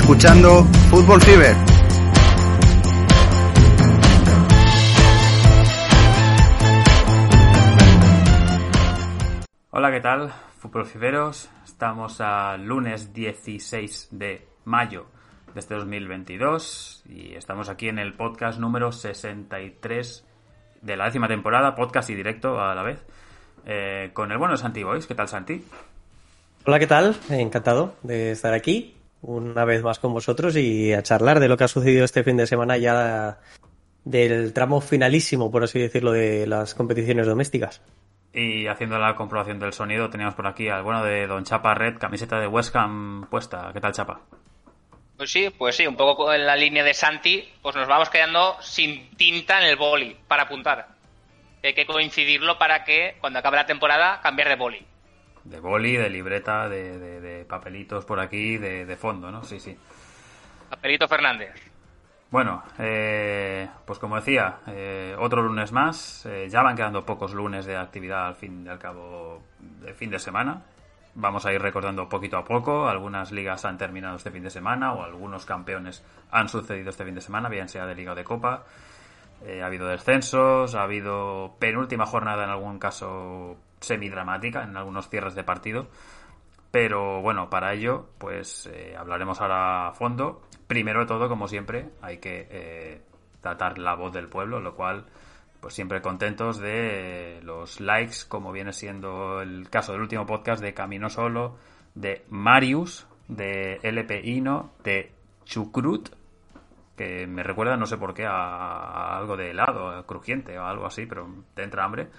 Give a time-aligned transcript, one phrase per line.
[0.00, 1.54] escuchando Fútbol Fever.
[9.70, 10.32] Hola, ¿qué tal?
[10.58, 11.50] Fútbol Fiberos.
[11.64, 15.06] Estamos al lunes 16 de mayo
[15.52, 20.26] de este 2022 y estamos aquí en el podcast número 63
[20.80, 23.04] de la décima temporada, podcast y directo a la vez,
[23.66, 25.06] eh, con el bueno Santi Boys.
[25.06, 25.62] ¿Qué tal, Santi?
[26.64, 27.16] Hola, ¿qué tal?
[27.28, 31.64] Encantado de estar aquí una vez más con vosotros y a charlar de lo que
[31.64, 33.38] ha sucedido este fin de semana ya
[34.04, 37.82] del tramo finalísimo, por así decirlo, de las competiciones domésticas.
[38.32, 41.98] Y haciendo la comprobación del sonido, teníamos por aquí al bueno de Don Chapa Red,
[41.98, 43.70] camiseta de West Ham puesta.
[43.72, 44.20] ¿Qué tal, Chapa?
[45.16, 48.56] Pues sí, pues sí, un poco en la línea de Santi, pues nos vamos quedando
[48.62, 50.88] sin tinta en el boli para apuntar.
[51.62, 54.86] Hay que coincidirlo para que cuando acabe la temporada cambiar de boli.
[55.44, 59.42] De boli, de libreta, de, papelitos por aquí, de, fondo, ¿no?
[59.42, 59.76] Sí, sí.
[60.68, 61.70] Papelito Fernández.
[62.30, 66.24] Bueno, eh, pues como decía, eh, otro lunes más.
[66.26, 70.10] Eh, ya van quedando pocos lunes de actividad al fin y al cabo de fin
[70.10, 70.62] de semana.
[71.16, 72.88] Vamos a ir recordando poquito a poco.
[72.88, 77.16] Algunas ligas han terminado este fin de semana o algunos campeones han sucedido este fin
[77.16, 78.64] de semana, bien sea de liga o de copa.
[79.42, 85.44] ha habido descensos, ha habido penúltima jornada en algún caso semidramática en algunos cierres de
[85.44, 85.88] partido.
[86.70, 90.42] Pero bueno, para ello, pues eh, hablaremos ahora a fondo.
[90.66, 93.02] Primero de todo, como siempre, hay que eh,
[93.40, 95.06] tratar la voz del pueblo, lo cual,
[95.60, 100.72] pues siempre contentos de los likes, como viene siendo el caso del último podcast de
[100.72, 101.56] Camino Solo,
[101.96, 105.12] de Marius, de LP Ino, de
[105.44, 106.10] Chucrut,
[106.96, 111.06] que me recuerda, no sé por qué, a, algo de helado, crujiente o algo así,
[111.06, 112.10] pero te entra hambre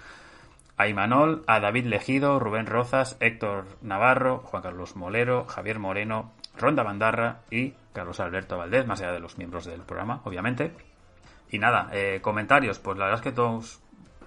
[0.76, 6.82] a Imanol, a David Legido, Rubén Rozas, Héctor Navarro, Juan Carlos Molero, Javier Moreno, Ronda
[6.82, 10.72] Bandarra y Carlos Alberto Valdés, más allá de los miembros del programa, obviamente.
[11.50, 13.80] Y nada, eh, comentarios, pues la verdad es que todos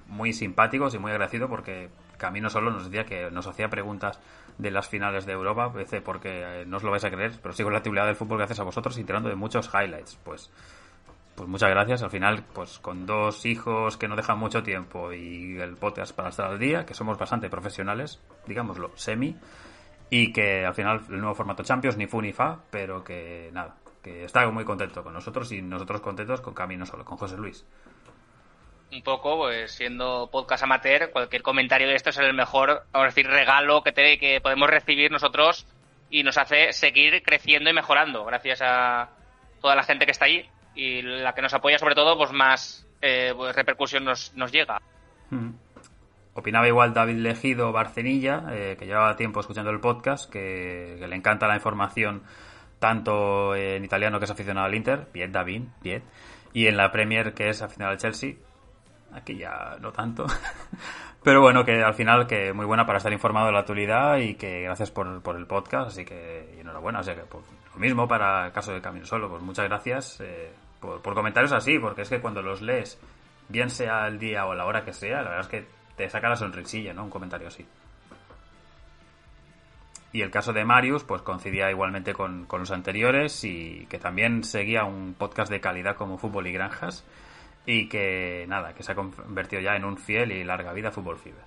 [0.08, 4.20] muy simpáticos y muy agradecidos porque Camino Solo nos decía que nos hacía preguntas
[4.58, 5.74] de las finales de Europa,
[6.04, 8.60] porque eh, no os lo vais a creer, pero sigo la actividad del fútbol gracias
[8.60, 10.18] a vosotros y tirando de muchos highlights.
[10.24, 10.52] Pues
[11.36, 12.02] pues muchas gracias.
[12.02, 16.30] Al final, pues con dos hijos que no dejan mucho tiempo y el podcast para
[16.30, 19.36] estar al día, que somos bastante profesionales, digámoslo, semi,
[20.10, 23.76] y que al final el nuevo formato Champions ni fu ni fa, pero que nada,
[24.02, 27.66] que está muy contento con nosotros y nosotros contentos con Camino Solo, con José Luis.
[28.92, 33.10] Un poco, pues siendo podcast amateur, cualquier comentario de esto es el mejor, vamos a
[33.10, 35.68] decir, regalo que, te, que podemos recibir nosotros
[36.10, 39.10] y nos hace seguir creciendo y mejorando, gracias a
[39.60, 42.86] toda la gente que está ahí y la que nos apoya sobre todo, pues más
[43.02, 44.82] eh, pues, repercusión nos, nos llega.
[45.30, 45.52] Hmm.
[46.34, 51.48] Opinaba igual David Legido Barcenilla, eh, que llevaba tiempo escuchando el podcast, que, le encanta
[51.48, 52.24] la información
[52.78, 56.04] tanto en italiano que es aficionado al Inter, bien David, bien,
[56.52, 58.34] y en la Premier que es aficionado al Chelsea,
[59.14, 60.26] aquí ya no tanto,
[61.24, 64.36] pero bueno, que al final que muy buena para estar informado de la actualidad y
[64.36, 68.10] que gracias por, por el podcast, así que enhorabuena, o sea que pues, lo mismo
[68.10, 70.20] para el caso de Camino Solo, pues muchas gracias.
[70.20, 70.52] Eh,
[71.02, 73.00] por, comentarios así, porque es que cuando los lees,
[73.50, 76.30] bien sea el día o la hora que sea, la verdad es que te saca
[76.30, 77.04] la sonrisilla, ¿no?
[77.04, 77.66] Un comentario así.
[80.12, 84.86] Y el caso de Marius, pues coincidía igualmente con, los anteriores y que también seguía
[84.86, 87.04] un podcast de calidad como Fútbol y Granjas
[87.66, 91.18] y que nada, que se ha convertido ya en un fiel y larga vida Fútbol
[91.18, 91.44] Fever.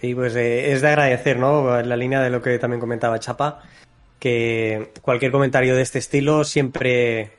[0.00, 1.78] Sí, pues eh, es de agradecer, ¿no?
[1.78, 3.62] En la línea de lo que también comentaba Chapa,
[4.18, 7.32] que cualquier comentario de este estilo siempre,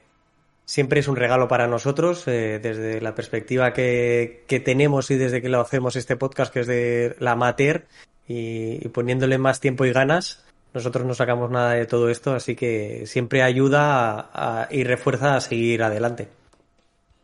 [0.66, 5.50] siempre es un regalo para nosotros, eh, desde la perspectiva que, tenemos y desde que
[5.50, 7.86] lo hacemos este podcast, que es de la amateur,
[8.28, 13.06] y, poniéndole más tiempo y ganas, nosotros no sacamos nada de todo esto, así que
[13.06, 16.30] siempre ayuda y refuerza a seguir adelante.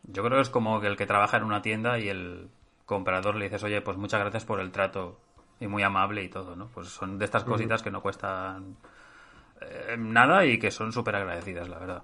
[0.04, 2.48] Yo creo que es como que el que trabaja en una tienda y el
[2.86, 5.18] comprador le dices, oye, pues muchas gracias por el trato
[5.60, 6.68] y muy amable y todo, ¿no?
[6.68, 8.76] Pues son de estas cositas que no cuestan
[9.68, 12.02] eh, nada y que son súper agradecidas, la verdad.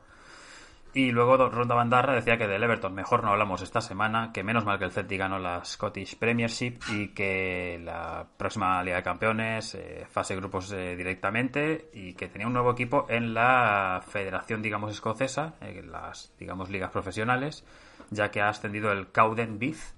[0.93, 4.65] Y luego Ronda Bandarra decía que del Everton mejor no hablamos esta semana, que menos
[4.65, 9.77] mal que el Celtic ganó la Scottish Premiership y que la próxima Liga de Campeones,
[9.77, 14.91] eh, fase grupos eh, directamente y que tenía un nuevo equipo en la Federación, digamos,
[14.91, 17.65] escocesa, en las, digamos, ligas profesionales,
[18.11, 19.93] ya que ha ascendido el Cowden Beef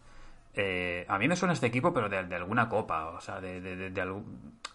[1.08, 4.00] a mí me suena este equipo, pero de, alguna copa, o sea, de, de,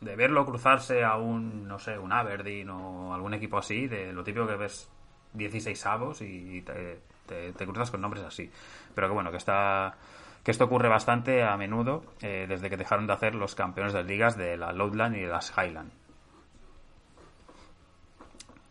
[0.01, 4.47] verlo cruzarse a un, no sé, un Aberdeen o algún equipo así, de lo típico
[4.47, 4.89] que ves
[5.33, 8.49] 16 avos y te, cruzas con nombres así.
[8.93, 9.95] Pero que bueno, que está
[10.43, 14.03] que esto ocurre bastante a menudo eh, desde que dejaron de hacer los campeones de
[14.05, 15.91] ligas de la Lowland y de las Highland.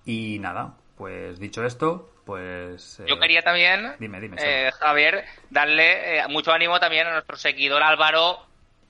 [0.06, 3.02] Y nada, pues dicho esto, pues...
[3.06, 7.82] Yo quería también, dime, dime, eh, Javier, darle eh, mucho ánimo también a nuestro seguidor
[7.82, 8.38] Álvaro,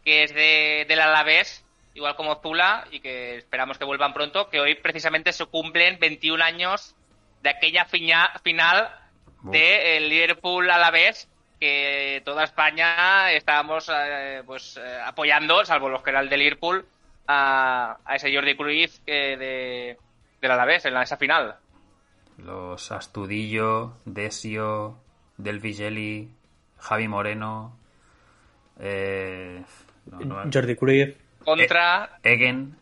[0.04, 1.65] que es de, del Alavés,
[1.96, 6.44] igual como Zula, y que esperamos que vuelvan pronto, que hoy precisamente se cumplen 21
[6.44, 6.94] años
[7.42, 8.90] de aquella final
[9.42, 11.28] de el Liverpool Alavés
[11.58, 16.84] que toda España estábamos eh, pues apoyando, salvo los que eran de Liverpool,
[17.26, 19.96] a, ese Jordi Cruyff de,
[20.40, 21.56] del Alavés en esa final.
[22.38, 24.98] Los Astudillo, Desio,
[25.38, 26.30] Del Vigelli,
[26.78, 27.78] Javi Moreno,
[28.78, 29.62] eh,
[30.52, 31.25] Jordi Cruyff.
[31.46, 32.18] Contra...
[32.24, 32.76] E-, Egen.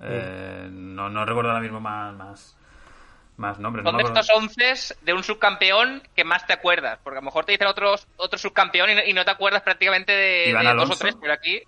[0.00, 2.56] Eh, no, no recuerdo ahora mismo más, más,
[3.38, 3.84] más nombres.
[3.84, 7.00] Son de estos once de un subcampeón que más te acuerdas.
[7.02, 10.52] Porque a lo mejor te dicen otros, otro subcampeón y no, te acuerdas prácticamente de,
[10.76, 11.62] dos o tres, pero aquí...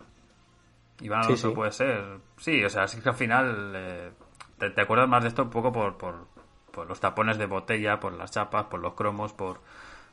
[1.00, 2.18] Iván Alonso puede ser.
[2.36, 4.10] Sí, o sea, sí que al final eh,
[4.58, 6.26] te, acuerdas más de esto un poco por, por,
[6.70, 9.62] por los tapones de botella, por las chapas, por los cromos, por,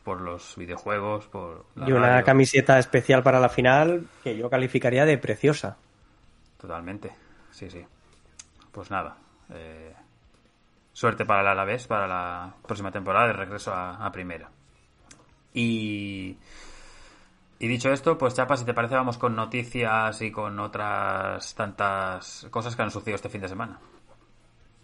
[0.06, 1.65] por los videojuegos, por...
[1.86, 5.75] y una camiseta especial para la final que yo calificaría de preciosa.
[6.59, 7.12] Totalmente,
[7.51, 7.86] sí, sí.
[8.71, 9.18] Pues nada,
[9.54, 9.94] eh,
[10.94, 14.50] suerte para el Alavés para la próxima temporada de regreso a, primera.
[15.54, 16.38] Y,
[17.59, 22.48] y dicho esto, pues Chapa, si te parece, vamos con noticias y con otras tantas
[22.51, 23.80] cosas que han sucedido este fin de semana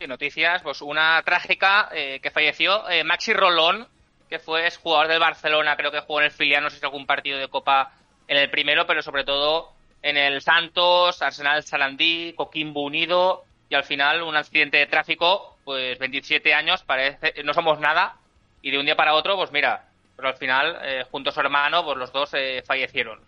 [0.08, 3.88] noticias, pues una trágica eh, que falleció eh, Maxi Rolón,
[4.30, 7.06] que fue jugador del Barcelona, creo que jugó en el filial, no sé si algún
[7.06, 7.94] partido de Copa
[8.28, 9.72] en el primero, pero sobre todo
[10.04, 15.98] en el Santos, Arsenal Sarandí, Coquimbo Unido y al final un accidente de tráfico, pues
[15.98, 18.18] 27 años, parece, no somos nada
[18.62, 19.86] y de un día para otro, pues mira,
[20.16, 22.32] pero al final, eh, junto a su hermano, pues los dos
[22.66, 23.20] fallecieron.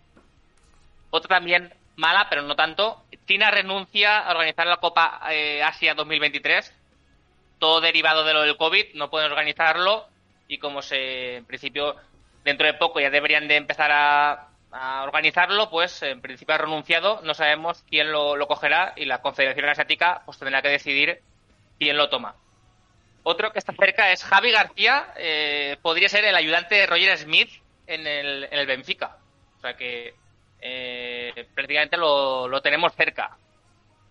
[1.10, 3.02] Otro también mala, pero no tanto.
[3.26, 6.72] China renuncia a organizar la Copa eh, Asia 2023.
[7.58, 10.06] Todo derivado de lo del COVID, no pueden organizarlo.
[10.48, 11.96] Y como se, en principio,
[12.44, 14.48] dentro de poco ya deberían de empezar a,
[15.04, 17.20] organizarlo, pues en principio ha renunciado.
[17.22, 21.22] No sabemos quién lo, cogerá y la Confederación Asiática pues tendrá que decidir
[21.78, 22.36] quién lo toma.
[23.22, 25.12] Otro que está cerca es Javi García.
[25.16, 27.50] Eh, podría ser el ayudante de Roger Smith
[27.86, 29.16] en el, en el Benfica.
[29.58, 30.14] O sea que
[30.60, 33.36] eh, prácticamente lo, tenemos cerca.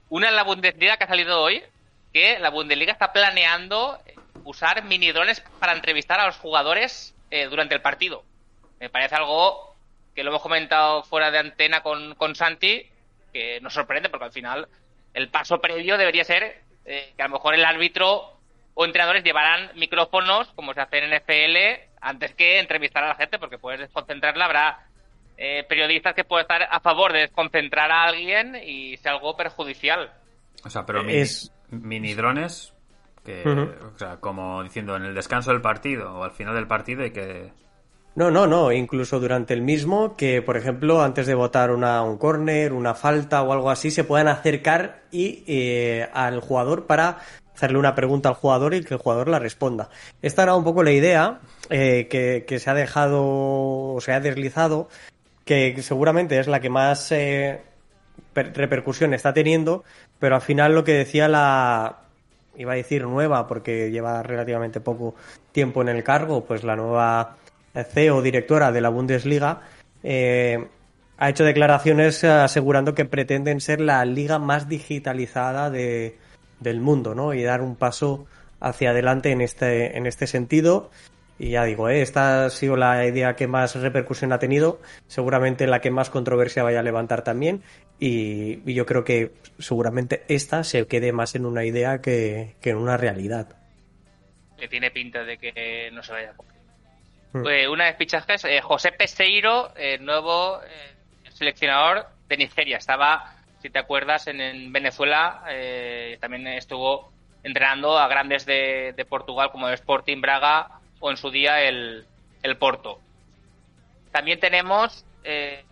[0.09, 1.63] Una es la Bundesliga que ha salido hoy,
[2.13, 4.00] que la Bundesliga está planeando
[4.44, 8.23] usar mini drones para entrevistar a los jugadores eh, durante el partido.
[8.79, 9.75] Me parece algo
[10.15, 12.89] que lo hemos comentado fuera de antena con, con Santi,
[13.33, 14.67] que nos sorprende porque al final
[15.13, 18.35] el paso previo debería ser eh, que a lo mejor el árbitro
[18.73, 23.39] o entrenadores llevarán micrófonos, como se hace en NFL, antes que entrevistar a la gente,
[23.39, 24.88] porque puedes desconcentrarla, habrá
[25.38, 30.13] eh, periodistas que pueden estar a favor de desconcentrar a alguien y sea algo perjudicial.
[30.63, 31.51] O sea, pero es...
[31.69, 32.73] mini, drones,
[33.23, 37.03] que, o sea, como diciendo en el descanso del partido o al final del partido
[37.03, 37.51] hay que...
[38.15, 42.17] No, no, no, incluso durante el mismo, que por ejemplo antes de votar una, un
[42.17, 47.19] córner, una falta o algo así, se puedan acercar y eh, al jugador para
[47.53, 49.89] hacerle una pregunta al jugador y que el jugador la responda.
[50.21, 51.39] Esta era un poco la idea
[51.69, 54.88] eh, que, se ha dejado o se ha deslizado
[55.43, 57.62] que seguramente es la que más eh,
[58.34, 59.84] repercusión está teniendo,
[60.19, 62.00] pero al final lo que decía la,
[62.57, 65.15] iba a decir nueva, porque lleva relativamente poco
[65.51, 67.36] tiempo en el cargo, pues la nueva
[67.84, 69.62] CEO directora de la Bundesliga,
[70.03, 70.67] eh,
[71.17, 76.17] ha hecho declaraciones asegurando que pretenden ser la liga más digitalizada de,
[76.60, 77.34] del mundo, ¿no?
[77.34, 78.27] Y dar un paso
[78.60, 80.89] hacia adelante en este, en este sentido.
[81.38, 82.01] Y ya digo, ¿eh?
[82.01, 86.63] esta ha sido la idea que más repercusión ha tenido, seguramente la que más controversia
[86.63, 87.62] vaya a levantar también.
[88.00, 92.96] Y, yo creo que seguramente esta se quede más en una idea que, en una
[92.98, 93.58] realidad.
[94.58, 96.54] Que tiene pinta de que no se vaya a.
[97.50, 102.77] Eh, una de fichajes, eh, José Peseiro, nuevo eh, seleccionador de Nigeria.
[102.77, 105.44] Estaba, si te acuerdas, en, Venezuela,
[106.20, 107.12] también estuvo
[107.44, 112.06] entrenando a grandes de, Portugal como el Sporting Braga o en su día el,
[112.42, 113.00] el Porto.
[114.12, 115.65] También tenemos eh,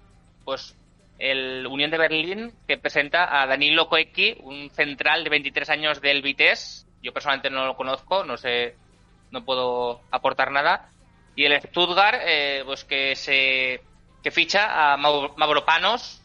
[0.43, 0.75] pues
[1.17, 6.21] el Unión de Berlín que presenta a Danilo Koeki, un central de 23 años del
[6.21, 6.85] Vitesse.
[7.01, 8.75] Yo personalmente no lo conozco, no sé,
[9.31, 10.89] no puedo aportar nada.
[11.35, 13.81] Y el Stuttgart, eh, pues que se
[14.23, 16.23] que ficha a Mavropanos,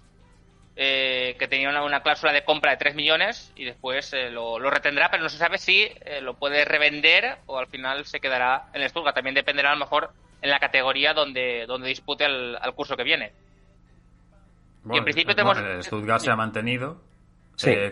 [0.80, 5.10] eh, que tenía una, cláusula de compra de 3 millones y después eh, lo, retendrá,
[5.10, 8.82] pero no se sabe si eh, lo puede revender o al final se quedará en
[8.82, 9.16] el Stuttgart.
[9.16, 13.32] También dependerá a lo mejor en la categoría donde, donde dispute al, curso que viene.
[14.88, 15.58] y en principio tenemos...
[15.58, 17.02] el Stuttgart se ha mantenido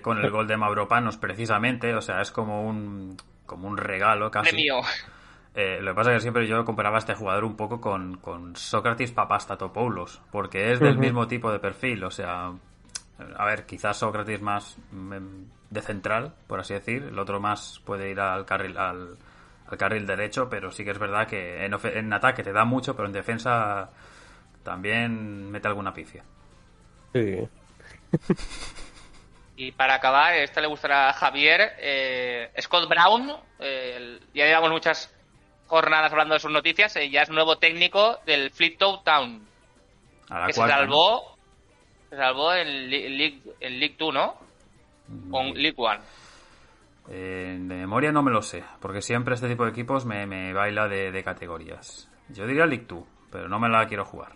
[0.01, 4.51] con el gol de Mauropanos precisamente, o sea, es como un, como un regalo casi.
[4.51, 4.83] Premio.
[5.59, 8.19] Eh, lo que pasa es que siempre yo comparaba a este jugador un poco con,
[8.19, 12.53] con Sócrates Papastatopoulos, porque es del mismo tipo de perfil, o sea,
[13.39, 18.11] a ver, quizás Sócrates más mm, de central, por así decir, el otro más puede
[18.11, 19.17] ir al carril al,
[19.67, 23.07] al carril derecho, pero sí que es verdad que en, ataque te da mucho, pero
[23.09, 23.89] en defensa
[24.63, 26.23] también mete alguna pifia.
[27.15, 27.49] Sí.
[29.57, 31.73] Y para acabar, esta le gustará a Javier.
[31.79, 35.16] eh, Scott Brown, eh, el- ya llevamos muchas
[35.67, 39.47] jornadas hablando de sus noticias, eh, ya es nuevo técnico del Fliptown Town,
[40.31, 40.83] A la que se cuarta, ¿no?
[40.83, 41.37] salvó,
[42.11, 44.37] se salvó en, League, en League 2, ¿no?
[45.31, 45.95] Con League 1.
[47.09, 50.53] Eh, de memoria no me lo sé, porque siempre este tipo de equipos me, me
[50.53, 52.09] baila de, de categorías.
[52.29, 54.33] Yo diría League 2, pero no me la quiero jugar.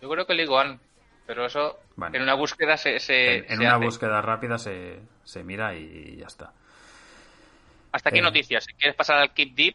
[0.00, 0.78] Yo creo que League 1,
[1.26, 2.16] pero eso Bueno.
[2.16, 3.84] en una búsqueda se, se, En, en se una hace.
[3.84, 6.52] búsqueda rápida se, se mira y ya está.
[7.92, 8.22] Hasta aquí Eh.
[8.22, 8.66] noticias.
[8.78, 9.74] Quieres pasar al Keep Deep,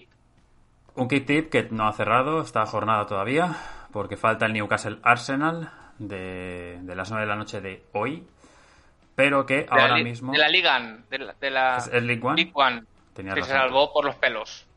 [0.96, 3.56] Un kit tip que no ha cerrado esta jornada todavía,
[3.92, 5.70] porque falta el Newcastle Arsenal
[6.00, 8.26] de, de las 9 de la noche de hoy,
[9.14, 10.80] pero que de, ahora mismo de la Liga,
[11.10, 12.36] de la, de la ¿Es- es League One?
[12.38, 14.68] League One, Tenías que se salvó por los pelos.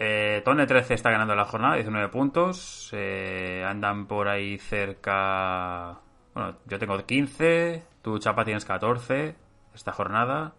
[0.00, 2.90] Eh, Tone 13 está ganando la jornada, 19 puntos.
[2.92, 5.98] Eh, andan por ahí cerca.
[6.34, 7.84] Bueno, yo tengo 15.
[8.02, 9.34] Tú, Chapa, tienes 14
[9.74, 10.52] esta jornada.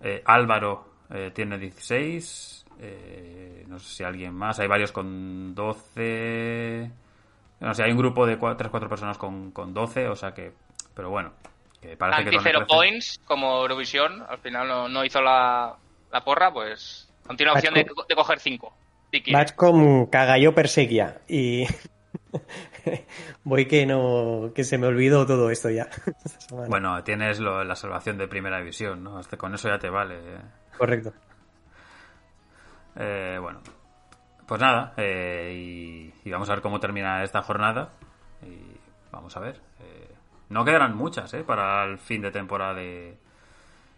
[0.00, 2.66] Eh, Álvaro eh, tiene 16.
[2.80, 4.60] Eh, no sé si alguien más.
[4.60, 6.90] Hay varios con 12.
[7.60, 10.08] No sé, hay un grupo de 3-4 personas con, con 12.
[10.08, 10.52] O sea que.
[10.94, 11.32] Pero bueno.
[11.80, 15.20] Que parece que Anti Tone Zero 13 Points, como Eurovisión, al final no, no hizo
[15.20, 15.76] la,
[16.10, 18.72] la porra, pues aún tiene opción de, de coger 5.
[19.12, 19.38] Si quiere.
[19.38, 21.20] Match con Cagalló Perseguia.
[21.28, 21.66] Y
[23.44, 25.88] voy que no que se me olvidó todo esto ya.
[26.68, 29.18] Bueno, tienes lo- la salvación de primera división, ¿no?
[29.18, 30.14] Hasta con eso ya te vale.
[30.16, 30.40] eh.
[30.78, 31.12] Correcto.
[32.98, 33.60] Eh, bueno,
[34.46, 37.90] pues nada, eh, y, y vamos a ver cómo termina esta jornada.
[38.42, 38.58] Y
[39.10, 39.60] vamos a ver.
[39.80, 40.08] eh,
[40.48, 41.42] no quedarán muchas, ¿eh?
[41.44, 43.16] Para el fin de temporada de.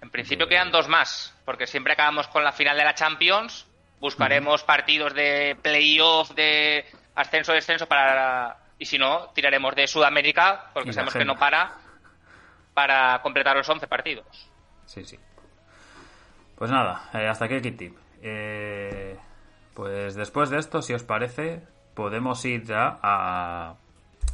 [0.01, 3.67] En principio de- quedan dos más, porque siempre acabamos con la final de la Champions.
[4.01, 6.85] Buscaremos partidos de playoff, de
[7.17, 8.57] ascenso-descenso para.
[8.79, 11.73] Y si no, tiraremos de Sudamérica, porque sabemos que no para,
[12.75, 14.51] para completar los 11 partidos.
[14.87, 15.19] Sí, sí.
[16.57, 17.97] Pues nada, eh, hasta aquí el kit tip.
[18.23, 19.17] Eh,
[19.75, 21.63] pues después de esto, si os parece,
[21.95, 23.75] podemos ir ya a.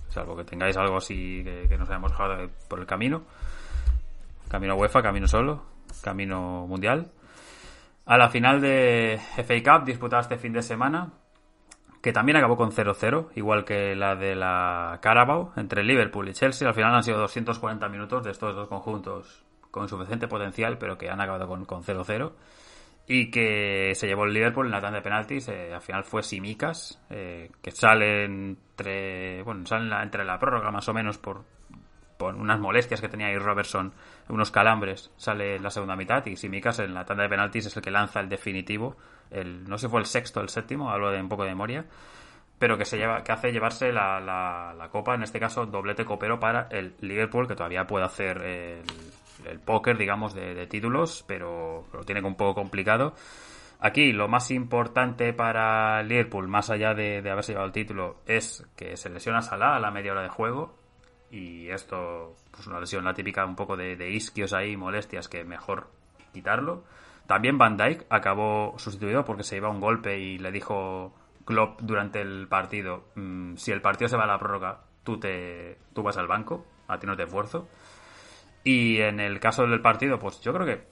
[0.08, 3.22] Salvo que tengáis algo así que, que nos hayamos dejado de- por el camino.
[4.48, 5.64] Camino UEFA, camino solo,
[6.02, 7.10] camino mundial.
[8.06, 11.10] A la final de FA Cup disputada este fin de semana,
[12.04, 16.68] que también acabó con 0-0, igual que la de la Carabao, entre Liverpool y Chelsea.
[16.68, 21.08] Al final han sido 240 minutos de estos dos conjuntos con suficiente potencial, pero que
[21.08, 22.32] han acabado con, con 0-0.
[23.06, 25.48] Y que se llevó el Liverpool en la tanda de penaltis.
[25.48, 30.70] eh, al final fue Simicas, eh, que sale entre, bueno, sale la- entre la prórroga
[30.70, 31.44] más o menos por,
[32.18, 33.94] por unas molestias que tenía ahí Robertson,
[34.28, 37.76] unos calambres, sale en la segunda mitad y Simicas en la tanda de penaltis es
[37.78, 38.96] el que lanza el definitivo,
[39.34, 41.84] el, no sé si fue el sexto el séptimo, hablo de un poco de memoria,
[42.58, 46.04] pero que se lleva, que hace llevarse la, la, la copa, en este caso doblete
[46.04, 48.82] copero para el Liverpool, que todavía puede hacer el,
[49.44, 53.14] el póker, digamos, de, de títulos, pero lo tiene un poco complicado.
[53.80, 58.66] Aquí lo más importante para Liverpool, más allá de, de haberse llevado el título, es
[58.76, 60.78] que se lesiona Salah a la media hora de juego.
[61.30, 65.44] Y esto, pues una lesión, la típica un poco de, de isquios ahí, molestias, que
[65.44, 65.90] mejor
[66.32, 66.84] quitarlo.
[67.26, 71.14] También Van Dijk acabó sustituido porque se iba un golpe y le dijo
[71.44, 75.78] Klopp durante el partido, "Mm, si el partido se va a la prórroga, tú, te,
[75.94, 77.68] tú vas al banco, a ti no te esfuerzo.
[78.62, 80.86] Y en el caso del partido, pues yo creo que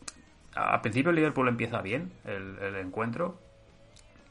[0.54, 3.38] al principio el Liverpool empieza bien el, el encuentro,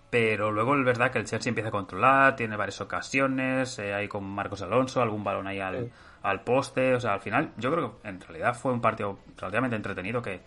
[0.09, 4.07] pero luego es verdad que el Chelsea empieza a controlar, tiene varias ocasiones, eh, ahí
[4.07, 5.91] con Marcos Alonso, algún balón ahí al, Sí.
[6.23, 9.75] al poste, o sea, al final yo creo que en realidad fue un partido relativamente
[9.77, 10.41] entretenido que,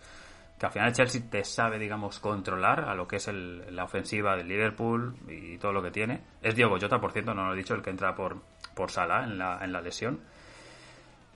[0.57, 4.37] que al final el Chelsea te sabe, digamos, controlar a lo que es la ofensiva
[4.37, 6.21] del Liverpool y todo lo que tiene.
[6.41, 8.41] Es Diego Jota, por cierto, no lo he dicho, el que entra por,
[8.73, 10.21] por Salah en la, en la lesión.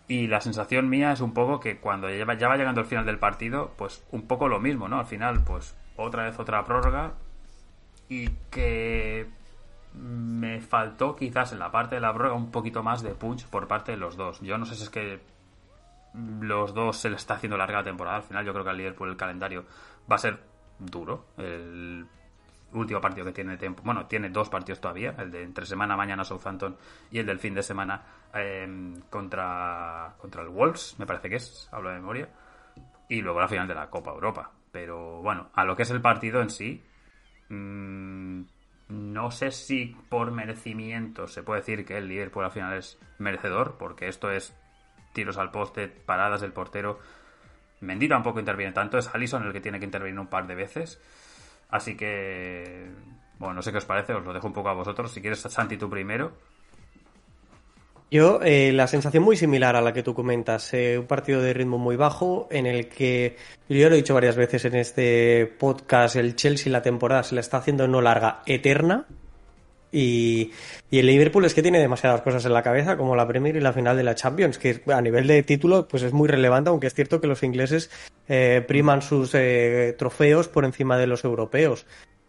[0.07, 3.19] Y la sensación mía es un poco que cuando ya va llegando el final del
[3.19, 4.99] partido, pues un poco lo mismo, ¿no?
[4.99, 7.13] Al final, pues otra vez otra prórroga
[8.07, 9.27] y que
[9.93, 13.67] me faltó quizás en la parte de la prórroga un poquito más de punch por
[13.67, 14.39] parte de los dos.
[14.41, 15.19] Yo no sé si es que
[16.13, 18.17] los dos se le está haciendo larga la temporada.
[18.17, 19.65] Al final yo creo que al Liverpool el calendario
[20.11, 20.39] va a ser
[20.79, 21.27] duro.
[21.37, 22.07] El
[22.73, 26.23] último partido que tiene tiempo, bueno, tiene dos partidos todavía, el de entre semana mañana
[26.23, 26.77] Southampton
[27.11, 28.01] y el del fin de semana
[28.33, 32.29] eh, contra, contra el Wolves, me parece que es, hablo de memoria,
[33.07, 34.51] y luego la final de la Copa Europa.
[34.71, 36.83] Pero bueno, a lo que es el partido en sí,
[37.49, 38.41] mmm,
[38.89, 43.77] no sé si por merecimiento se puede decir que el Liverpool al final es merecedor,
[43.77, 44.55] porque esto es
[45.13, 46.99] tiros al poste, paradas del portero.
[47.81, 50.99] Mendy tampoco interviene tanto, es Allison el que tiene que intervenir un par de veces.
[51.69, 52.89] Así que,
[53.37, 55.11] bueno, no sé qué os parece, os lo dejo un poco a vosotros.
[55.11, 56.33] Si quieres, Santi, tú primero.
[58.11, 61.53] Yo, eh, la sensación muy similar a la que tú comentas, eh, un partido de
[61.53, 63.37] ritmo muy bajo en el que,
[63.67, 67.41] yo lo he dicho varias veces en este podcast, el Chelsea la temporada se la
[67.41, 69.05] está haciendo no larga, eterna,
[69.91, 70.51] y,
[70.91, 73.73] el Liverpool es que tiene demasiadas cosas en la cabeza, como la Premier y la
[73.73, 76.93] final de la Champions, que a nivel de título pues es muy relevante, aunque es
[76.93, 77.89] cierto que los ingleses
[78.27, 81.85] eh, priman sus eh, trofeos por encima de los europeos.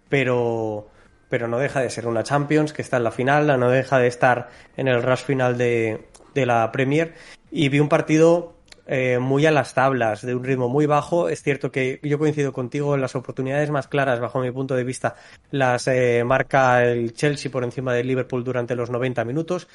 [0.09, 0.89] Pero,
[1.29, 4.09] pero no deja de ser una Champions que está en la final, no deja de
[4.09, 7.15] estar en el rush final de, de la Premier.
[7.51, 8.55] Y vi un partido
[8.93, 11.29] eh, muy a las tablas, de un ritmo muy bajo.
[11.29, 15.15] Es cierto que yo coincido contigo, las oportunidades más claras, bajo mi punto de vista,
[15.53, 19.69] las eh, marca el Chelsea por encima del Liverpool durante los 90 minutos.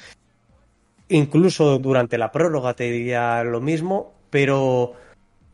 [1.08, 4.92] Incluso durante la prórroga te diría lo mismo, pero,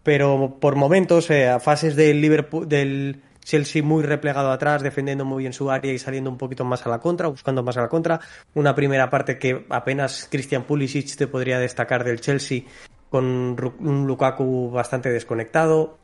[0.02, 5.44] pero por momentos, eh, a fases del Liverpool, del Chelsea muy replegado atrás, defendiendo muy
[5.44, 7.88] bien su área y saliendo un poquito más a la contra, buscando más a la
[7.88, 8.18] contra.
[8.54, 12.62] Una primera parte que apenas Christian Pulisic te podría destacar del Chelsea
[13.12, 15.98] con un Lukaku bastante desconectado,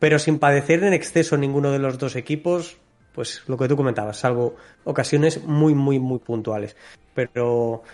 [0.00, 2.78] pero sin padecer en exceso ninguno de los dos equipos,
[3.14, 6.74] pues lo que tú comentabas, salvo ocasiones muy, muy, muy puntuales.
[7.14, 7.84] Pero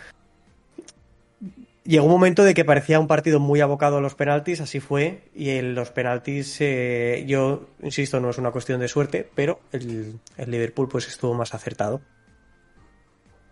[1.85, 5.25] llegó un momento de que parecía un partido muy abocado a los penaltis, así fue,
[5.35, 10.19] y en los penaltis, eh, yo insisto, no es una cuestión de suerte, pero el,
[10.39, 12.01] el Liverpool pues estuvo más acertado.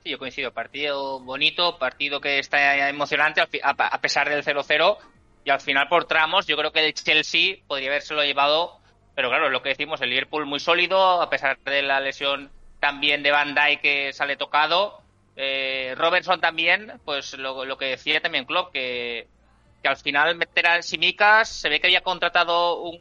[0.02, 0.52] Sí, yo coincido.
[0.52, 4.98] Partido bonito, partido que está emocionante a pesar del 0-0.
[5.44, 8.78] Y al final, por tramos, yo creo que el Chelsea podría habérselo llevado.
[9.14, 13.22] Pero claro, lo que decimos, el Liverpool muy sólido, a pesar de la lesión también
[13.22, 15.00] de Van Dijk que sale tocado.
[15.36, 19.28] Eh, Robertson también, pues lo, lo, que decía también Klopp, que,
[19.82, 23.00] que al final meter a Simicas, se ve que había contratado un,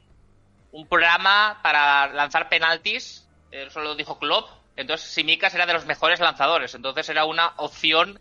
[0.72, 4.50] un programa para lanzar penaltis, eso lo dijo Klopp,
[4.82, 8.20] entonces Simicas era de los mejores lanzadores, entonces era una opción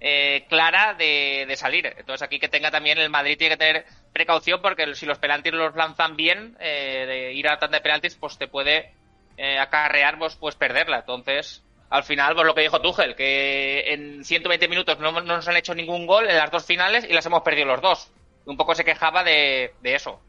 [0.00, 1.86] eh, clara de, salir.
[1.86, 5.52] Entonces aquí que tenga también el Madrid tiene que tener precaución porque si los penaltis
[5.52, 8.92] los lanzan bien, eh, de ir a tanta de penaltis, pues te puede
[9.36, 11.00] eh, acarrear pues, pues perderla.
[11.00, 15.48] Entonces, al final, pues lo que dijo Tuchel, que en 120 minutos no, no, nos
[15.48, 18.12] han hecho ningún gol en las dos finales y las hemos perdido los dos.
[18.44, 20.20] Un poco se quejaba de, de eso.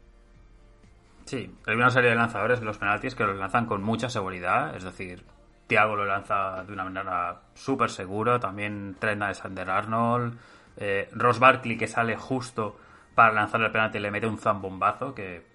[1.26, 4.74] Sí, hay una serie de lanzadores de los penaltis que los lanzan con mucha seguridad,
[4.76, 5.22] es decir,
[5.70, 8.40] Thiago lo lanza de una manera súper segura.
[8.40, 10.36] También Trent Alexander Arnold.
[10.76, 12.76] Eh, Ross Barkley que sale justo
[13.14, 15.46] para lanzar el penalti y le mete un zambombazo que,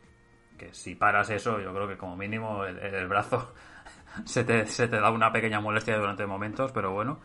[0.57, 3.53] que si paras eso, yo creo que como mínimo el, el brazo
[4.25, 7.19] se te, da una pequeña molestia durante momentos, pero bueno.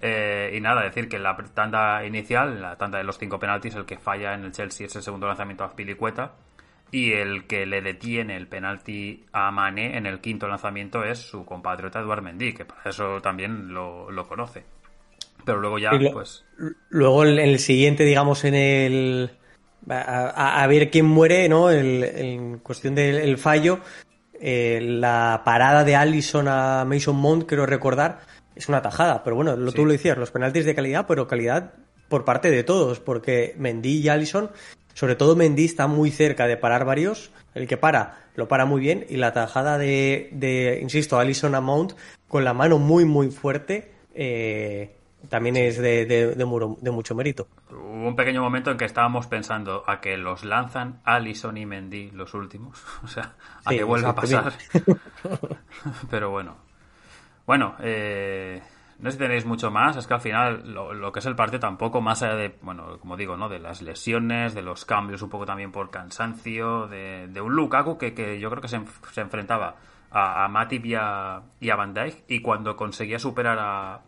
[0.00, 3.84] Eh, y nada, decir que la tanda inicial, la tanda de los cinco penaltis, el
[3.84, 6.32] que falla en el Chelsea es el segundo lanzamiento a Pilicueta
[6.90, 11.44] y el que le detiene el penalti a Mané en el quinto lanzamiento es su
[11.44, 14.64] compatriota Eduard Mendy, que para eso también lo, lo conoce.
[15.44, 16.44] Pero luego ya, lo, pues.
[16.88, 19.30] Luego en el siguiente, digamos, en el.
[19.88, 21.68] A, a ver quién muere, ¿no?
[21.70, 23.80] El, en cuestión del fallo,
[24.40, 28.20] eh, la parada de Allison a Mason Mount, quiero recordar,
[28.54, 29.22] es una tajada.
[29.22, 29.76] Pero bueno, lo, sí.
[29.76, 31.74] tú lo decías, los penaltis de calidad, pero calidad
[32.08, 34.50] por parte de todos, porque Mendy y Allison
[34.94, 37.30] sobre todo Mendy está muy cerca de parar varios.
[37.54, 39.04] El que para, lo para muy bien.
[39.08, 41.92] Y la tajada de, de insisto, Alison Amount
[42.28, 43.92] con la mano muy, muy fuerte.
[44.14, 44.96] Eh,
[45.28, 47.48] también es de, de, de, muro, de, mucho mérito.
[47.70, 52.10] Hubo un pequeño momento en que estábamos pensando a que los lanzan Allison y Mendy
[52.10, 52.82] los últimos.
[53.04, 54.52] O sea, a sí, que vuelva a pasar.
[56.10, 56.56] Pero bueno.
[57.46, 58.62] Bueno, eh,
[58.98, 61.34] no sé si tenéis mucho más, es que al final lo, lo, que es el
[61.34, 63.48] partido tampoco, más allá de, bueno, como digo, ¿no?
[63.48, 68.14] De las lesiones, de los cambios un poco también por cansancio, de, un Lukaku que,
[68.14, 68.80] que, yo creo que se,
[69.12, 69.76] se enfrentaba
[70.10, 74.00] a, a Matip y a, y Van Dijk y cuando conseguía superar a,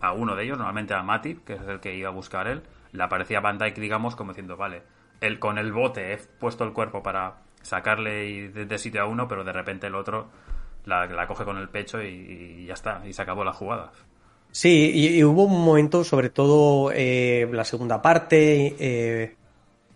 [0.00, 2.62] a, uno de ellos, normalmente a Matip, que es el que iba a buscar él,
[2.90, 4.82] le aparecía Van Dijk, digamos, como diciendo, vale,
[5.20, 9.28] él con el bote he puesto el cuerpo para sacarle de, de sitio a uno,
[9.28, 10.28] pero de repente el otro
[10.84, 13.92] la, coge con el pecho y ya está, y se acabó la jugada.
[14.52, 19.34] Sí, y, hubo un momento, sobre todo eh, la segunda parte, eh,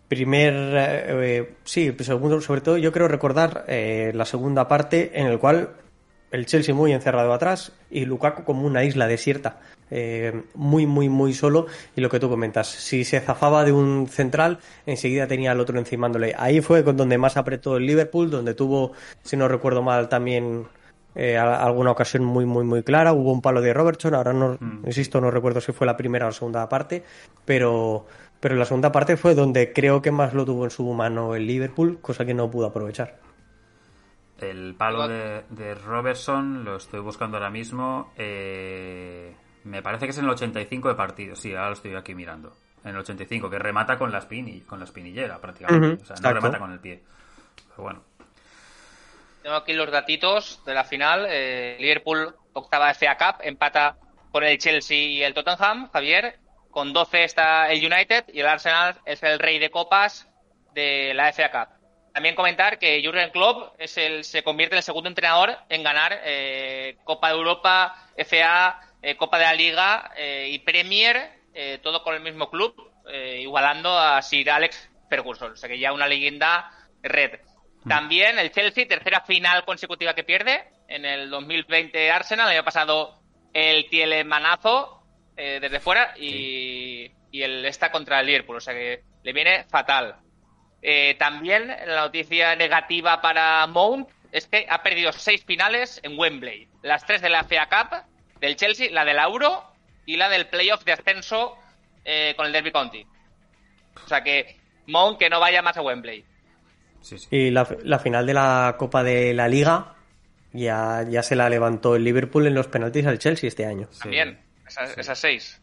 [0.08, 5.38] primer, eh, sí, segundo, sobre todo yo creo recordar eh, la segunda parte en el
[5.38, 5.70] cual
[6.30, 11.32] el Chelsea muy encerrado atrás y Lukaku como una isla desierta, eh, muy, muy, muy
[11.34, 11.66] solo.
[11.94, 15.78] Y lo que tú comentas, si se zafaba de un central, enseguida tenía al otro
[15.78, 16.34] encimándole.
[16.36, 18.92] Ahí fue con donde más apretó el Liverpool, donde tuvo,
[19.22, 20.66] si no recuerdo mal, también
[21.16, 23.14] eh, alguna ocasión muy, muy, muy clara.
[23.14, 24.82] Hubo un palo de Robertson, ahora no, mm.
[24.84, 27.02] insisto, no recuerdo si fue la primera o la segunda parte,
[27.46, 28.06] pero,
[28.38, 31.46] pero la segunda parte fue donde creo que más lo tuvo en su mano el
[31.46, 33.18] Liverpool, cosa que no pudo aprovechar.
[34.38, 38.12] El palo de, Robertson lo estoy buscando ahora mismo.
[38.18, 41.34] Eh, me parece que es en el 85 de partido.
[41.34, 42.52] Sí, ahora lo estoy aquí mirando.
[42.84, 44.28] En el 85, que remata con la,
[44.66, 46.02] con la espinillera prácticamente.
[46.02, 47.02] o sea, no remata con el pie.
[47.70, 48.02] Pero bueno.
[49.46, 51.24] Tengo aquí los datitos de la final.
[51.30, 53.96] Eh, Liverpool, octava FA Cup, empata
[54.32, 56.40] con el Chelsea y el Tottenham, Javier.
[56.72, 60.28] Con 12 está el United y el Arsenal es el rey de copas
[60.74, 61.68] de la FA Cup.
[62.12, 67.28] También comentar que Jurgen Klopp se convierte en el segundo entrenador en ganar eh, Copa
[67.28, 71.30] de Europa, FA, eh, Copa de la Liga eh, y Premier,
[71.84, 72.74] todo con el mismo club,
[73.38, 75.52] igualando a Sir Alex Ferguson.
[75.52, 77.38] O sea que ya una leyenda red.
[77.88, 80.64] También el Chelsea, tercera final consecutiva que pierde.
[80.88, 83.20] En el 2020 Arsenal, año pasado
[83.52, 85.02] el Tielemanazo
[85.36, 88.56] desde fuera y, y el está contra el Liverpool.
[88.56, 90.16] O sea que le viene fatal.
[90.82, 96.68] Eh, también la noticia negativa para Mount es que ha perdido seis finales en Wembley.
[96.82, 98.04] Las tres de la FA Cup,
[98.40, 99.64] del Chelsea, la del Euro
[100.04, 101.56] y la del playoff de ascenso
[102.04, 103.04] eh, con el Derby County.
[104.04, 106.24] O sea que Mount que no vaya más a Wembley.
[107.30, 107.64] Y la,
[107.98, 109.94] final de la Copa de la Liga
[110.52, 113.88] ya, ya se la levantó el Liverpool en los penaltis al Chelsea este año.
[114.00, 115.60] También, esas, seis.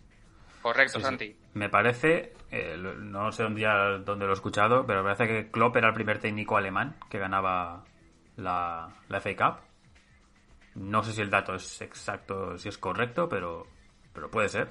[0.62, 1.36] Correcto, Santi.
[1.54, 3.74] Me parece eh, no sé un día
[4.06, 7.18] dónde lo he escuchado, pero me parece que Klopp era el primer técnico alemán que
[7.18, 7.84] ganaba
[8.36, 9.62] la, la FA Cup.
[10.76, 13.66] No sé si el dato es exacto, si es correcto, pero,
[14.14, 14.70] pero puede ser.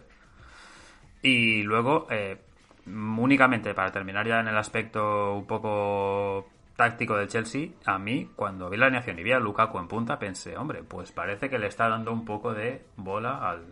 [1.22, 2.38] Y luego, eh,
[2.86, 8.70] únicamente para terminar ya en el aspecto un poco táctico del Chelsea, a mí, cuando
[8.70, 11.66] vi la alineación y vi a Lukaku en punta, pensé, hombre, pues parece que le
[11.66, 13.64] está dando un poco de bola al,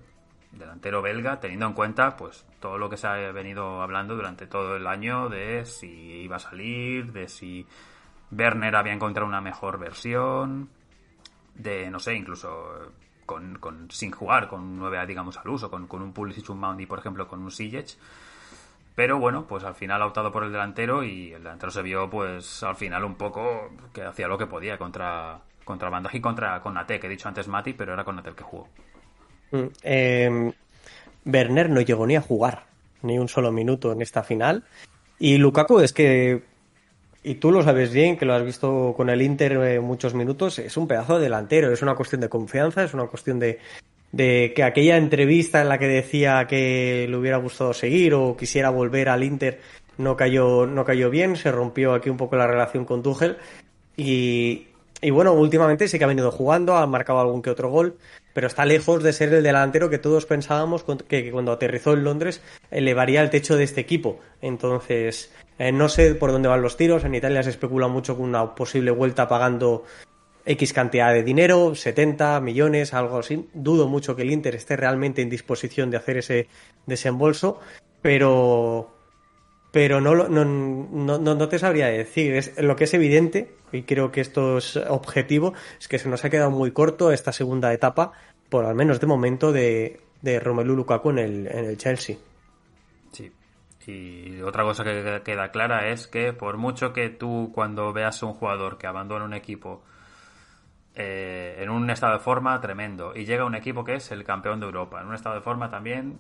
[0.53, 4.77] delantero belga, teniendo en cuenta pues todo lo que se ha venido hablando durante todo
[4.77, 7.67] el año de si iba a salir, de si
[8.33, 10.69] Werner había encontrado una mejor versión,
[11.55, 12.93] de no sé, incluso
[13.27, 16.87] con, con sin jugar, con nueve digamos al uso, con, con un Pulisic, un Moundy,
[16.87, 17.97] por ejemplo, con un Sijic.
[18.94, 22.11] Pero bueno, pues al final ha optado por el delantero y el delantero se vio
[22.11, 26.61] pues al final un poco que hacía lo que podía contra contra Bandaj y contra
[26.61, 28.68] con Nate, que he dicho antes Mati, pero era con Nate el que jugó.
[29.83, 30.53] Eh,
[31.24, 32.64] Werner no llegó ni a jugar
[33.03, 34.64] ni un solo minuto en esta final.
[35.18, 36.42] Y Lukaku es que,
[37.22, 40.59] y tú lo sabes bien, que lo has visto con el Inter eh, muchos minutos,
[40.59, 43.59] es un pedazo de delantero, es una cuestión de confianza, es una cuestión de,
[44.12, 48.70] de que aquella entrevista en la que decía que le hubiera gustado seguir o quisiera
[48.70, 49.61] volver al Inter
[49.99, 53.37] no cayó, no cayó bien, se rompió aquí un poco la relación con Tuchel
[53.96, 54.66] y,
[55.03, 57.96] y bueno, últimamente sí que ha venido jugando, ha marcado algún que otro gol,
[58.33, 62.40] pero está lejos de ser el delantero que todos pensábamos que cuando aterrizó en Londres
[62.70, 64.20] elevaría el techo de este equipo.
[64.40, 67.05] Entonces, eh, no sé por dónde van los tiros.
[67.05, 69.85] En Italia se especula mucho con una posible vuelta pagando
[70.51, 73.49] X cantidad de dinero, 70 millones, algo así.
[73.55, 76.49] Dudo mucho que el Inter esté realmente en disposición de hacer ese
[76.87, 77.61] desembolso,
[78.03, 78.93] pero
[79.71, 82.35] pero no, no, no, no, te sabría decir.
[82.35, 86.25] Es, lo que es evidente, y creo que esto es objetivo, es que se nos
[86.25, 88.11] ha quedado muy corto esta segunda etapa,
[88.49, 92.17] por al menos de momento, de, de Romelu Lukaku en el, en el Chelsea.
[93.13, 93.31] Sí.
[93.87, 98.27] Y otra cosa que queda clara es que por mucho que tú cuando veas a
[98.27, 99.85] un jugador que abandona un equipo
[101.03, 103.15] eh, en un estado de forma tremendo.
[103.17, 105.71] Y llega un equipo que es el campeón de Europa, en un estado de forma
[105.71, 106.19] también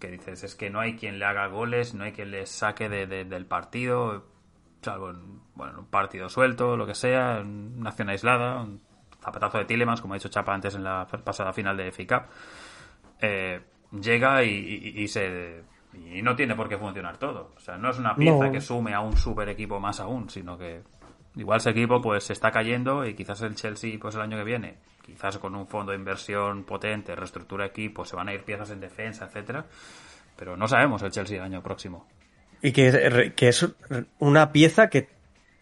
[0.00, 2.88] que dices, es que no hay quien le haga goles, no hay quien le saque
[2.88, 4.26] de, del partido,
[4.82, 8.80] salvo en, bueno, un partido suelto, lo que sea, una acción aislada, un
[9.22, 12.28] zapatazo de Tilemans, como ha dicho Chapa antes en la pasada final de FICAP,
[13.20, 13.60] eh,
[13.92, 15.62] llega y, se
[15.94, 17.54] y no tiene por qué funcionar todo.
[17.56, 20.58] O sea, no es una pieza que sume a un super equipo más aún, sino
[20.58, 20.82] que
[21.36, 24.44] igual ese equipo pues se está cayendo y quizás el Chelsea pues el año que
[24.44, 24.74] viene
[25.06, 28.80] quizás con un fondo de inversión potente, reestructura equipo, se van a ir piezas en
[28.80, 29.64] defensa, etcétera,
[30.36, 32.06] pero no sabemos el Chelsea el año próximo.
[32.60, 33.66] Y que que es
[34.18, 35.08] una pieza que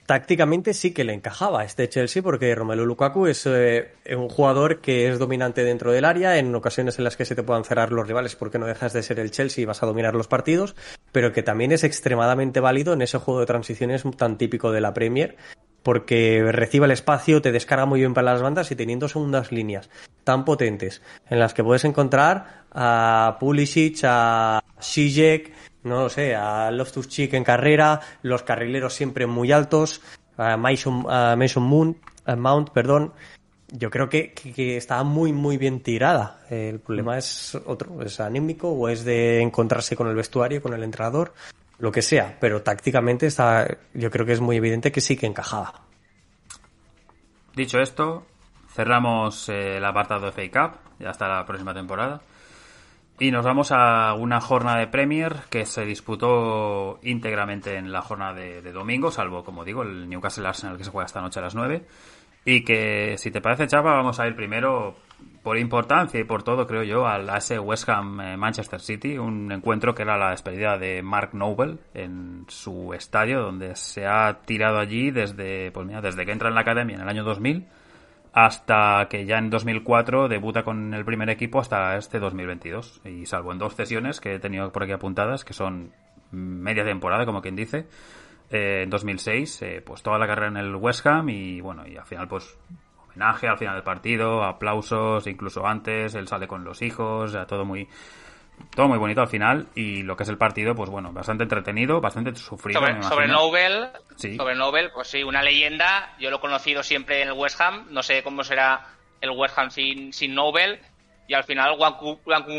[0.06, 4.80] tácticamente sí que le encajaba a este Chelsea porque Romelu Lukaku es eh, un jugador
[4.80, 7.92] que es dominante dentro del área en ocasiones en las que se te puedan cerrar
[7.92, 10.74] los rivales porque no dejas de ser el Chelsea y vas a dominar los partidos,
[11.12, 14.94] pero que también es extremadamente válido en ese juego de transiciones tan típico de la
[14.94, 15.36] Premier
[15.82, 19.90] porque recibe el espacio, te descarga muy bien para las bandas y teniendo segundas líneas
[20.24, 25.52] tan potentes en las que puedes encontrar a Pulisic, a Ziyech,
[25.84, 30.00] no lo sé, a Loftus Cheek en carrera, los carrileros siempre muy altos,
[30.36, 31.96] a Mason, a Mason Moon,
[32.36, 33.12] Mount, perdón.
[33.68, 36.40] Yo creo que, que, está muy, muy bien tirada.
[36.48, 40.82] El problema es otro, es anímico o es de encontrarse con el vestuario, con el
[40.82, 41.34] entrenador,
[41.78, 42.36] lo que sea.
[42.40, 45.82] Pero tácticamente está, yo creo que es muy evidente que sí que encajaba.
[47.54, 48.26] Dicho esto,
[48.72, 52.20] cerramos eh, el apartado de FA Cup, ya hasta la próxima temporada.
[53.18, 58.34] Y nos vamos a una jornada de Premier que se disputó íntegramente en la jornada
[58.34, 61.54] de, domingo, salvo, como digo, el Newcastle Arsenal que se juega esta noche a las
[61.54, 61.84] 9.
[62.44, 64.96] Y que, si te parece, Chapa, vamos a ir primero
[65.44, 69.52] por importancia y por todo, creo yo, al ese West Ham eh, Manchester City, un
[69.52, 74.78] encuentro que era la despedida de Mark Noble en su estadio, donde se ha tirado
[74.78, 77.64] allí desde, pues mira, desde que entra en la academia en el año 2000
[78.34, 83.02] hasta que ya en 2004 debuta con el primer equipo hasta este 2022.
[83.04, 85.92] Y salvo en dos sesiones que he tenido por aquí apuntadas, que son
[86.32, 87.86] media temporada, como quien dice,
[88.50, 91.96] eh, en 2006, eh, pues toda la carrera en el West Ham y bueno, y
[91.96, 92.58] al final pues
[93.04, 97.64] homenaje al final del partido, aplausos, incluso antes, él sale con los hijos, ya todo
[97.64, 97.88] muy
[98.74, 102.00] todo muy bonito al final y lo que es el partido, pues bueno, bastante entretenido,
[102.00, 102.80] bastante sufrido.
[102.80, 106.14] Sobre, sobre Nobel, sobre Nobel, pues sí, una leyenda.
[106.18, 107.86] Yo lo he conocido siempre en el West Ham.
[107.90, 108.86] No sé cómo será
[109.20, 110.80] el West Ham sin, sin Nobel.
[111.28, 111.94] Y al final, Juan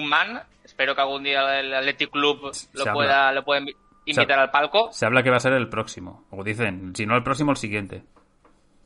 [0.08, 3.66] Man, espero que algún día el Athletic Club lo pueda, lo pueda
[4.06, 4.92] invitar al palco.
[4.92, 7.58] Se habla que va a ser el próximo, o dicen, si no el próximo, el
[7.58, 8.04] siguiente.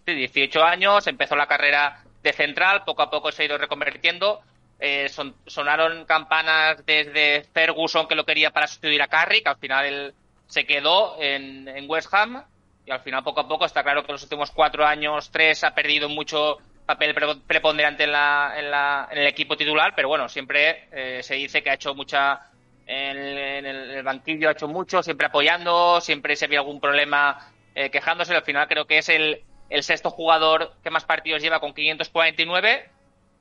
[0.06, 4.42] Sí, 18 años, empezó la carrera de central, poco a poco se ha ido reconvirtiendo
[4.82, 9.86] eh, son, sonaron campanas desde Ferguson que lo quería para sustituir a Carrick, al final
[9.86, 10.14] él
[10.48, 12.44] se quedó en, West Ham
[12.86, 15.66] y al final poco a poco está claro que en los últimos cuatro años, tres,
[15.66, 17.14] ha perdido mucho papel
[17.46, 21.62] preponderante en, la, en, la, en el equipo titular, pero bueno, siempre eh, se dice
[21.62, 22.50] que ha hecho mucha
[22.88, 23.18] en,
[23.66, 28.44] el, banquillo, ha hecho mucho, siempre apoyando, siempre se había algún problema eh, quejándose, al
[28.44, 32.90] final creo que es el, el sexto jugador que más partidos lleva con 549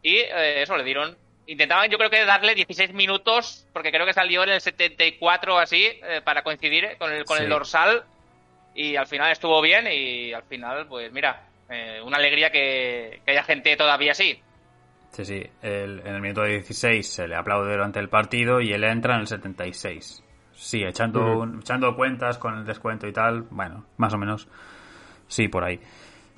[0.03, 1.17] y eso le dieron
[1.49, 5.59] intentaban yo creo que darle 16 minutos, porque creo que salió en el 74 o
[5.59, 8.05] así, eh, para coincidir con el, con el dorsal,
[8.75, 13.43] y al final estuvo bien, y al final, pues mira, eh, una alegría que, haya
[13.43, 14.39] gente todavía así.
[15.11, 19.15] Sí, sí, en el minuto 16 se le aplaude durante el partido y él entra
[19.15, 20.23] en el 76.
[20.53, 24.49] Sí, echando, echando cuentas con el descuento y tal, bueno, más o menos,
[25.27, 25.81] sí, por ahí.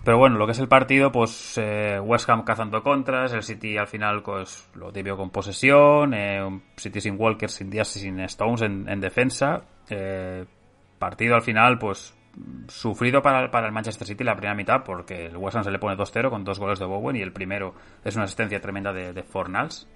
[0.04, 3.76] Pero bueno, lo que es el partido, pues eh, West Ham cazando contras, el City
[3.76, 8.00] al final pues lo típico con posesión, eh, un City sin Walker, sin Díaz y
[8.00, 9.62] sin Stones en, defensa.
[9.90, 10.46] Eh,
[10.98, 12.14] partido al final pues
[12.68, 15.78] sufrido para, para el Manchester City la primera mitad porque el West Ham se le
[15.78, 19.12] pone 2-0 con dos goles de Bowen y el primero es una asistencia tremenda de,
[19.12, 19.86] de Fornals.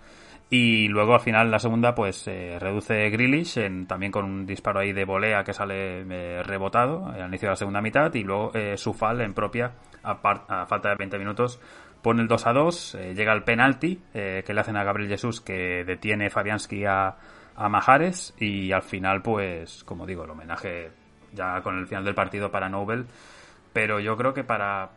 [0.50, 4.92] Y luego al final la segunda pues reduce Grealish en, también con un disparo ahí
[4.92, 6.04] de volea que sale
[6.44, 9.72] rebotado al inicio de la segunda mitad y luego Sufal en propia
[10.04, 11.60] a, falta de 20 minutos,
[12.02, 15.08] pone el 2 a 2, eh, llega el penalti eh, que le hacen a Gabriel
[15.08, 17.16] Jesús que detiene Fabianski a,
[17.56, 20.90] a Majares y al final, pues, como digo, el homenaje
[21.32, 23.06] ya con el final del partido para Nobel,
[23.72, 24.90] pero yo creo que para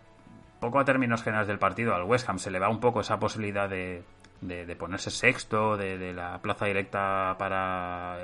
[0.59, 3.19] poco a términos generales del partido al West Ham se le va un poco esa
[3.19, 4.03] posibilidad de,
[4.41, 8.17] de, ponerse sexto, de, de, la plaza directa para,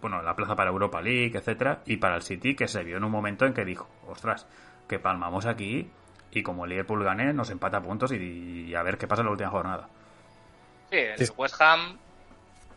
[0.00, 3.04] bueno, la plaza para Europa League, etcétera, y para el City que se vio en
[3.04, 4.46] un momento en que dijo, ostras,
[4.88, 5.90] que palmamos aquí
[6.32, 9.32] y como el Liverpool gane, nos empata puntos y, a ver qué pasa en la
[9.32, 9.88] última jornada.
[10.90, 11.98] Sí, el West Ham,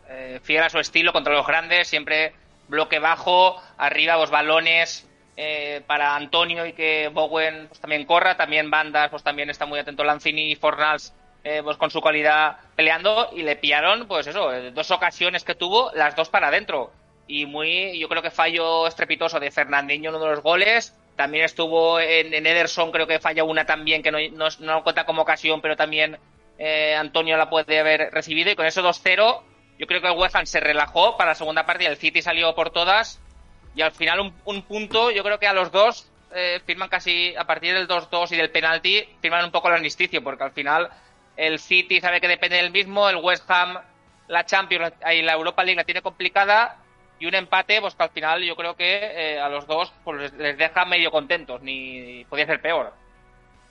[0.08, 2.34] eh, fiel a su estilo contra los grandes, siempre
[2.68, 8.70] bloque bajo, arriba los balones eh, para Antonio y que Bowen pues, también corra, también
[8.70, 11.12] Bandas, pues también está muy atento Lanzini y Fornals
[11.44, 15.92] eh, pues con su calidad peleando y le pillaron, pues eso, dos ocasiones que tuvo,
[15.92, 16.90] las dos para adentro.
[17.26, 21.44] Y muy, yo creo que fallo estrepitoso de Fernandinho en uno de los goles, también
[21.44, 24.18] estuvo en, Ederson, creo que falla una también, que no,
[24.58, 26.18] no, cuenta como ocasión, pero también
[26.58, 28.50] eh, Antonio la puede haber recibido.
[28.50, 29.42] Y con eso 2-0,
[29.78, 32.20] yo creo que el West Ham se relajó para la segunda parte y el City
[32.20, 33.20] salió por todas.
[33.76, 37.44] Y al final un, punto, yo creo que a los dos eh, firman casi, a
[37.44, 40.90] partir del 2-2 y del penalti, firman un poco el armisticio, porque al final
[41.36, 43.78] el City sabe que depende del mismo, el West Ham,
[44.28, 46.78] la Champions y la Europa League la tiene complicada
[47.18, 50.32] y un empate, pues que al final yo creo que eh, a los dos pues
[50.34, 52.92] les deja medio contentos, ni podía ser peor.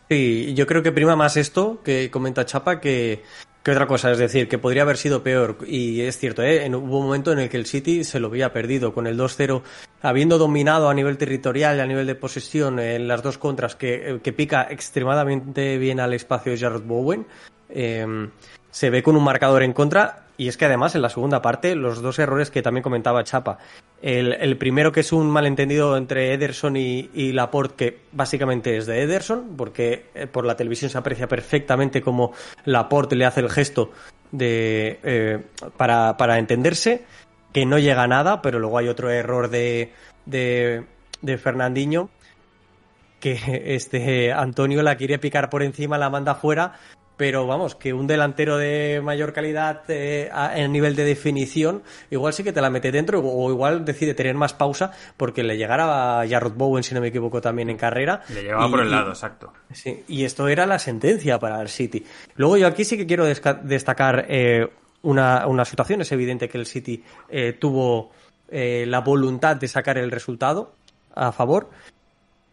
[0.09, 3.23] Sí, yo creo que prima más esto que comenta Chapa que,
[3.63, 4.11] ¿Qué otra cosa?
[4.11, 5.59] Es decir, que podría haber sido peor.
[5.65, 6.65] Y es cierto, ¿eh?
[6.65, 9.17] En, hubo un momento en el que el City se lo había perdido con el
[9.17, 9.61] 2-0,
[10.01, 14.19] habiendo dominado a nivel territorial y a nivel de posesión en las dos contras, que,
[14.21, 17.25] que pica extremadamente bien al espacio de Jarrod Bowen.
[17.73, 18.29] Eh,
[18.73, 21.75] se ve con un marcador en contra y es que además en la segunda parte
[21.75, 23.59] los dos errores que también comentaba Chapa.
[24.01, 29.03] El, primero que es un malentendido entre Ederson y, y, Laporte que básicamente es de
[29.03, 32.33] Ederson porque eh, por la televisión se aprecia perfectamente como
[32.65, 33.91] Laporte le hace el gesto
[34.31, 35.43] de eh,
[35.77, 37.05] para, para entenderse
[37.53, 39.93] que no llega a nada pero luego hay otro error de,
[40.25, 40.83] de,
[41.21, 42.09] de Fernandinho
[43.21, 46.73] que este Antonio la quiere picar por encima, la manda fuera
[47.17, 52.33] pero vamos, que un delantero de mayor calidad eh, a, en nivel de definición, igual
[52.33, 56.21] sí que te la mete dentro o igual decide tener más pausa porque le llegara
[56.21, 58.21] a Jarrod Bowen, si no me equivoco, también en carrera.
[58.29, 59.53] Le llegaba y, por el lado, exacto.
[59.71, 62.05] Sí, y esto era la sentencia para el City.
[62.35, 64.67] Luego yo aquí sí que quiero destacar eh,
[65.03, 66.01] una, una, situación.
[66.01, 68.11] Es evidente que el City eh, tuvo
[68.49, 70.73] eh, la voluntad de sacar el resultado
[71.15, 71.69] a favor.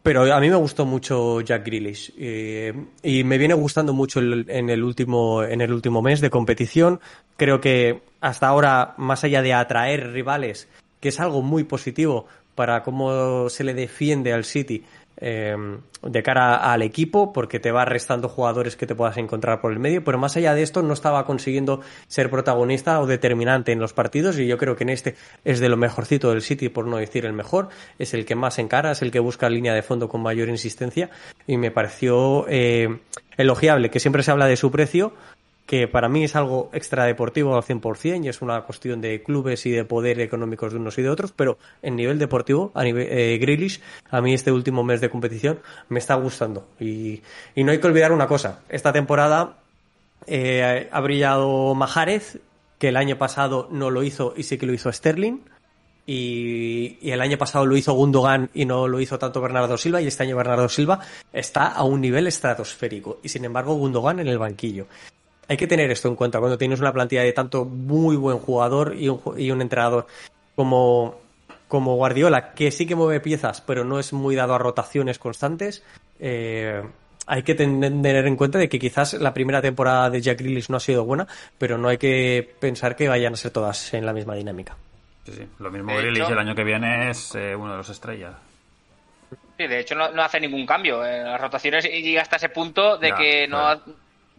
[0.02, 4.70] Pero a mí me gustó mucho Jack Grealish eh, y me viene gustando mucho en,
[4.70, 7.00] el último, en el último mes de competición.
[7.36, 10.68] Creo que hasta ahora, más allá de atraer rivales,
[11.00, 14.84] que es algo muy positivo para cómo se le defiende al City
[15.20, 15.54] eh,
[16.02, 19.78] de cara al equipo, porque te va restando jugadores que te puedas encontrar por el
[19.78, 23.92] medio, pero más allá de esto no estaba consiguiendo ser protagonista o determinante en los
[23.92, 26.96] partidos y yo creo que en este es de lo mejorcito del City, por no
[26.96, 30.08] decir el mejor, es el que más encara, es el que busca línea de fondo
[30.08, 31.10] con mayor insistencia
[31.46, 33.00] y me pareció eh,
[33.36, 35.12] elogiable, que siempre se habla de su precio,
[35.70, 39.70] que para mí es algo extradeportivo al 100% y es una cuestión de clubes y
[39.70, 43.38] de poder económicos de unos y de otros, pero en nivel deportivo, a nivel eh,
[43.38, 43.80] Grealish,
[44.10, 46.66] a mí este último mes de competición me está gustando.
[46.80, 47.22] Y,
[47.54, 49.58] no hay que olvidar una cosa, esta temporada
[50.26, 52.40] eh, ha brillado Majarez,
[52.80, 55.38] que el año pasado no lo hizo y sí que lo hizo Sterling.
[56.04, 60.08] Y, el año pasado lo hizo Gundogan y no lo hizo tanto Bernardo Silva y
[60.08, 60.98] este año Bernardo Silva
[61.32, 64.88] está a un nivel estratosférico y sin embargo Gundogan en el banquillo
[65.50, 68.94] hay que tener esto en cuenta cuando tienes una plantilla de tanto muy buen jugador
[68.96, 70.06] y un, y un entrenador
[70.54, 71.16] como,
[71.66, 75.82] como Guardiola, que sí que mueve piezas, pero no es muy dado a rotaciones constantes.
[76.20, 76.80] Eh,
[77.26, 80.76] hay que tener en cuenta de que quizás la primera temporada de Jack Grealish no
[80.76, 81.26] ha sido buena,
[81.58, 84.76] pero no hay que pensar que vayan a ser todas en la misma dinámica.
[85.24, 85.48] Sí, sí.
[85.58, 88.36] Lo mismo Grealish el año que viene es eh, uno de los estrellas.
[89.58, 92.50] Sí, de hecho no, no hace ningún cambio en las rotaciones y llega hasta ese
[92.50, 93.82] punto de Ya, que no claro.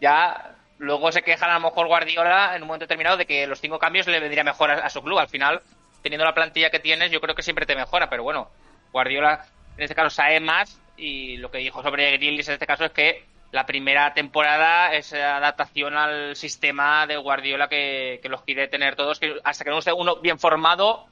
[0.00, 3.60] ya luego se quejan a lo mejor Guardiola en un momento determinado de que los
[3.60, 5.18] cinco cambios le vendría mejor a, a su club.
[5.18, 5.62] Al final,
[6.02, 8.50] teniendo la plantilla que tienes, yo creo que siempre te mejora, pero bueno,
[8.92, 12.84] Guardiola en este caso sabe más y lo que dijo sobre Grealish en este caso
[12.84, 18.66] es que la primera temporada es adaptación al sistema de Guardiola que, que los quiere
[18.66, 21.06] tener todos, que hasta que no esté uno bien formado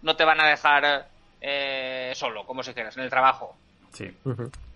[0.00, 1.08] no te van a dejar
[1.40, 3.56] eh, solo, como si quieras, en el trabajo.
[3.92, 4.10] Sí.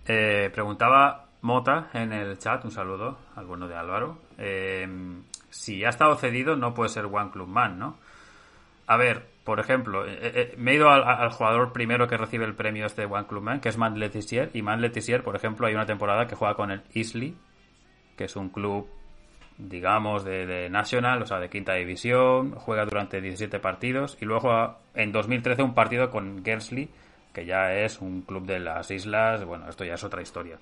[0.06, 4.18] Eh, preguntaba Mota en el chat, un saludo al bueno de Álvaro.
[4.36, 4.86] Eh,
[5.48, 7.98] si ha estado cedido, no puede ser One Club Man, ¿no?
[8.88, 12.44] A ver, por ejemplo, eh, eh, me he ido al, al jugador primero que recibe
[12.44, 14.50] el premio este de One Club Man, que es Man Letizier.
[14.54, 17.36] Y Man Letizier, por ejemplo, hay una temporada que juega con el Isley,
[18.16, 18.88] que es un club,
[19.56, 22.56] digamos, de, de National, o sea, de quinta división.
[22.56, 24.18] Juega durante 17 partidos.
[24.20, 26.90] Y luego juega en 2013 un partido con Gersley,
[27.32, 29.44] que ya es un club de las islas.
[29.44, 30.58] Bueno, esto ya es otra historia.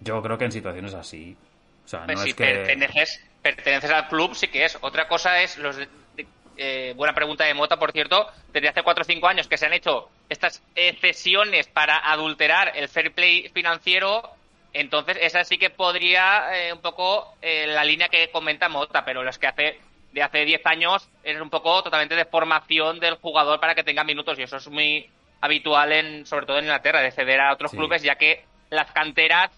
[0.00, 1.36] Yo creo que en situaciones así.
[1.84, 2.44] O sea, Pues no si es que.
[2.44, 4.76] perteneces, perteneces al club, sí que es.
[4.80, 5.76] Otra cosa es los.
[5.76, 6.26] de- de-
[6.58, 8.26] eh, buena pregunta de Mota, por cierto.
[8.52, 10.62] Desde hace 4 o 5 años que se han hecho estas
[11.00, 14.30] cesiones para adulterar el fair play financiero.
[14.72, 19.22] Entonces, esa sí que podría eh, un poco eh, la línea que comenta Mota, pero
[19.22, 19.78] las que hace
[20.12, 24.02] de hace 10 años es un poco totalmente de formación del jugador para que tenga
[24.04, 25.10] minutos y eso es muy
[25.42, 27.76] habitual en sobre todo en Inglaterra de ceder a otros Sí.
[27.76, 29.50] clubes ya que las canteras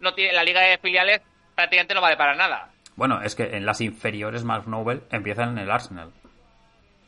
[0.00, 1.20] no tiene la liga de filiales
[1.54, 2.70] prácticamente no vale para nada.
[2.96, 6.10] Bueno, es que en las inferiores Mark Noble empiezan en el Arsenal.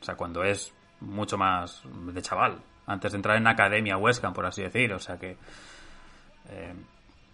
[0.00, 2.59] O sea, cuando es mucho más de chaval.
[2.87, 4.92] Antes de entrar en academia West Ham, por así decir.
[4.92, 5.37] O sea que.
[6.51, 6.74] eh,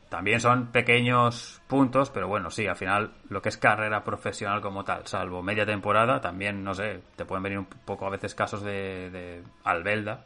[0.09, 4.83] también son pequeños puntos, pero bueno, sí, al final lo que es carrera profesional como
[4.83, 8.63] tal, salvo media temporada, también, no sé, te pueden venir un poco a veces casos
[8.63, 10.25] de, de Albelda.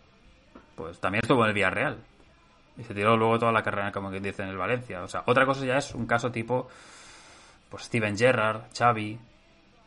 [0.76, 1.98] Pues también estuvo en el Villarreal.
[2.78, 5.02] Y se tiró luego toda la carrera, como que dice, en el Valencia.
[5.02, 6.68] O sea, otra cosa ya es un caso tipo
[7.72, 9.18] pues Steven Gerrard, Xavi,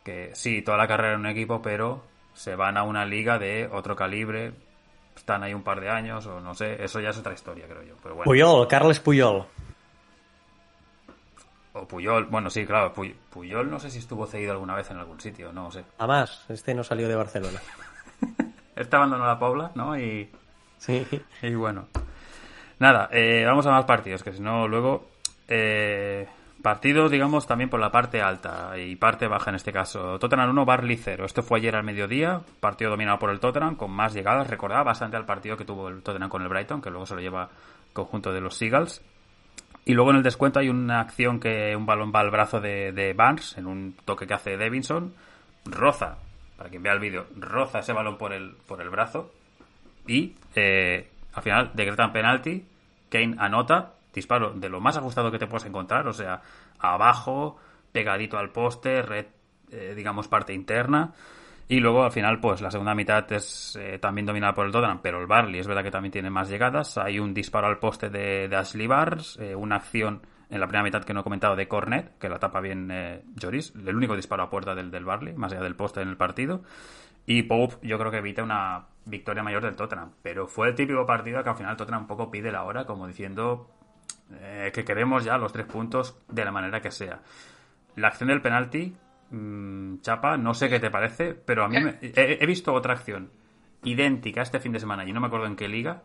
[0.02, 2.02] que sí, toda la carrera en un equipo, pero
[2.34, 4.54] se van a una liga de otro calibre,
[5.14, 7.84] están ahí un par de años, o no sé, eso ya es otra historia, creo
[7.84, 7.94] yo.
[8.02, 9.46] Pero bueno, Puyol, Carles Puyol.
[11.74, 15.20] O Puyol, bueno, sí, claro, Puyol no sé si estuvo cedido alguna vez en algún
[15.20, 15.84] sitio, no sé.
[15.98, 17.60] Además, este no salió de Barcelona.
[18.74, 19.96] este abandonó la Pobla, ¿no?
[19.96, 20.28] Y,
[20.78, 21.06] sí.
[21.40, 21.86] Y bueno.
[22.78, 25.08] Nada, eh, vamos a más partidos, que si no, luego...
[25.48, 26.26] Eh,
[26.62, 30.18] partidos, digamos, también por la parte alta y parte baja en este caso.
[30.18, 31.24] Tottenham 1, Barley 0.
[31.24, 34.50] Este fue ayer al mediodía, partido dominado por el Tottenham, con más llegadas.
[34.50, 37.20] Recordaba bastante al partido que tuvo el Tottenham con el Brighton, que luego se lo
[37.20, 37.48] lleva
[37.92, 39.00] conjunto de los Seagulls.
[39.84, 42.90] Y luego en el descuento hay una acción que un balón va al brazo de,
[42.90, 45.14] de Barnes en un toque que hace Davinson.
[45.66, 46.18] Roza,
[46.56, 49.32] para quien vea el vídeo, roza ese balón por el, por el brazo.
[50.08, 52.66] Y eh, al final decretan penalti.
[53.08, 53.92] Kane anota.
[54.12, 56.08] Disparo de lo más ajustado que te puedas encontrar.
[56.08, 56.40] O sea,
[56.78, 57.58] abajo,
[57.92, 59.26] pegadito al poste, red,
[59.70, 61.12] eh, digamos, parte interna.
[61.68, 65.00] Y luego al final, pues la segunda mitad es eh, también dominada por el Tottenham,
[65.02, 66.96] pero el Barley es verdad que también tiene más llegadas.
[66.96, 71.04] Hay un disparo al poste de, Ashley Barnes, eh, una acción en la primera mitad
[71.04, 74.44] que no he comentado de Cornet, que la tapa bien eh, Joris, el único disparo
[74.44, 76.62] a puerta del, del Barley, más allá del poste en el partido.
[77.26, 81.06] Y Pope yo creo que evita una victoria mayor del Tottenham, pero fue el típico
[81.06, 83.70] partido que al final Tottenham un poco pide la hora, como diciendo
[84.28, 87.20] que queremos ya los tres puntos de la manera que sea.
[87.94, 88.94] La acción del penalti
[89.30, 93.30] Mm, Chapa, no sé qué te parece, pero a mí he, visto otra acción
[93.82, 96.02] idéntica este fin de semana y no me acuerdo en qué liga.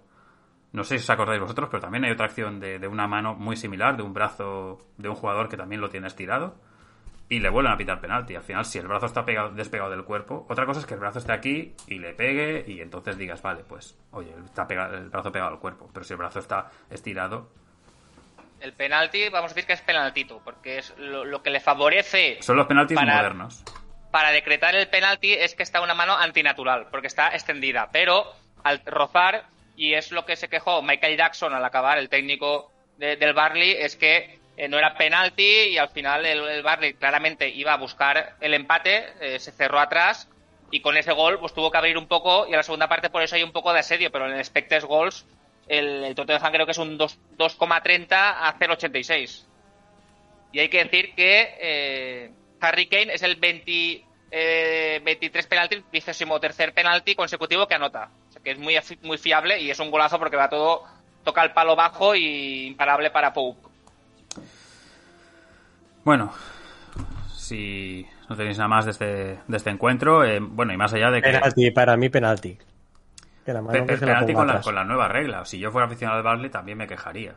[0.71, 3.57] No sé si os acordáis vosotros, pero también hay otra acción de, una mano muy
[3.57, 6.55] similar, de un brazo de un jugador que también lo tiene estirado
[7.31, 8.35] y le vuelven a pitar penalti.
[8.35, 10.99] Al final, si el brazo está pegado, despegado del cuerpo, otra cosa es que el
[10.99, 15.09] brazo esté aquí y le pegue y entonces digas, vale, pues, oye, está pegado, el
[15.09, 15.89] brazo pegado al cuerpo.
[15.93, 17.49] Pero si el brazo está estirado,
[18.59, 22.37] el penalti, vamos a decir que es penaltito, porque es lo, que le favorece.
[22.41, 23.63] Son los penaltis modernos.
[24.11, 27.89] Para decretar el penalti es que está una mano antinatural, porque está extendida.
[27.93, 28.25] Pero
[28.65, 29.45] al rozar,
[29.77, 33.95] y es lo que se quejó Michael Jackson al acabar, el técnico del Barley, es
[33.95, 38.53] que eh, no era penalti y al final el, Barley claramente iba a buscar el
[38.53, 40.27] empate, eh, se cerró atrás
[40.71, 43.09] y con ese gol pues tuvo que abrir un poco y a la segunda parte
[43.09, 45.25] por eso hay un poco de asedio, pero en el expected goals
[45.67, 49.45] el, el Tottenham creo que es un 2,30 a 0,86.
[50.51, 54.03] Y hay que decir que eh, Harry Kane es el 20,
[55.01, 58.09] 23 penalti, vigésimo tercer penalti consecutivo que anota.
[58.29, 60.83] O sea que es muy, muy fiable y es un golazo porque va todo,
[61.23, 63.70] toca el palo bajo y imparable para Pope.
[66.03, 66.31] Bueno,
[67.33, 71.11] si no tenéis nada más de este, de este encuentro, eh, bueno, y más allá
[71.11, 71.31] de que...
[71.31, 72.57] Penalti, para mí penalti
[73.43, 75.45] penalti con la, con la, nueva regla.
[75.45, 77.35] Si yo fuera aficionado al Barley también me quejaría.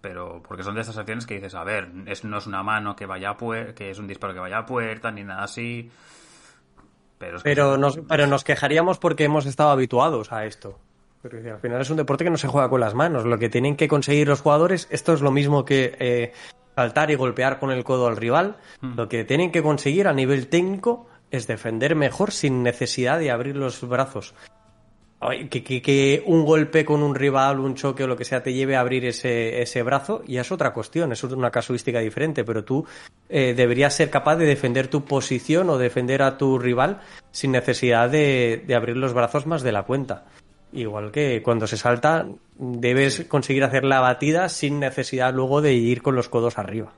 [0.00, 2.96] Pero porque son de esas acciones que dices, a ver, es, no es una mano
[2.96, 5.90] que vaya a puerta, que es un disparo que vaya a puerta, ni nada así.
[7.18, 10.78] Pero, pero, nos, pero nos quejaríamos porque hemos estado habituados a esto.
[11.22, 13.24] Pero al final es un deporte que no se juega con las manos.
[13.24, 16.32] Lo que tienen que conseguir los jugadores, esto es lo mismo que eh,
[16.74, 18.56] saltar y golpear con el codo al rival.
[18.80, 18.94] Hmm.
[18.96, 23.56] Lo que tienen que conseguir a nivel técnico es defender mejor sin necesidad de abrir
[23.56, 24.34] los brazos
[25.50, 28.76] que, que, un golpe con un rival, un choque o lo que sea te lleve
[28.76, 32.84] a abrir ese, ese brazo, ya es otra cuestión, es una casuística diferente, pero tú
[33.28, 37.00] eh, deberías ser capaz de defender tu posición o defender a tu rival
[37.30, 40.24] sin necesidad de, de abrir los brazos más de la cuenta.
[40.72, 42.26] Igual que cuando se salta,
[42.62, 46.92] debes conseguir hacer la batida sin necesidad luego de ir con los codos arriba.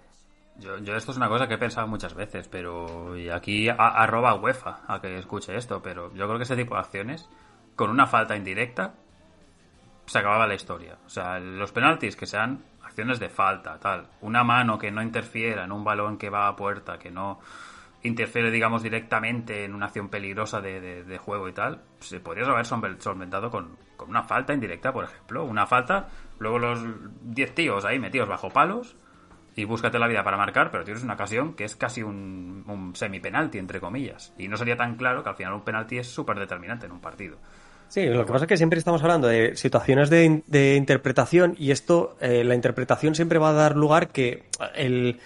[0.59, 4.35] Yo, yo, esto es una cosa que he pensado muchas veces, pero y aquí arroba
[4.35, 7.29] UEFA a que escuche esto, pero yo creo que ese tipo de acciones
[7.77, 8.95] con una falta indirecta,
[10.07, 10.97] se acababa la historia.
[11.07, 14.09] O sea, los penaltis que sean acciones de falta, tal.
[14.21, 17.41] Una mano que no interfiera en un balón que va a puerta, que no
[18.03, 23.51] interfiere, digamos, directamente en una acción peligrosa de, juego y tal, se podría haber solventado
[23.51, 23.79] con,
[24.09, 25.45] una falta indirecta, por ejemplo.
[25.45, 26.81] Una falta, luego los
[27.23, 28.97] 10 tíos ahí metidos bajo palos
[29.57, 32.97] y búscate la vida para marcar, pero tienes una ocasión que es casi un, un
[32.97, 34.33] semi-penalti, entre comillas.
[34.39, 37.01] Y no sería tan claro que al final un penalti es súper determinante en un
[37.01, 37.39] partido.
[37.89, 42.17] Sí, lo que pasa es que siempre estamos hablando de situaciones de, interpretación y esto,
[42.21, 45.21] eh, la interpretación siempre va a dar lugar que el,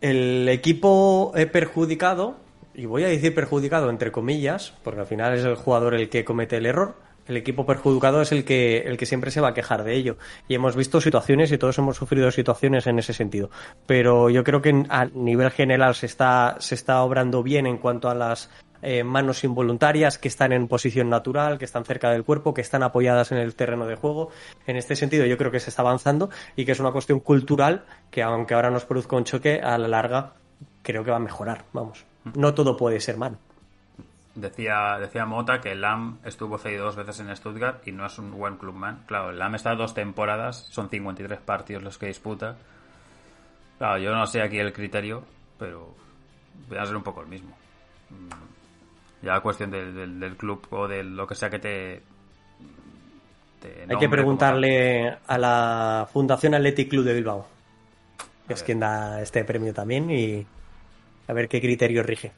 [0.00, 2.36] el equipo perjudicado,
[2.74, 6.24] y voy a decir perjudicado entre comillas, porque al final es el jugador el que
[6.24, 6.96] comete el error,
[7.26, 10.16] el equipo perjudicado es el que, el que siempre se va a quejar de ello.
[10.48, 13.50] Y hemos visto situaciones y todos hemos sufrido situaciones en ese sentido.
[13.86, 18.08] Pero yo creo que a nivel general se está, se está obrando bien en cuanto
[18.08, 18.50] a las
[18.82, 22.82] eh, manos involuntarias que están en posición natural, que están cerca del cuerpo, que están
[22.82, 24.30] apoyadas en el terreno de juego.
[24.66, 27.84] En este sentido yo creo que se está avanzando y que es una cuestión cultural
[28.10, 30.34] que aunque ahora nos produzca un choque, a la larga
[30.82, 31.64] creo que va a mejorar.
[31.72, 32.04] Vamos,
[32.34, 33.38] no todo puede ser malo.
[34.36, 38.18] Decía, decía Mota que el LAM estuvo cedido dos veces en Stuttgart y no es
[38.18, 39.02] un buen clubman.
[39.06, 42.56] Claro, el LAM está dos temporadas, son 53 partidos los que disputa
[43.78, 45.22] Claro, yo no sé aquí el criterio,
[45.58, 45.94] pero
[46.68, 47.56] voy a ser un poco el mismo.
[48.10, 52.02] Mm, ya cuestión del, del, club o de lo que sea que te.
[53.88, 57.46] Hay que preguntarle a la Fundación Athletic Club de Bilbao,
[58.46, 60.46] que es quien da este premio también, y
[61.26, 62.32] a ver qué criterio rige.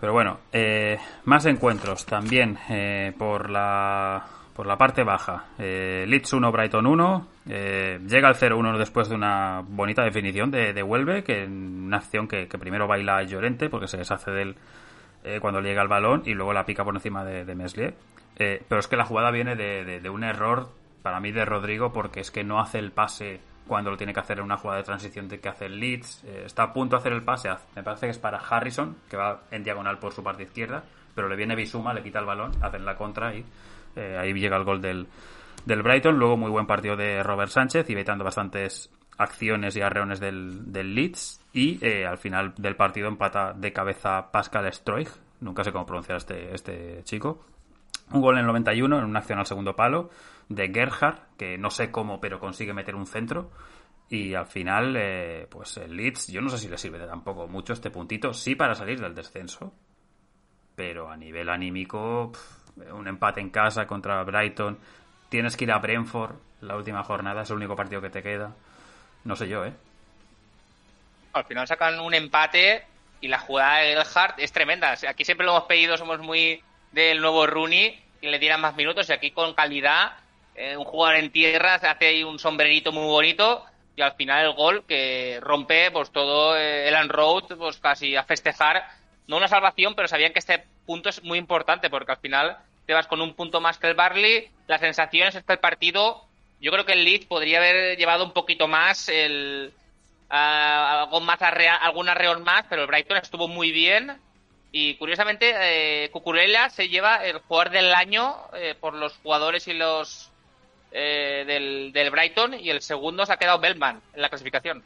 [0.00, 4.24] Pero bueno, eh, más encuentros también eh, por la
[4.60, 5.46] por la parte baja.
[5.58, 7.26] Eh, Leeds 1, Brighton 1.
[7.48, 12.46] Eh, llega al 0-1 después de una bonita definición de, de que una acción que,
[12.46, 14.56] primero baila Llorente porque se deshace de él
[15.24, 17.94] eh, cuando llega al balón y luego la pica por encima de, de Meslier.
[18.38, 20.68] Eh, pero es que la jugada viene de, un error
[21.02, 23.40] para mí de Rodrigo porque es que no hace el pase
[23.70, 26.24] cuando lo tiene que hacer en una jugada de transición que hace el Leeds.
[26.44, 29.42] está a punto de hacer el pase, me parece que es para Harrison, que va
[29.52, 30.82] en diagonal por su parte izquierda,
[31.14, 33.44] pero le viene Bisuma, le quita el balón, hacen la contra y
[33.94, 35.06] eh, ahí llega el gol del,
[35.64, 36.18] del Brighton.
[36.18, 40.92] Luego muy buen partido de Robert Sánchez, y evitando bastantes acciones y arreones del, del
[40.92, 41.40] Leeds.
[41.52, 45.08] Y eh, al final del partido empata de cabeza Pascal Stroig.
[45.42, 47.44] Nunca sé cómo pronunciar este, este chico.
[48.10, 50.10] Un gol en el 91 en una acción al segundo palo
[50.50, 53.50] de Gerhard, que no sé cómo, pero consigue meter un centro.
[54.10, 57.46] Y al final, eh, pues el Leeds, yo no sé si le sirve de tampoco
[57.46, 59.72] mucho este puntito, sí para salir del descenso,
[60.74, 62.32] pero a nivel anímico,
[62.92, 64.78] un empate en casa contra Brighton,
[65.28, 68.52] tienes que ir a Brentford la última jornada, es el único partido que te queda.
[69.22, 69.72] No sé yo, ¿eh?
[71.32, 72.84] Al final sacan un empate
[73.20, 74.96] y la jugada de Elhart es tremenda.
[75.08, 79.08] Aquí siempre lo hemos pedido, somos muy del nuevo Rooney, que le dieran más minutos
[79.08, 80.14] y aquí con calidad,
[80.60, 83.64] eh, un jugador en tierra, se hace ahí un sombrerito muy bonito
[83.96, 88.24] y al final el gol que rompe pues todo eh, el Road pues casi a
[88.24, 88.84] festejar
[89.26, 92.94] no una salvación pero sabían que este punto es muy importante porque al final te
[92.94, 94.50] vas con un punto más que el Barley.
[94.66, 96.24] Las sensaciones es el partido,
[96.60, 99.72] yo creo que el Leeds podría haber llevado un poquito más el
[100.28, 104.18] algo más algún arreón más, pero el Brighton estuvo muy bien.
[104.72, 105.54] Y curiosamente,
[106.04, 110.29] eh, Cucurella se lleva el jugador del año eh, por los jugadores y los
[110.90, 112.54] eh, del, del, Brighton.
[112.54, 114.82] Y el segundo se ha quedado Bellman en la clasificación.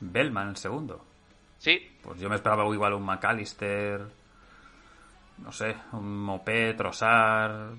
[0.00, 1.04] Bellman, el segundo.
[1.58, 1.96] Sí.
[2.02, 4.02] Pues yo me esperaba igual un McAllister
[5.38, 7.70] no sé, un Mopé, Trosar,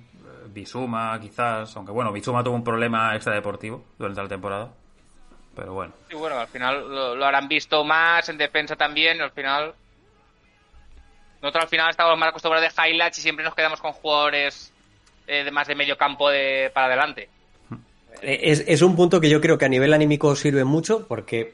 [0.47, 4.69] Bisuma quizás, aunque bueno, Bisuma tuvo un problema extradeportivo durante la temporada,
[5.55, 5.93] pero bueno.
[6.09, 9.73] Y bueno, al final lo, habrán visto más, en defensa también, al final...
[11.41, 14.71] Nosotros al final estamos más acostumbrados de highlights y siempre nos quedamos con jugadores
[15.27, 17.29] eh, de más de medio campo de, para adelante.
[18.23, 21.53] Es, es, un punto que yo creo que a nivel anímico sirve mucho porque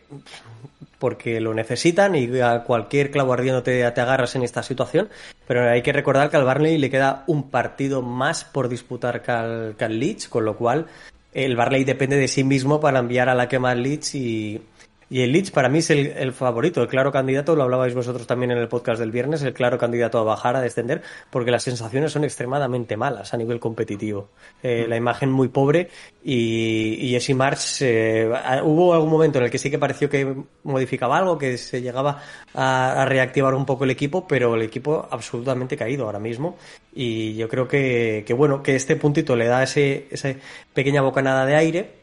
[0.99, 5.09] porque lo necesitan y a cualquier clavo ardiendo te, agarras en esta situación.
[5.47, 9.31] Pero hay que recordar que al Barley le queda un partido más por disputar que
[9.31, 10.87] al, que Leeds, con lo cual
[11.33, 14.61] el Barley depende de sí mismo para enviar a la quema al Leeds y,
[15.09, 18.51] y el Leeds para mí es el, favorito, el claro candidato, lo hablabais vosotros también
[18.51, 21.01] en el podcast del viernes, el claro candidato a bajar, a descender,
[21.31, 24.29] porque las sensaciones son extremadamente malas a nivel competitivo.
[24.61, 25.89] Eh, la imagen muy pobre
[26.23, 28.29] y, y Jesse March, eh,
[28.63, 32.21] hubo algún momento en el que sí que pareció que modificaba algo, que se llegaba
[32.53, 36.57] a, reactivar un poco el equipo, pero el equipo absolutamente caído ahora mismo.
[36.93, 40.33] Y yo creo que, que bueno, que este puntito le da ese, esa
[40.73, 41.98] pequeña bocanada de aire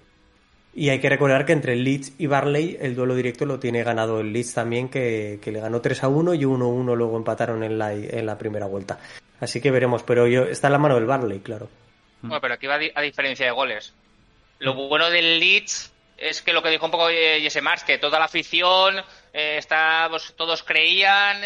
[0.76, 4.20] y hay que recordar que entre Leeds y Barley el duelo directo lo tiene ganado
[4.20, 7.78] el Leeds también, que, le ganó 3 a 1 y 1 1 luego empataron en
[7.78, 8.98] la, en la primera vuelta.
[9.40, 11.70] Así que veremos, pero yo está en la mano del Barley, claro.
[12.20, 13.94] Bueno, pero aquí va a diferencia de goles.
[14.58, 17.96] Lo bueno del Leeds es que lo que dijo un poco eh, Jesse Mars, que
[17.96, 18.98] toda la afición,
[19.32, 21.40] eh, está, pues, todos creían,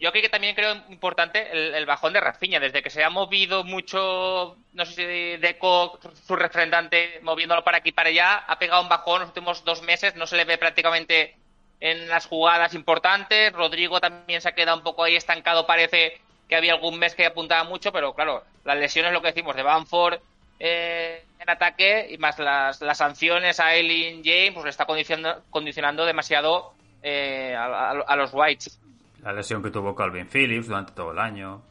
[0.00, 2.58] yo aquí que también creo importante el, bajón de Rafinha.
[2.58, 7.92] Desde que se ha movido mucho, no sé si Deco, su refrendante, moviéndolo para aquí
[7.92, 10.16] para allá, ha pegado un bajón los últimos dos meses.
[10.16, 11.36] No se le ve prácticamente
[11.80, 13.52] en las jugadas importantes.
[13.52, 15.66] Rodrigo también se ha quedado un poco ahí estancado.
[15.66, 19.54] Parece que había algún mes que apuntaba mucho, pero claro, las lesiones, lo que decimos,
[19.54, 20.18] de Banford
[20.58, 25.42] eh, en ataque y más las, las sanciones a Eileen James, pues le está condicionando,
[25.50, 28.78] condicionando demasiado eh, a, los Whites.
[29.22, 31.62] La lesión que tuvo Calvin Phillips durante todo el año.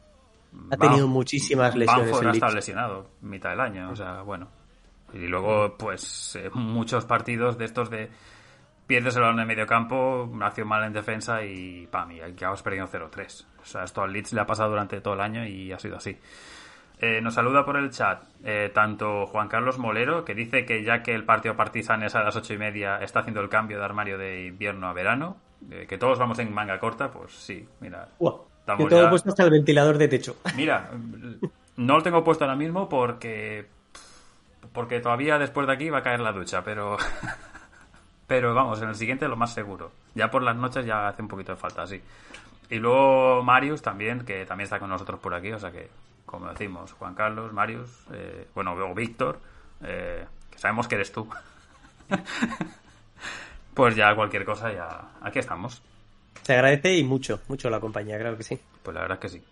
[0.70, 2.10] Ha tenido muchísimas lesiones.
[2.10, 4.48] Banford ha estado lesionado mitad del año, o sea, bueno.
[5.12, 8.10] Y luego, pues, eh, muchos partidos de estos de
[8.86, 12.60] pierdes el balón en medio campo, una acción mal en defensa y pam, y acabas
[12.62, 13.46] perdiendo 0-3.
[13.62, 15.96] O sea, esto al Leeds le ha pasado durante todo el año y ha sido
[15.96, 16.18] así.
[16.98, 21.02] Eh, nos saluda por el chat eh, tanto Juan Carlos Molero, que dice que ya
[21.02, 23.84] que el partido Partizan es a las ocho y media, está haciendo el cambio de
[23.84, 25.36] armario de invierno a verano.
[25.70, 28.08] Eh, que todos vamos en manga corta, pues sí, mira.
[28.18, 30.36] que todo puesto hasta el ventilador de techo.
[30.56, 30.90] Mira,
[31.76, 33.66] no lo tengo puesto ahora mismo porque
[34.72, 36.96] porque todavía después de aquí va a caer la ducha, pero
[38.30, 39.90] Pero vamos, en el siguiente lo más seguro.
[40.14, 42.00] Ya por las noches ya hace un poquito de falta, sí.
[42.70, 45.90] Y luego Marius también, que también está con nosotros por aquí, o sea que,
[46.26, 49.40] como decimos, Juan Carlos, Marius, eh, bueno, o Víctor,
[49.82, 51.28] eh, que sabemos que eres tú.
[53.74, 55.82] pues ya cualquier cosa, ya aquí estamos.
[56.42, 58.58] Se agradece y mucho, mucho la compañía, claro que sí.
[58.82, 59.44] Pues la verdad es que sí.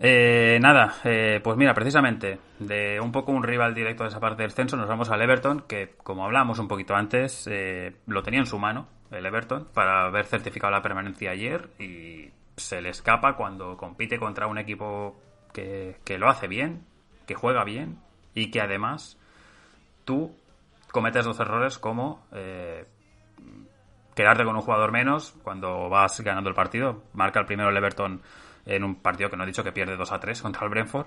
[0.00, 4.42] Eh, nada, eh, pues mira, precisamente de un poco un rival directo de esa parte
[4.42, 8.40] del censo nos vamos al Everton, que como hablamos un poquito antes, eh, lo tenía
[8.40, 13.36] en su mano el Everton para haber certificado la permanencia ayer y se le escapa
[13.36, 15.16] cuando compite contra un equipo
[15.52, 16.84] que, que lo hace bien,
[17.26, 17.98] que juega bien
[18.34, 19.16] y que además
[20.04, 20.34] tú
[20.94, 22.24] cometes dos errores como
[24.14, 27.02] quedarte con un jugador menos cuando vas ganando el partido.
[27.12, 28.22] Marca el primero el Everton
[28.66, 31.06] en un partido que no he dicho que pierde 2 a 3 contra el Brentford.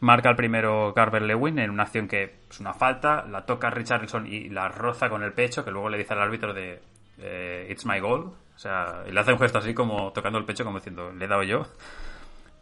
[0.00, 4.26] Marca el primero Carver Lewin en una acción que es una falta, la toca Richardson
[4.26, 6.80] y la roza con el pecho, que luego le dice al árbitro de
[7.18, 8.32] eh, It's my goal.
[8.54, 11.24] O sea, y le hace un gesto así como tocando el pecho, como diciendo, le
[11.24, 11.66] he dado yo.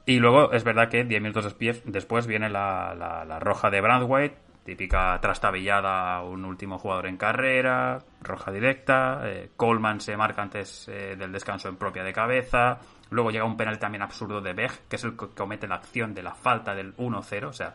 [0.04, 4.36] Y luego es verdad que 10 minutos después viene la, la, roja de Brandwhite,
[4.66, 9.22] típica trastabillada un último jugador en carrera, roja directa.
[9.24, 12.80] Eh, Coleman se marca antes eh, del descanso en propia de cabeza.
[13.10, 16.12] Luego llega un penal también absurdo de Beck, que es el que comete la acción
[16.12, 17.74] de la falta del 1-0, o sea,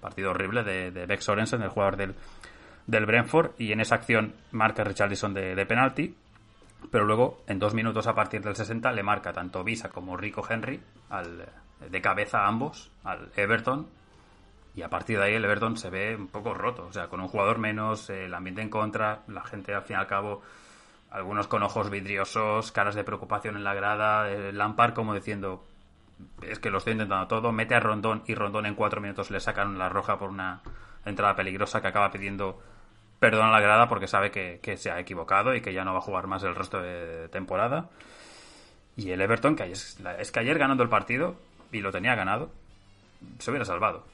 [0.00, 2.14] partido horrible de, de Beck Sorensen, el jugador del,
[2.88, 6.16] del Brentford, y en esa acción marca Richarlison de, de penalti,
[6.90, 10.44] pero luego en dos minutos a partir del 60 le marca tanto Visa como Rico
[10.48, 11.46] Henry al,
[11.88, 13.88] de cabeza ambos, al Everton,
[14.74, 17.20] y a partir de ahí el Everton se ve un poco roto, o sea, con
[17.20, 20.42] un jugador menos, el ambiente en contra, la gente al fin y al cabo
[21.10, 25.64] algunos con ojos vidriosos, caras de preocupación en la grada, el Lampard como diciendo,
[26.42, 29.38] es que lo estoy intentando todo, mete a Rondón y Rondón en cuatro minutos le
[29.38, 30.60] sacan la roja por una
[31.04, 32.60] entrada peligrosa que acaba pidiendo
[33.20, 35.98] perdón a la grada porque sabe que, se ha equivocado y que ya no va
[35.98, 37.88] a jugar más el resto de temporada.
[38.96, 41.36] Y el Everton, que es, es que ayer ganando el partido,
[41.72, 42.50] y lo tenía ganado,
[43.38, 44.04] se hubiera salvado.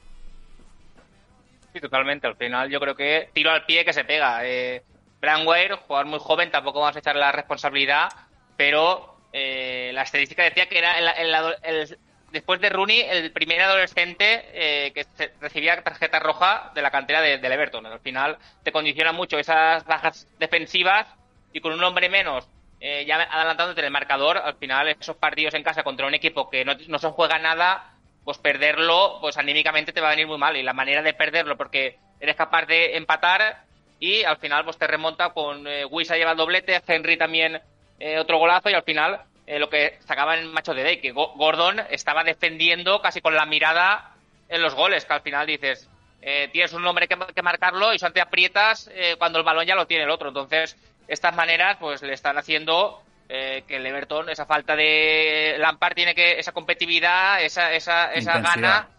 [1.73, 2.27] Sí, totalmente.
[2.27, 4.45] Al final yo creo que tiro al pie que se pega.
[4.45, 4.83] Eh,
[5.21, 8.09] Brandware, jugador muy joven, tampoco vamos a echar la responsabilidad,
[8.57, 11.97] pero eh, la estadística decía que era el,
[12.31, 15.05] después de Rooney el primer adolescente eh, que
[15.39, 17.85] recibía tarjeta roja de la cantera de, del Everton.
[17.85, 21.07] Al final te condiciona mucho esas bajas defensivas
[21.53, 22.47] y con un hombre menos,
[22.79, 26.49] eh, ya adelantándote en el marcador, al final esos partidos en casa contra un equipo
[26.49, 27.90] que no, no se juega nada,
[28.23, 30.55] pues perderlo, pues anímicamente te va a venir muy mal.
[30.57, 33.63] Y la manera de perderlo, porque eres capaz de empatar
[33.99, 37.61] y al final pues te remonta con eh, lleva el doblete, Henry también
[37.99, 41.11] eh, otro golazo y al final eh, lo que sacaba en Macho de Day, que
[41.11, 44.15] Gordon estaba defendiendo casi con la mirada
[44.49, 45.87] en los goles, que al final dices,
[46.21, 49.75] eh, tienes un hombre que, que marcarlo y son te aprietas cuando el balón ya
[49.75, 50.29] lo tiene el otro.
[50.29, 50.75] Entonces,
[51.07, 53.01] estas maneras pues le están haciendo
[53.31, 58.89] que el Everton, esa falta de Lampard tiene que, esa competitividad, esa, esa, esa gana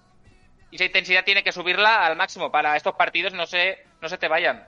[0.70, 4.16] y esa intensidad tiene que subirla al máximo para estos partidos no se, no se
[4.16, 4.66] te vayan.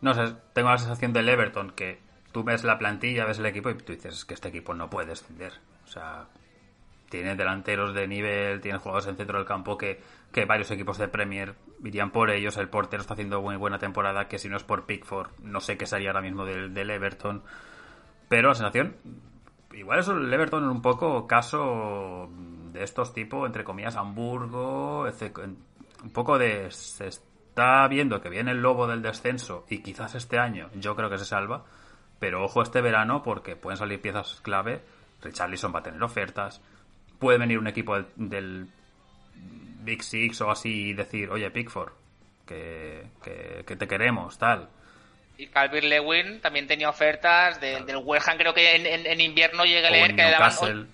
[0.00, 1.98] No sé, tengo la sensación del Everton que
[2.32, 5.08] tú ves la plantilla, ves el equipo y tú dices que este equipo no puede
[5.08, 5.52] descender.
[5.84, 6.24] O sea,
[7.10, 10.00] tiene delanteros de nivel, tiene jugadores en centro del campo que,
[10.32, 11.54] que varios equipos de Premier
[11.84, 12.56] irían por ellos.
[12.56, 15.76] El portero está haciendo muy buena temporada, que si no es por Pickford, no sé
[15.76, 17.42] qué sería ahora mismo del, del Everton.
[18.28, 18.96] Pero la sensación,
[19.72, 22.28] igual eso el Everton es un poco caso
[22.72, 28.86] de estos tipos, entre comillas, Hamburgo, un poco de está viendo que viene el lobo
[28.86, 31.64] del descenso y quizás este año yo creo que se salva,
[32.18, 34.82] pero ojo este verano porque pueden salir piezas clave.
[35.22, 36.62] Richarlison va a tener ofertas.
[37.18, 38.68] Puede venir un equipo del,
[39.80, 41.92] Big Six o así y decir, oye, Pickford,
[42.46, 44.68] que, que, te queremos, tal.
[45.36, 50.14] Y Calvin Lewin también tenía ofertas del West creo que en, invierno llega a leer
[50.14, 50.88] que daban,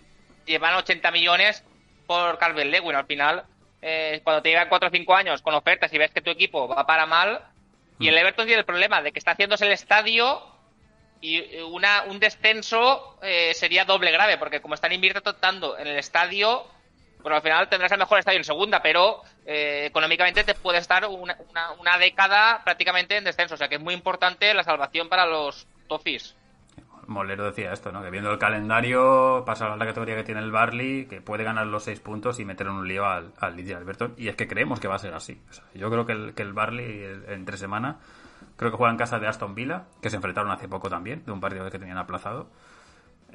[0.44, 1.64] llevan 80 millones
[2.06, 2.94] por Calvin Lewin.
[2.94, 3.44] Al final,
[3.82, 6.68] eh, cuando te llevan 4 o 5 años con ofertas y ves que tu equipo
[6.68, 7.40] va para mal,
[7.98, 8.18] y el mm.
[8.18, 10.42] Everton tiene el problema de que está haciéndose el estadio
[11.20, 16.66] y una, un descenso eh, sería doble grave, porque como están invirtiendo en el estadio,
[17.26, 21.04] bueno, al final tendrás el mejor estadio en segunda, pero eh, económicamente te puede estar
[21.06, 21.36] una,
[21.80, 23.54] una, década prácticamente en descenso.
[23.54, 26.36] O sea que es muy importante la salvación para los Toffees.
[27.08, 28.00] Molero decía esto, ¿no?
[28.00, 31.66] Que viendo el calendario, pasa a la categoría que tiene el Barley, que puede ganar
[31.66, 34.12] los seis puntos y meter en un lío al, al Lidia Alberto.
[34.16, 35.42] Y es que creemos que va a ser así.
[35.74, 37.96] yo creo que el, que el Barley, entre semana,
[38.56, 41.32] creo que juega en casa de Aston Villa, que se enfrentaron hace poco también, de
[41.32, 42.46] un partido que tenían aplazado.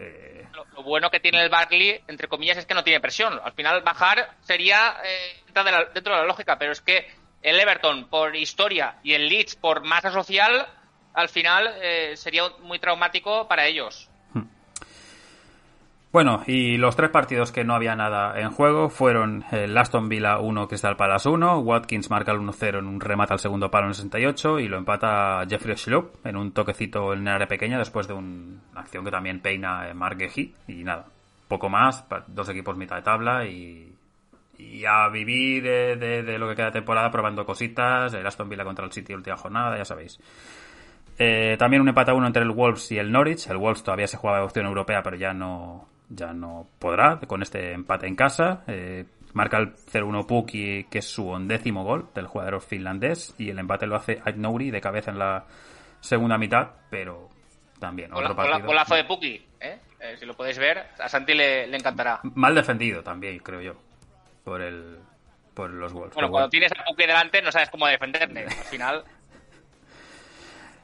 [0.01, 0.45] Eh...
[0.53, 3.39] Lo, bueno que tiene el Barley, entre comillas, es que no tiene presión.
[3.43, 7.07] Al final, bajar sería eh, dentro, de la, dentro de la lógica, pero es que
[7.41, 10.67] el Everton por historia y el Leeds por masa social,
[11.13, 14.10] al final eh, sería muy traumático para ellos.
[16.11, 20.39] Bueno, y los tres partidos que no había nada en juego fueron el Aston Villa
[20.39, 23.89] 1, Crystal Palace 1, Watkins marca el 1-0 en un remate al segundo palo en
[23.91, 28.13] el 68 y lo empata Jeffrey Schlupp en un toquecito en área pequeña después de
[28.13, 31.05] una acción que también peina Mark Gehi y nada,
[31.47, 33.95] poco más, dos equipos mitad de tabla y,
[34.85, 38.91] a vivir de, lo que queda de temporada probando cositas, el Aston Villa contra el
[38.91, 40.19] City última jornada, ya sabéis.
[41.17, 43.47] Eh, también un empate a uno entre el Wolves y el Norwich.
[43.47, 47.41] El Wolves todavía se juega de opción europea, pero ya no, ya no podrá con
[47.41, 48.63] este empate en casa.
[48.67, 53.59] Eh, marca el 0-1 Puki, que es su undécimo gol del jugador finlandés, y el
[53.59, 55.45] empate lo hace Nouri de cabeza en la
[55.99, 57.29] segunda mitad, pero
[57.79, 58.67] también otro partido.
[58.67, 59.79] Golazo de Puki, ¿eh?
[59.99, 60.15] ¿eh?
[60.17, 62.19] si lo podéis ver, a Santi le, encantará.
[62.35, 63.73] Mal defendido también, creo yo,
[64.43, 64.99] por el
[65.53, 66.13] por los Wolves.
[66.13, 69.03] Bueno, cuando tienes a Puki delante no sabes cómo defenderte, al final...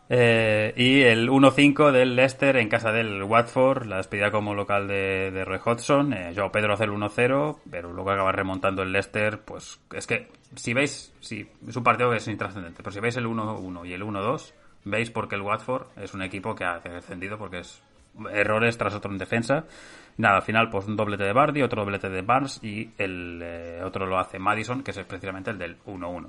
[0.09, 5.43] Eh, y el 1-5 del Leicester en casa del Watford, la despedida como local de,
[5.45, 6.13] Roy Hodgson.
[6.13, 9.39] Eh, Joao Pedro hace el 1-0, pero luego acaba remontando el Leicester.
[9.39, 13.17] Pues es que, si veis, si, es un partido que es intrascendente, pero si veis
[13.17, 14.53] el 1-1 y el 1-2,
[14.85, 17.81] veis porque el Watford es un equipo que ha descendido porque es
[18.31, 19.65] errores tras otro en defensa.
[20.17, 23.81] Nada, al final, pues un doblete de Bardi, otro doblete de Barnes y el eh,
[23.83, 26.27] otro lo hace Madison, que es precisamente el del 1-1.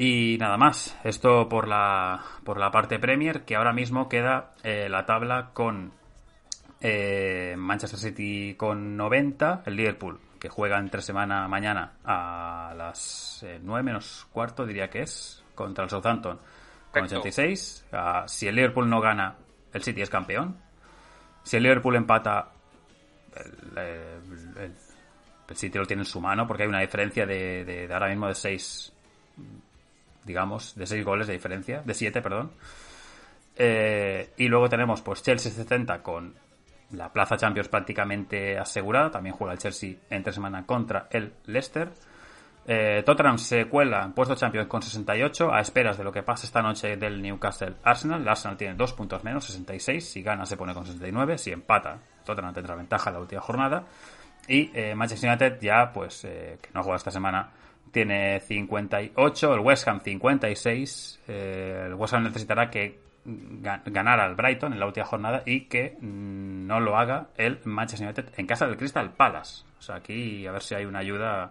[0.00, 4.88] Y nada más, esto por la, por la parte Premier, que ahora mismo queda eh,
[4.88, 5.90] la tabla con
[6.80, 13.80] eh, Manchester City con 90, el Liverpool, que juega entre semana mañana a las 9
[13.80, 16.38] eh, menos cuarto, diría que es, contra el Southampton,
[16.92, 17.86] con 86.
[17.90, 19.34] Ah, si el Liverpool no gana,
[19.72, 20.58] el City es campeón.
[21.42, 22.52] Si el Liverpool empata,
[23.74, 24.76] el,
[25.56, 28.36] City lo tiene en su mano, porque hay una diferencia de, de ahora mismo de
[28.36, 28.92] 6
[30.28, 32.52] digamos, de 6 goles de diferencia, de 7, perdón.
[33.56, 36.32] Eh, y luego tenemos pues Chelsea 70 con
[36.92, 39.10] la plaza Champions prácticamente asegurada.
[39.10, 41.90] También juega el Chelsea entre semana contra el Leicester.
[42.70, 46.46] Eh, Tottenham se cuela en puesto Champions con 68 a esperas de lo que pase
[46.46, 48.20] esta noche del Newcastle Arsenal.
[48.20, 50.08] El Arsenal tiene dos puntos menos, 66.
[50.08, 51.38] Si gana se pone con 69.
[51.38, 53.84] Si empata, Tottenham tendrá ventaja en la última jornada.
[54.46, 57.50] Y eh, Manchester United ya, pues, que no juega esta semana,
[57.92, 61.20] tiene 58, el West Ham 56.
[61.28, 65.96] Eh, el West Ham necesitará que ganar al Brighton en la última jornada y que
[66.00, 69.64] no lo haga el Manchester United en casa del Crystal Palace.
[69.78, 71.50] O sea, aquí a ver si hay una ayuda.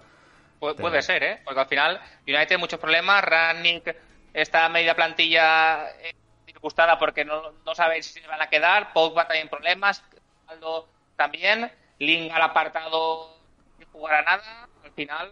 [0.60, 1.42] puede ser, ¿eh?
[1.44, 3.24] Porque al final United tiene muchos problemas.
[3.24, 3.96] Rannick
[4.34, 6.16] está media plantilla eh,
[6.46, 8.92] disgustada porque no, no sabe si se van a quedar.
[8.94, 10.04] Pogba también problemas.
[10.48, 11.72] Aldo también.
[12.00, 13.38] Ling al apartado
[13.78, 14.68] sin jugar a nada.
[14.84, 15.32] Al final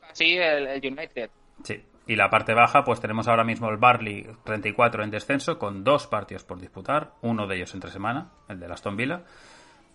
[0.00, 1.30] casi el, United.
[1.62, 1.82] Sí.
[2.06, 6.06] Y la parte baja, pues tenemos ahora mismo el Barley 34 en descenso, con dos
[6.06, 9.22] partidos por disputar, uno de ellos entre semana, el de Aston Villa.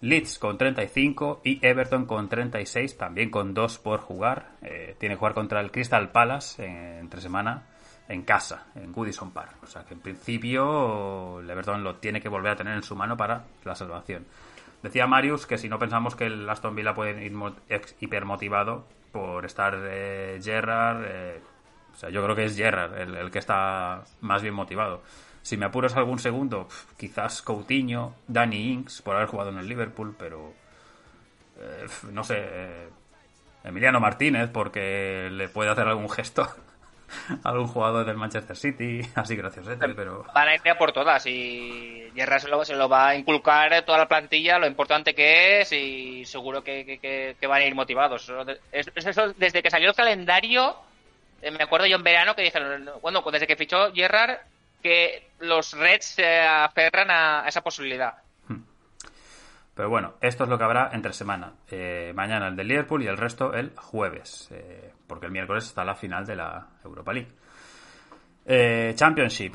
[0.01, 4.49] Leeds con 35 y Everton con 36, también con dos por jugar.
[4.61, 6.63] Eh, tiene que jugar contra el Crystal Palace
[6.99, 7.67] entre semana
[8.09, 9.55] en casa, en Goodison Park.
[9.63, 12.95] O sea que en principio el Everton lo tiene que volver a tener en su
[12.95, 14.26] mano para la salvación.
[14.84, 17.34] Decía Marius que si no pensamos que el Aston Villa puede ir
[18.01, 21.05] hipermotivado, por estar eh, Gerrard.
[21.05, 21.41] Eh,
[21.93, 25.03] o sea, yo creo que es Gerrard el, que está más bien motivado.
[25.43, 30.16] Si me apuras algún segundo, quizás Coutinho, Danny Inks, por haber jugado en el Liverpool,
[30.18, 30.53] pero
[31.59, 32.89] eh, no sé, eh,
[33.64, 36.47] Emiliano Martínez, porque le puede hacer algún gesto
[37.43, 40.26] algún jugador del Manchester City, así gracias, pero...
[40.34, 43.84] Van a ir a por todas y Gerrard se lo, se lo, va a inculcar
[43.86, 48.32] toda la plantilla, lo importante que es y seguro que, van a ir motivados.
[48.72, 50.76] Es, eso, desde que salió el calendario,
[51.41, 54.39] eh, me acuerdo yo en verano que dijeron, bueno, desde que fichó Gerrard,
[54.82, 58.16] que los Reds se aferran a esa posibilidad.
[59.76, 61.53] Pero bueno, esto es lo que habrá entre semana.
[61.72, 65.86] Eh, mañana el de Liverpool y el resto el jueves, eh, porque el miércoles está
[65.86, 67.30] la final de la Europa League.
[68.47, 69.53] Eh, Championship.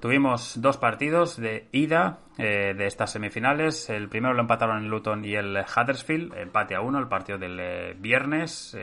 [0.00, 3.90] Tuvimos dos partidos de ida de estas semifinales.
[3.90, 7.94] El primero lo empataron el Luton y el Huddersfield, empate a uno, el partido del
[7.94, 8.78] viernes.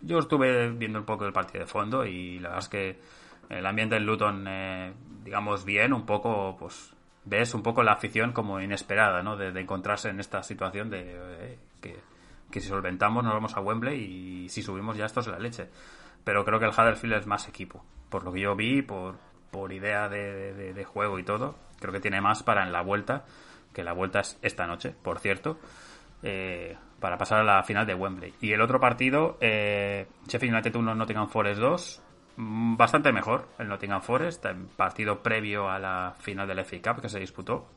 [0.00, 2.98] yo estuve viendo un poco el partido de fondo y la verdad es que
[3.48, 4.44] el ambiente del Luton,
[5.22, 9.36] digamos, bien, un poco, pues ves un poco la afición como inesperada, ¿no?
[9.36, 11.16] De, encontrarse en esta situación de
[11.82, 11.98] eh,
[12.54, 15.68] que, si solventamos nos vamos a Wembley y si subimos ya esto es la leche.
[16.22, 17.84] Pero creo que el Huddersfield es más equipo.
[18.08, 19.16] Por lo que yo vi, por,
[19.50, 23.24] por idea de, juego y todo, creo que tiene más para en la vuelta,
[23.72, 25.58] que la vuelta es esta noche, por cierto.
[26.22, 28.32] Eh, para pasar a la final de Wembley.
[28.40, 32.02] Y el otro partido, eh, Sheffield United 1, Nottingham Forest 2,
[32.36, 34.46] mm, bastante mejor el Nottingham Forest,
[34.76, 37.68] partido previo a la final del FA Cup que se disputó.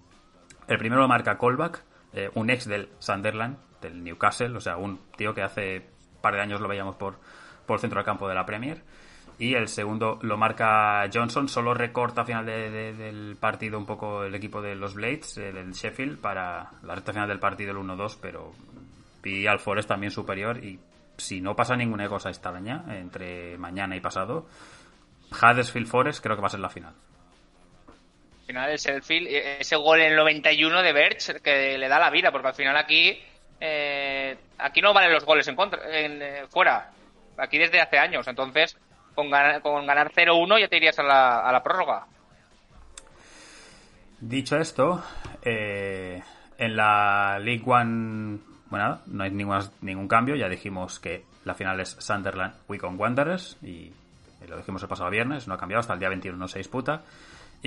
[0.67, 1.83] El primero lo marca Colback,
[2.17, 6.33] eh, un ex del Sunderland, del Newcastle, o sea, un tío que hace un par
[6.33, 7.19] de años lo veíamos por,
[7.65, 8.81] por el centro del campo de la Premier.
[9.39, 14.33] Y el segundo lo marca Johnson, solo recorta a final del partido un poco el
[14.33, 18.17] equipo de los Blades, el del Sheffield, para la recta final del partido el 1-2,
[18.19, 18.51] pero
[19.21, 20.79] vi al Forest también superior y
[21.17, 24.47] si no pasa ninguna cosa esta extraña entre mañana y pasado,
[25.31, 26.93] Huddersfield Forest creo que va a ser la final.
[28.47, 29.01] Final es el
[29.59, 32.77] ese gol en el 91 de Berch que le da la vida, porque al final
[32.77, 33.21] aquí
[33.59, 36.91] eh, aquí no valen los goles en contra, en, eh, fuera,
[37.37, 38.77] aquí desde hace años, entonces
[39.13, 42.05] con ganar, con ganar 0-1 ya te irías a la, a la prórroga.
[44.19, 45.03] Dicho esto,
[45.41, 46.21] eh,
[46.57, 48.39] en la League One,
[48.69, 50.35] bueno, no hay ningún, ningún cambio.
[50.35, 53.91] Ya dijimos que la final es Sunderland Wycombe Wanderers y
[54.47, 57.01] lo dijimos el pasado viernes, no ha cambiado, hasta el día 21 no se disputa.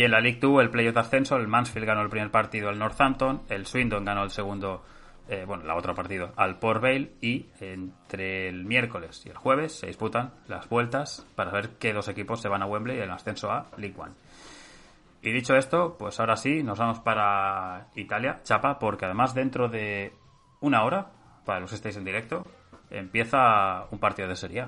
[0.00, 2.70] Y en la League 2, el playoff de ascenso, el Mansfield ganó el primer partido
[2.70, 4.82] al Northampton, el Swindon ganó el segundo
[5.28, 9.78] eh, bueno, la otra partido al Port Vale y entre el miércoles y el jueves
[9.78, 13.10] se disputan las vueltas para ver qué dos equipos se van a Wembley en el
[13.10, 14.14] ascenso a League One.
[15.20, 20.14] Y dicho esto, pues ahora sí, nos vamos para Italia, Chapa, porque además dentro de
[20.62, 21.08] una hora,
[21.44, 22.46] para los que estéis en directo,
[22.88, 24.64] empieza un partido de Serie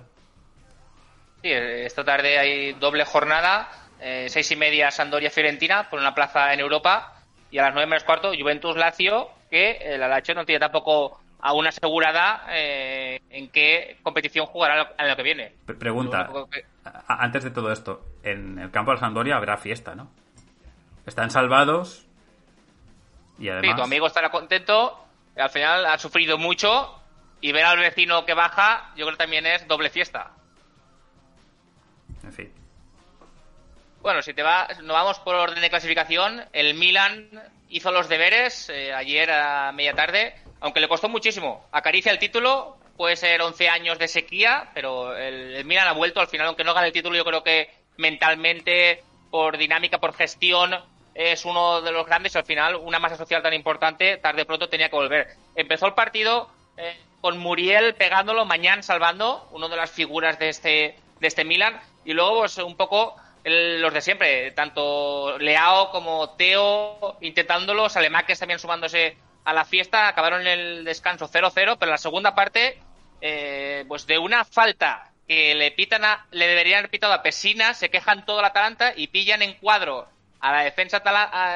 [1.43, 3.69] Sí, esta tarde hay doble jornada,
[4.03, 7.15] eh, seis y media Sandoria-Fiorentina por una plaza en Europa
[7.51, 12.47] y a las nueve menos cuarto Juventus-Lazio que el Alacho no tiene tampoco aún asegurada
[12.51, 15.53] eh, en qué competición jugará el año que viene.
[15.79, 16.29] Pregunta,
[17.07, 20.11] antes de todo esto, en el campo de Sandoria habrá fiesta, ¿no?
[21.07, 22.07] Están salvados
[23.39, 23.71] y además...
[23.71, 25.05] Sí, tu amigo estará contento,
[25.37, 26.99] al final ha sufrido mucho
[27.41, 30.31] y ver al vecino que baja, yo creo que también es doble fiesta.
[34.03, 37.31] Bueno, si te va, nos vamos por orden de clasificación, el Milan
[37.69, 41.65] hizo los deberes eh, ayer a media tarde, aunque le costó muchísimo.
[41.71, 46.27] Acaricia el título, puede ser 11 años de sequía, pero el, Milan ha vuelto al
[46.27, 50.75] final, aunque no gane el título, yo creo que mentalmente, por dinámica, por gestión,
[51.15, 52.35] es uno de los grandes.
[52.35, 55.29] Al final, una masa social tan importante, tarde o pronto tenía que volver.
[55.55, 60.97] Empezó el partido eh, con Muriel pegándolo, Mañán salvando, uno de las figuras de este,
[61.21, 67.17] de este Milan, y luego pues, un poco los de siempre, tanto Leao como Teo
[67.21, 72.79] intentándolo, Salemaques también sumándose a la fiesta, acabaron el descanso 0-0, pero la segunda parte,
[73.21, 77.75] eh, pues de una falta que le pitan a, le deberían haber pitado a Pesina,
[77.75, 80.09] se quejan todo la Atalanta y pillan en cuadro
[80.41, 81.03] a la defensa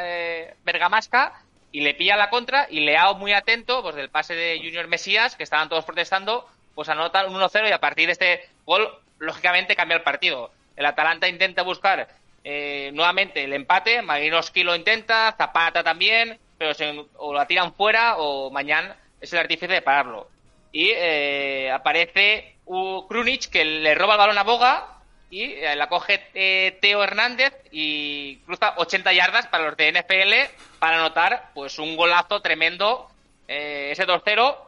[0.04, 4.58] eh, bergamasca y le pilla la contra y Leao muy atento, pues del pase de
[4.58, 8.48] Junior Mesías, que estaban todos protestando, pues anotan un 1-0 y a partir de este
[8.64, 10.52] gol, lógicamente cambia el partido.
[10.76, 12.06] El Atalanta intenta buscar
[12.44, 16.72] eh, nuevamente el empate, Maginowski lo intenta, Zapata también, pero
[17.16, 20.28] o la tiran fuera o mañana es el artífice de pararlo.
[20.70, 23.08] Y eh, aparece U
[23.50, 24.86] que le roba el balón a Boga
[25.28, 30.98] y eh, la coge Teo Hernández y cruza 80 yardas para los de NFL para
[30.98, 33.10] anotar pues un golazo tremendo
[33.48, 34.65] ese 2-0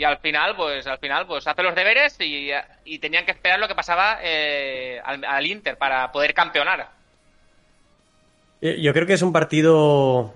[0.00, 3.68] y al final, pues al final, pues hace los deberes y, tenían que esperar lo
[3.68, 6.88] que pasaba eh, al, Inter para poder campeonar.
[8.62, 10.32] Eh, yo creo que es un partido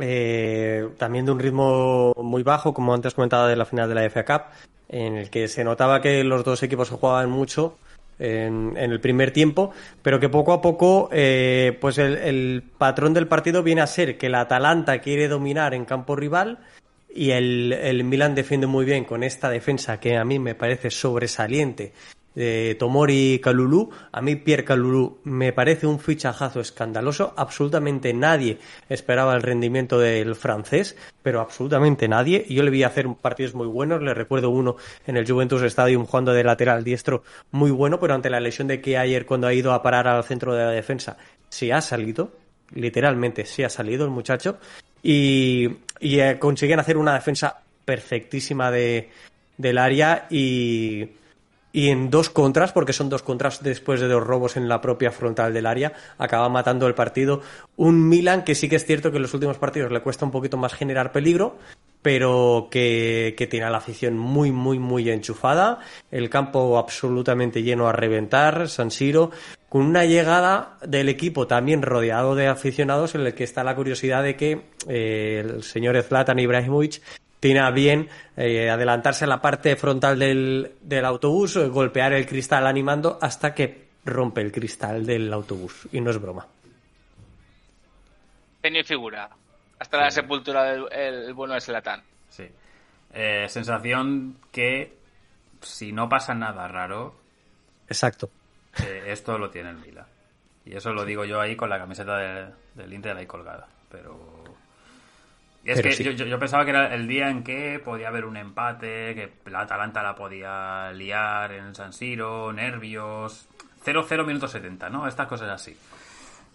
[0.00, 4.08] eh, también de un ritmo muy bajo, como antes comentaba de la final de la
[4.08, 4.42] FA Cup,
[4.88, 7.76] en el que se notaba que los dos equipos jugaban mucho
[8.18, 13.62] en, el primer tiempo, pero que poco a poco, pues el, el patrón del partido
[13.62, 16.60] viene a ser que la Atalanta quiere dominar en campo rival
[17.14, 20.90] y el, el Milan defiende muy bien con esta defensa que a mí me parece
[20.90, 21.92] sobresaliente
[22.34, 23.90] de Tomori Kalulu.
[24.12, 27.34] A mí Pierre Kalulu me parece un fichajazo escandaloso.
[27.36, 28.58] Absolutamente nadie
[28.88, 32.46] esperaba el rendimiento del francés, pero absolutamente nadie.
[32.48, 34.02] Yo le vi hacer partidos muy buenos.
[34.02, 38.30] Le recuerdo uno en el Juventus Stadium jugando de lateral diestro muy bueno, pero ante
[38.30, 41.16] la lesión de que ayer cuando ha ido a parar al centro de la defensa
[41.48, 42.32] se ha salido.
[42.72, 44.58] Literalmente se ha salido el muchacho
[45.02, 49.10] y, eh, consiguen hacer una defensa perfectísima de,
[49.56, 51.08] del área y,
[51.72, 55.10] y en dos contras, porque son dos contras después de dos robos en la propia
[55.10, 57.42] frontal del área, acaba matando el partido.
[57.76, 60.30] Un Milan que sí que es cierto que en los últimos partidos le cuesta un
[60.30, 61.58] poquito más generar peligro,
[62.02, 65.80] pero que, tiene a la afición muy, muy, muy enchufada.
[66.10, 69.30] El campo absolutamente lleno a reventar, San Siro,
[69.68, 74.22] con una llegada del equipo también rodeado de aficionados en el que está la curiosidad
[74.22, 77.02] de que eh, el señor Zlatan Ibrahimovic
[77.38, 83.54] tiene bien eh, adelantarse a la parte frontal del, autobús, golpear el cristal animando hasta
[83.54, 85.88] que rompe el cristal del autobús.
[85.92, 86.46] Y no es broma.
[88.62, 89.30] Genio figura.
[89.80, 92.02] Hasta la sepultura del el bueno de Selatán.
[92.28, 92.48] Sí.
[93.12, 94.96] Eh, sensación que
[95.62, 97.16] si no pasa nada raro,
[97.88, 98.30] Exacto.
[98.86, 100.06] eh, esto lo tiene el Milan.
[100.64, 103.66] Y eso lo digo yo ahí con la camiseta de- del Inter ahí colgada.
[103.90, 104.44] Pero.
[105.64, 106.04] Y es Pero que sí.
[106.04, 109.60] yo, yo- pensaba que era el día en que podía haber un empate, que la
[109.62, 113.48] Atalanta la podía liar en San Siro, nervios.
[113.82, 115.08] 0-0 minuto 70, ¿no?
[115.08, 115.74] Estas cosas así.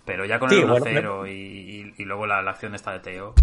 [0.05, 2.91] Pero ya con Sí, el bueno, 1-0 y, y- y luego la, la acción esta
[2.93, 3.33] de Teo.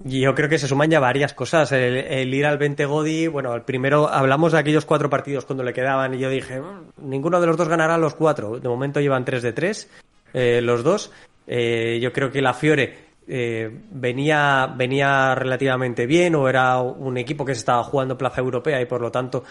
[0.00, 1.70] Yo creo que se suman ya varias cosas.
[1.70, 5.62] El, el ir al 20 Godi, bueno, el primero hablamos de aquellos cuatro partidos cuando
[5.62, 8.58] le quedaban y yo dije, "Mm, ninguno de los dos ganará los cuatro.
[8.58, 9.88] De momento llevan 3 de 3,
[10.62, 11.12] los dos.
[11.46, 17.44] Eh, yo creo que la Fiore eh, venía, venía relativamente bien o era un equipo
[17.44, 19.44] que se estaba jugando plaza europea y por lo tanto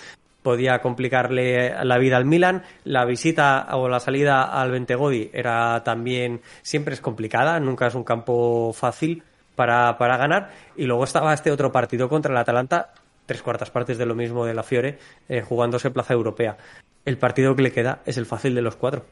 [0.44, 2.64] podía complicarle la vida al Milan.
[2.84, 8.04] La visita o la salida al Ventegodi era también, siempre es complicada, nunca es un
[8.04, 9.24] campo fácil
[9.56, 10.52] para, para ganar.
[10.76, 12.94] Y luego estaba este otro partido contra el Atalanta,
[13.26, 16.58] tres cuartas partes de lo mismo de la Fiore, eh, jugándose plaza europea.
[17.06, 19.06] El partido que le queda es el fácil de los cuatro,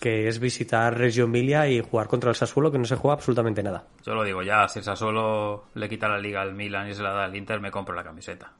[0.00, 3.62] que es visitar Reggio Emilia y jugar contra el Sassuolo, que no se juega absolutamente
[3.62, 3.84] nada.
[4.04, 7.02] Yo lo digo ya, si el Sassuolo le quita la liga al Milan y se
[7.02, 8.52] la da al Inter, me compro la camiseta.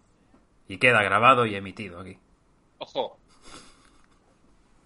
[0.69, 2.19] Y queda grabado y emitido aquí.
[2.79, 3.19] Ojo.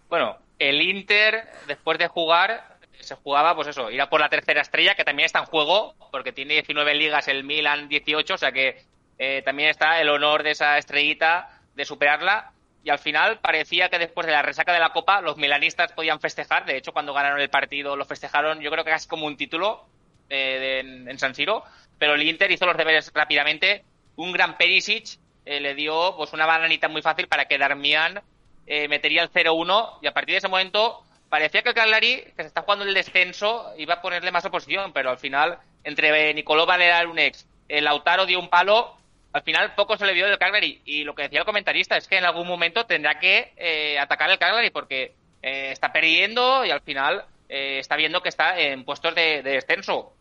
[0.09, 4.61] Bueno, el Inter, después de jugar, se jugaba, pues eso, ir a por la tercera
[4.61, 8.53] estrella, que también está en juego, porque tiene 19 ligas, el Milan 18, o sea
[8.53, 8.83] que
[9.19, 12.53] eh, también está el honor de esa estrellita de superarla.
[12.83, 16.19] Y al final parecía que después de la resaca de la Copa, los milanistas podían
[16.19, 16.65] festejar.
[16.65, 19.87] De hecho, cuando ganaron el partido, lo festejaron, yo creo que casi como un título
[20.31, 21.63] eh, en, en San Siro.
[21.99, 23.85] Pero el Inter hizo los deberes rápidamente.
[24.17, 28.21] Un gran Perisic eh, le dio pues una bananita muy fácil para que Darmian
[28.67, 32.47] eh, metería el 0-1 y a partir de ese momento parecía que Cagliari, que se
[32.47, 37.03] está jugando el descenso, iba a ponerle más oposición, pero al final entre Nicolò Valera
[37.03, 38.97] Lunex, el Lautaro dio un palo,
[39.33, 42.09] al final poco se le vio del Cagliari y lo que decía el comentarista es
[42.09, 46.71] que en algún momento tendrá que eh, atacar el Cagliari porque eh, está perdiendo y
[46.71, 50.13] al final eh, está viendo que está en puestos de, de descenso.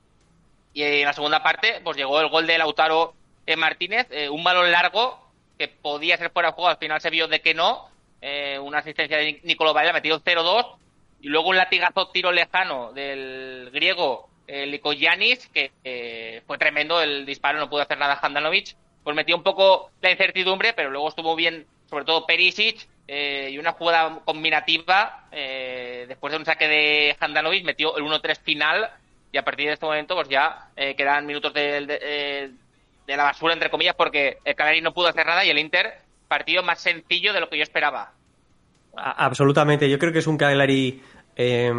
[0.73, 3.15] Y en la segunda parte, pues llegó el gol de Lautaro
[3.49, 5.19] eh, Martínez, eh, un balón largo
[5.57, 7.89] que podía ser fuera de juego, al final se vio de que no,
[8.21, 10.75] eh, una asistencia de Nicolò Varela metió 0-2
[11.21, 15.71] y luego un latigazo tiro lejano del griego eh, Likoyanis, que
[16.45, 20.73] fue tremendo el disparo, no pudo hacer nada Handanovic, pues metió un poco la incertidumbre,
[20.73, 26.67] pero luego estuvo bien, sobre todo Perisic, y una jugada combinativa, después de un saque
[26.67, 28.91] de Handanovic, metió el 1-3 final,
[29.31, 32.51] y a partir de este momento pues ya quedan minutos de, de,
[33.09, 36.01] de la basura, entre comillas, porque el Cagliari no pudo hacer nada y el Inter,
[36.27, 38.13] partido más sencillo de lo que yo esperaba.
[38.95, 41.01] Absolutamente, yo creo que es un Cagliari
[41.35, 41.71] eh,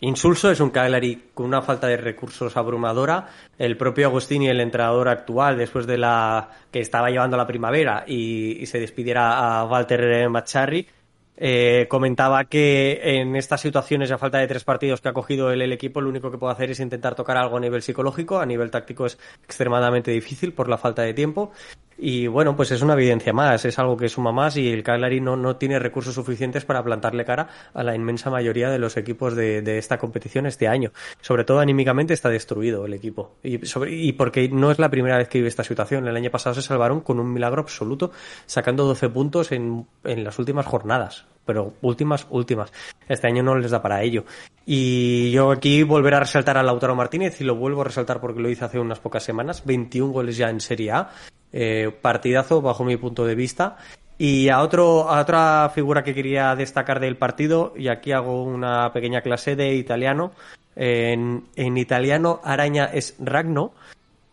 [0.00, 3.28] insulso, es un Cagliari con una falta de recursos abrumadora.
[3.56, 8.60] El propio Agostini, el entrenador actual, después de la que estaba llevando la primavera y,
[8.60, 10.88] y se despidiera a Walter Macharri,
[11.36, 15.62] eh, comentaba que en estas situaciones, a falta de tres partidos que ha cogido el,
[15.62, 18.38] el equipo, lo único que puede hacer es intentar tocar algo a nivel psicológico.
[18.38, 21.52] A nivel táctico es extremadamente difícil por la falta de tiempo.
[21.98, 25.20] Y bueno, pues es una evidencia más, es algo que suma más y el Cagliari
[25.20, 29.34] no, no tiene recursos suficientes para plantarle cara a la inmensa mayoría de los equipos
[29.34, 30.92] de, de esta competición este año.
[31.20, 33.36] Sobre todo anímicamente está destruido el equipo.
[33.42, 36.06] Y, sobre, y porque no es la primera vez que vive esta situación.
[36.06, 38.12] El año pasado se salvaron con un milagro absoluto,
[38.46, 41.26] sacando 12 puntos en, en las últimas jornadas.
[41.46, 42.72] Pero últimas, últimas.
[43.08, 44.24] Este año no les da para ello.
[44.66, 48.40] Y yo aquí volver a resaltar a Lautaro Martínez y lo vuelvo a resaltar porque
[48.40, 49.64] lo hice hace unas pocas semanas.
[49.64, 51.10] 21 goles ya en Serie A.
[51.52, 53.76] Eh, partidazo bajo mi punto de vista.
[54.18, 58.92] Y a, otro, a otra figura que quería destacar del partido, y aquí hago una
[58.92, 60.32] pequeña clase de italiano.
[60.74, 63.72] En, en italiano, Araña es Ragno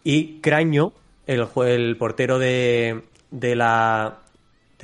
[0.03, 0.93] y Craño,
[1.28, 4.22] el, el portero de, de la,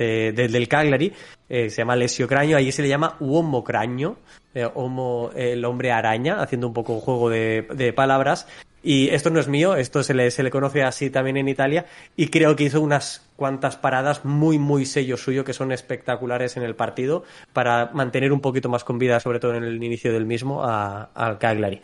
[0.00, 1.12] de, de, del Cagliari,
[1.48, 4.16] eh, se llama Lesio Craño, allí se le llama Uomo Craño,
[4.54, 8.48] eh, homo, el hombre araña, haciendo un poco un juego de, palabras.
[8.82, 11.84] Y esto no es mío, esto se le, se le conoce así también en Italia
[12.16, 16.62] y creo que hizo unas cuantas paradas muy, muy sello suyo que son espectaculares en
[16.62, 20.24] el partido para mantener un poquito más con vida, sobre todo en el inicio del
[20.24, 21.82] mismo, al Cagliari.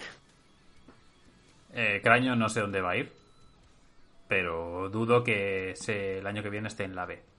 [1.74, 3.12] Eh, Craño no sé dónde va a ir,
[4.26, 7.35] pero dudo que el año que viene esté en la B.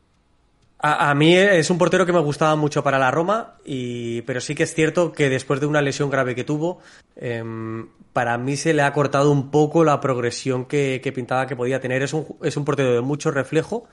[0.79, 4.53] A, mí es un portero que me gustaba mucho para la Roma, y, pero sí
[4.53, 6.79] que es cierto que después de una lesión grave que tuvo,
[7.15, 11.79] em, para mí se le ha cortado un poco la progresión que, pintaba que podía
[11.79, 12.03] tener.
[12.03, 13.87] Es un, es un portero de mucho reflejo,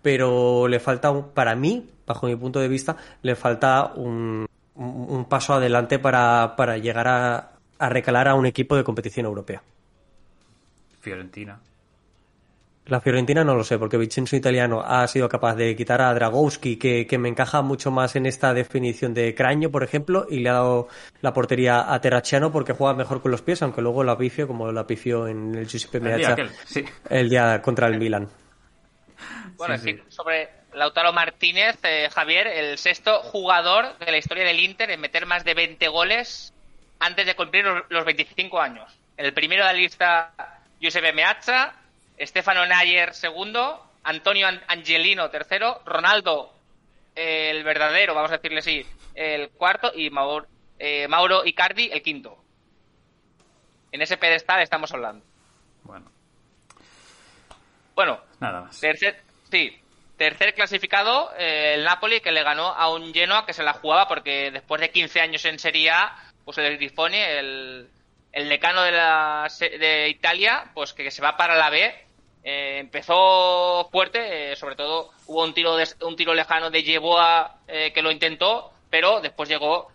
[0.00, 5.52] pero le falta, para mí, bajo mi punto de vista, le falta un, un paso
[5.52, 9.62] adelante para, para llegar a, a recalar a un equipo de competición europea.
[11.00, 11.58] Fiorentina.
[12.90, 16.76] La Fiorentina no lo sé, porque Vincenzo Italiano ha sido capaz de quitar a Dragowski,
[16.76, 20.54] que, me encaja mucho más en esta definición de Craño, por ejemplo, y le ha
[20.54, 20.88] dado
[21.20, 24.72] la portería a Terracciano porque juega mejor con los pies, aunque luego la pifio, como
[24.72, 26.34] la pifió en el Giuseppe Meazza
[27.08, 28.28] el, día contra el Milan.
[29.54, 34.90] Bueno, sí, sobre Lautaro Martínez, eh, Javier, el sexto jugador de la historia del Inter
[34.90, 36.52] en meter más de 20 goles
[36.98, 38.92] antes de cumplir los 25 años.
[39.16, 40.32] El primero de la lista,
[40.80, 41.76] Giuseppe Meazza,
[42.20, 46.52] Stefano Nayer segundo, Antonio Angelino tercero, Ronaldo
[47.14, 50.46] el verdadero, vamos a decirle así, el cuarto y Mauro,
[50.78, 52.38] eh, Mauro Icardi el quinto.
[53.92, 55.24] En ese pedestal estamos hablando.
[55.82, 56.10] Bueno.
[57.94, 58.20] Bueno.
[58.38, 58.80] Nada más.
[58.80, 59.78] Tercer, sí,
[60.16, 64.06] tercer clasificado, eh, el Napoli, que le ganó a un Genoa que se la jugaba
[64.06, 67.90] porque después de 15 años en Serie A, pues el Grifoni, el,
[68.32, 72.06] el decano de, la, de Italia, pues que se va para la B
[72.42, 77.92] eh, empezó fuerte, eh, sobre todo hubo un tiro, un tiro lejano de Yeboa eh,
[77.92, 79.90] que lo intentó, pero después llegó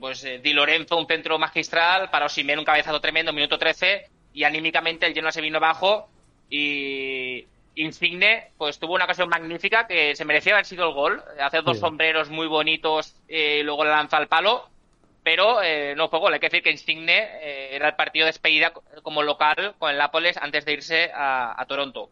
[0.00, 5.06] pues Di Lorenzo, un centro magistral, para Osimhen un cabezazo tremendo, minuto 13, y anímicamente
[5.06, 6.08] el Genoa se vino abajo
[6.50, 7.46] y
[7.76, 11.78] Insigne pues tuvo una ocasión magnífica que se merecía haber sido el gol, hacer dos
[11.78, 14.68] sombreros muy bonitos y luego la lanza al palo
[15.28, 16.32] pero eh, no fue gol.
[16.32, 18.72] Hay que decir que Insigne eh, era el partido de despedida
[19.02, 22.08] como local con el Nápoles antes de irse a, Toronto.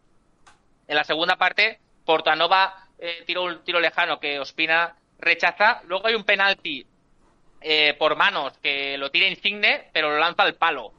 [0.87, 5.81] En la segunda parte, Portanova eh, tiró un tiro lejano que Ospina rechaza.
[5.85, 6.85] Luego hay un penalti
[7.97, 10.93] por manos que lo tira Insigne, pero lo lanza al palo.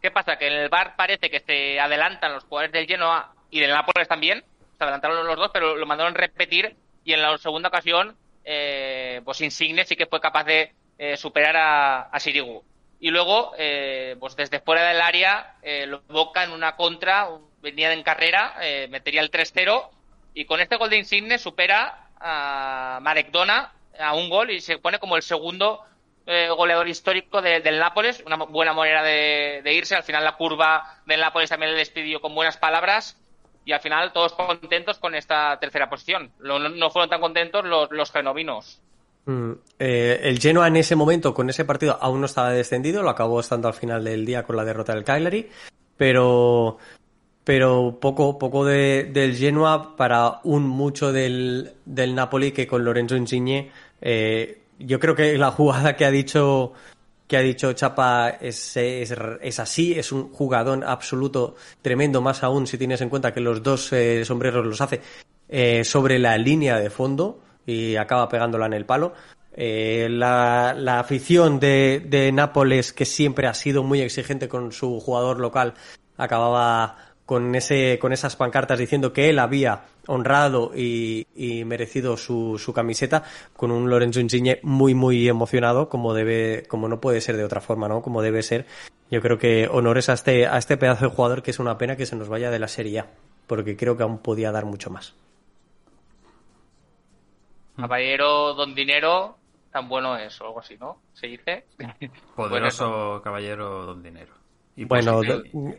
[0.00, 0.36] ¿Qué pasa?
[0.36, 4.06] Que en el bar parece que se adelantan los jugadores del Genoa y del Nápoles
[4.06, 4.44] también.
[4.78, 6.76] Se adelantaron los dos, pero lo mandaron repetir.
[7.02, 12.20] Y en la segunda ocasión, pues Insigne sí que fue capaz de eh, superar a,
[12.20, 12.62] Sirigu.
[13.00, 17.28] Y luego, eh, pues desde fuera del área, eh, lo Boca en una contra,
[17.60, 18.54] venía en carrera,
[18.88, 19.90] metería el 3-0
[20.34, 24.78] y con este gol de Insigne supera a Marek Dona a un gol y se
[24.78, 25.82] pone como el segundo
[26.26, 29.94] goleador histórico del Nápoles, una buena manera de, irse.
[29.94, 33.18] Al final la curva del Nápoles también le despidió con buenas palabras
[33.64, 36.32] y al final todos contentos con esta tercera posición.
[36.38, 38.82] no fueron tan contentos los genovinos.
[39.26, 43.10] Mm, eh, el Genoa en ese momento, con ese partido, aún no estaba descendido, lo
[43.10, 45.48] acabó estando al final del día con la derrota del Cagliari,
[45.96, 46.76] pero,
[47.42, 53.16] pero poco, poco de, del Genoa para un mucho del, del Napoli que con Lorenzo
[53.16, 53.70] Insigne,
[54.00, 56.72] eh, yo creo que la jugada que ha dicho
[57.26, 62.76] que ha dicho Chapa es, es, así, es un jugador absoluto tremendo, más aún si
[62.76, 65.00] tienes en cuenta que los dos eh, sombreros los hace
[65.84, 69.14] sobre la línea de fondo y acaba pegándola en el palo.
[69.56, 75.74] Eh, la, afición de, Nápoles, que siempre ha sido muy exigente con su jugador local,
[76.16, 81.24] acababa con, ese, con esas pancartas diciendo que él había honrado y,
[81.66, 83.22] merecido su, su, camiseta,
[83.56, 87.60] con un Lorenzo Insigne muy, muy emocionado, como debe, como no puede ser de otra
[87.60, 88.02] forma, ¿no?
[88.02, 88.66] Como debe ser.
[89.10, 91.96] Yo creo que honores a este, a este pedazo de jugador que es una pena
[91.96, 93.06] que se nos vaya de la Serie A,
[93.46, 95.14] porque creo que aún podía dar mucho más.
[97.76, 99.36] Caballero Don Dinero,
[99.72, 100.98] tan bueno es, o algo así, ¿no?
[101.12, 101.66] ¿Se dice?
[102.36, 104.32] Poderoso Caballero Don Dinero.
[104.76, 105.20] Y bueno,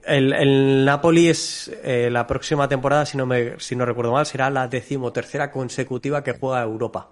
[0.05, 4.25] el, el, Napoli es eh, la próxima temporada, si no, me, si no recuerdo mal,
[4.25, 7.11] será la decimotercera consecutiva que juega Europa.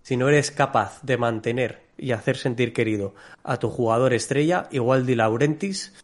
[0.00, 5.04] Si no eres capaz de mantener y hacer sentir querido a tu jugador estrella, igual
[5.04, 6.02] Di Laurentis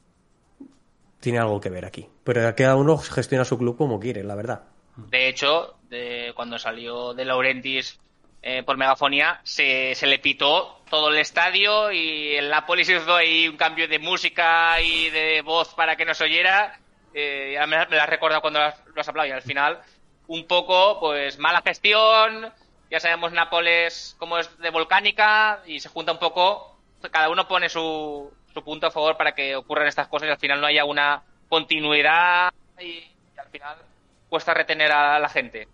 [1.20, 2.06] tiene algo que ver aquí.
[2.22, 4.64] Pero cada uno gestiona su club como quiere, la verdad.
[4.96, 7.98] De hecho, de, cuando salió de Laurentis
[8.46, 13.48] eh, por megafonía, se, se, le pitó todo el estadio y el Napoli hizo ahí
[13.48, 16.78] un cambio de música y de voz para que nos oyera.
[17.14, 19.80] Eh, me, me la recuerdo cuando lo has, hablado y al final
[20.26, 22.52] un poco, pues, mala gestión.
[22.90, 26.76] Ya sabemos Nápoles como es de volcánica y se junta un poco.
[27.10, 30.38] Cada uno pone su, su punto a favor para que ocurran estas cosas y al
[30.38, 33.78] final no haya una continuidad y al final
[34.28, 35.66] cuesta retener a la gente.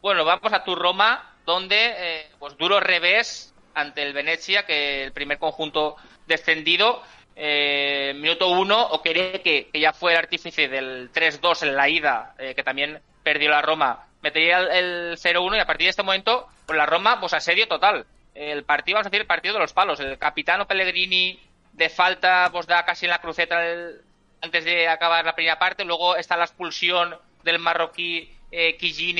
[0.00, 5.12] Bueno, vamos a tu Roma, donde, eh, pues duro revés ante el Venecia, que el
[5.12, 5.96] primer conjunto
[6.26, 7.02] descendido.
[7.34, 9.40] Eh, minuto uno, o que,
[9.72, 13.62] que ya fue el artífice del 3-2 en la ida, eh, que también perdió la
[13.62, 17.66] Roma, metería el, 0-1 y a partir de este momento, pues la Roma, pues asedio
[17.66, 18.06] total.
[18.34, 19.98] El partido, vamos a decir, el partido de los palos.
[20.00, 21.40] El capitano Pellegrini
[21.72, 23.60] de falta, pues da casi en la cruceta
[24.40, 25.84] antes de acabar la primera parte.
[25.84, 28.76] Luego está la expulsión del marroquí eh,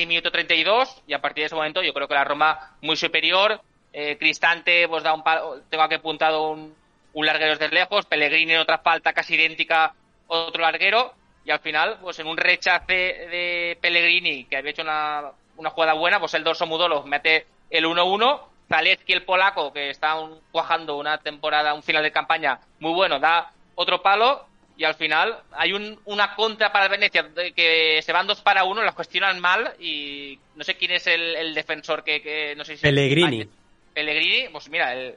[0.07, 1.03] minuto 32.
[1.07, 3.61] Y a partir de ese momento, yo creo que la Roma muy superior.
[3.91, 6.75] Eh, Cristante, pues da un palo, tengo aquí apuntado un,
[7.13, 8.05] un larguero desde lejos.
[8.05, 9.93] Pellegrini en otra falta casi idéntica,
[10.27, 11.13] otro larguero
[11.45, 15.93] y al final, pues en un rechace de Pellegrini, que había hecho una, una jugada
[15.93, 18.41] buena, pues el dorso Mudolo mete el 1-1.
[18.67, 20.15] Zalewski, el polaco, que está
[20.51, 24.45] cuajando una temporada, un final de campaña muy bueno, da otro palo
[24.79, 28.63] y al final hay un, una contra para el Venecia que se van dos para
[28.63, 32.83] uno, las cuestionan mal y no sé quién es el, defensor que, no sé si
[32.83, 33.45] Pellegrini.
[33.93, 35.15] Pellegrini, pues mira, el,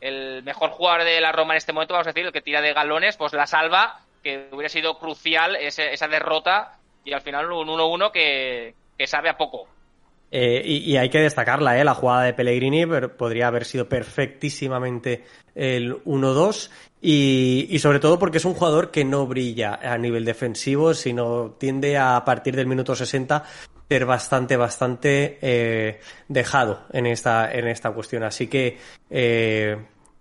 [0.00, 2.60] el mejor jugador de la Roma en este momento, vamos a decir, el que tira
[2.60, 7.68] de galones, pues la salva que hubiera sido crucial esa derrota y al final un
[7.68, 8.74] 1-1 que,
[9.06, 9.68] sabe a poco.
[10.32, 11.84] Eh, y, hay que destacarla, ¿eh?
[11.84, 12.84] la jugada de Pellegrini
[13.16, 15.22] podría haber sido perfectísimamente
[15.54, 16.70] el 1-2
[17.00, 21.98] y, sobre todo porque es un jugador que no brilla a nivel defensivo, sino tiende
[21.98, 23.44] a, partir del minuto 60
[23.88, 28.22] ser bastante, bastante eh, dejado en esta, en esta cuestión.
[28.22, 28.78] Así que
[29.10, 29.76] eh,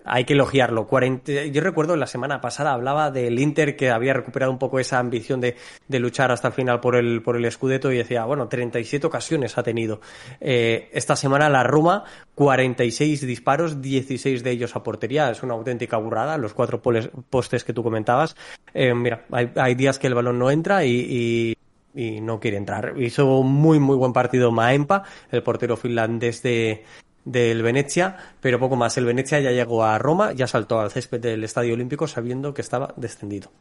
[0.06, 0.88] hay que elogiarlo.
[1.26, 5.42] Yo recuerdo la semana pasada hablaba del Inter que había recuperado un poco esa ambición
[5.42, 5.56] de,
[5.90, 9.64] luchar hasta el final por el, por el Scudetto y decía, bueno, 37 ocasiones ha
[9.64, 10.02] tenido.
[10.42, 12.04] Eh, esta semana la Roma,
[12.36, 15.30] 46 disparos, 16 de ellos a portería.
[15.30, 18.36] Es una auténtica burrada, los cuatro postes que tú comentabas.
[18.74, 21.56] Eh, mira, hay, días que el balón no entra y,
[21.96, 22.96] y no quiere entrar.
[22.98, 26.84] Hizo un muy, muy buen partido Maempa, el portero finlandés de,
[27.26, 28.98] del Venecia, pero poco más.
[28.98, 32.62] El Venecia ya llegó a Roma, ya saltó al césped del Estadio Olímpico sabiendo que
[32.62, 33.52] estaba descendido.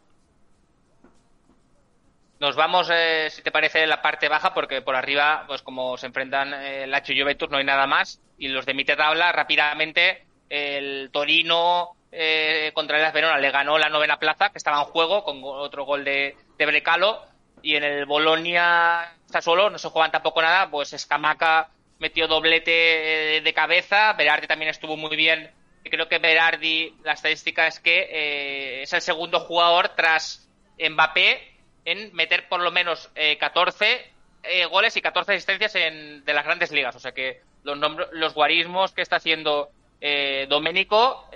[2.40, 6.06] Nos vamos, eh, si te parece, la parte baja, porque por arriba, pues como se
[6.06, 8.20] enfrentan el eh, Lazio y Juventus, no hay nada más.
[8.36, 13.88] Y los de mitad tabla, rápidamente, el Torino eh, contra el Verona le ganó la
[13.88, 17.22] novena plaza, que estaba en juego, con otro gol de, de Brecalo.
[17.62, 21.70] Y en el Bolonia está solo, no se juegan tampoco nada, pues Escamaca
[22.02, 25.52] metió doblete eh, de cabeza, Berardi también estuvo muy bien.
[25.84, 30.48] Creo que Berardi, la estadística es que eh, es el segundo jugador tras
[30.78, 31.48] Mbappé
[31.84, 33.08] en meter por lo menos
[33.38, 34.12] 14
[34.42, 36.96] eh, goles y 14 asistencias en, de las grandes ligas.
[36.96, 37.78] O sea que los,
[38.12, 39.70] los guarismos que está haciendo
[40.00, 41.28] eh, Doménico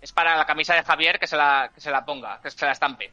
[0.00, 2.66] es para la camisa de Javier que se la, que se la ponga, que se
[2.66, 3.12] la estampe.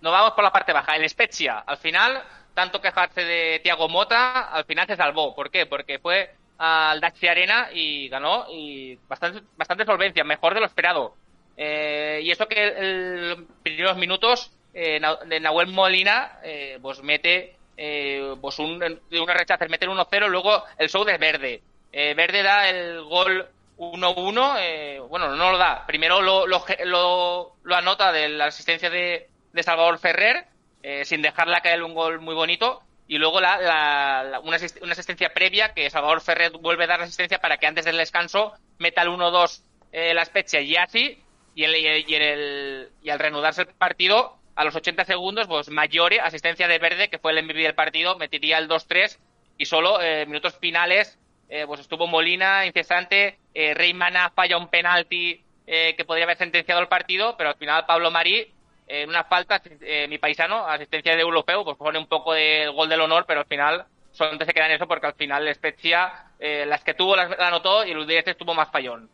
[0.00, 0.96] Nos vamos por la parte baja.
[0.96, 2.22] El Spezia, al final,
[2.54, 5.34] tanto quejarse de Tiago Mota, al final se salvó.
[5.34, 5.66] ¿Por qué?
[5.66, 11.14] Porque fue al Dacia Arena y ganó y bastante, bastante solvencia, mejor de lo esperado.
[11.56, 17.56] Eh, y eso que en los primeros minutos eh, de Nahuel Molina eh, pues mete
[17.76, 21.62] eh, pues un, una rechaza, mete el 1-0, luego el show de Verde.
[21.92, 23.46] Eh, Verde da el gol
[23.76, 29.28] 1-1, bueno, no lo da, primero lo, lo, lo, lo anota de la asistencia de,
[29.52, 30.46] de Salvador Ferrer
[30.82, 32.82] eh, sin dejarla caer un gol muy bonito.
[33.08, 37.58] Y luego la, una, asistencia previa que Salvador Ferrer vuelve a dar la asistencia para
[37.58, 41.18] que antes del descanso meta el 1-2 eh, la Spezia y así.
[41.54, 46.20] Y, el, y, el, y al reanudarse el partido, a los 80 segundos, pues Mayore,
[46.20, 49.18] asistencia de Verde, que fue el MVP del partido, metería el 2-3
[49.58, 51.18] y solo eh, minutos finales,
[51.48, 56.88] eh, pues estuvo Molina incesante, eh, Reymana falla un penalti que podría haber sentenciado el
[56.88, 58.52] partido, pero al final Pablo Marí
[58.92, 62.90] en una falta, eh, mi paisano, asistencia de europeo, pues pone un poco de gol
[62.90, 66.66] del honor, pero al final solamente se queda en eso porque al final Spezia, eh,
[66.66, 69.08] las que tuvo las, la anotó y el Udinese estuvo más fallón.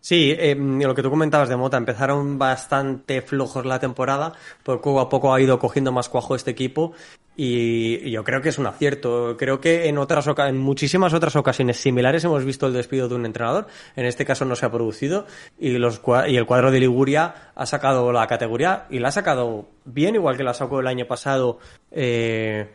[0.00, 4.32] Sí, eh, lo que tú comentabas de Mota, empezaron bastante flojos la temporada,
[4.62, 6.92] poco a poco ha ido cogiendo más cuajo este equipo
[7.36, 9.36] y, yo creo que es un acierto.
[9.36, 13.26] Creo que en otras en muchísimas otras ocasiones similares hemos visto el despido de un
[13.26, 13.66] entrenador.
[13.96, 15.26] En este caso no se ha producido
[15.58, 19.68] y los y el cuadro de Liguria ha sacado la categoría y la ha sacado
[19.84, 21.58] bien, igual que la sacó el año pasado
[21.90, 22.68] eh,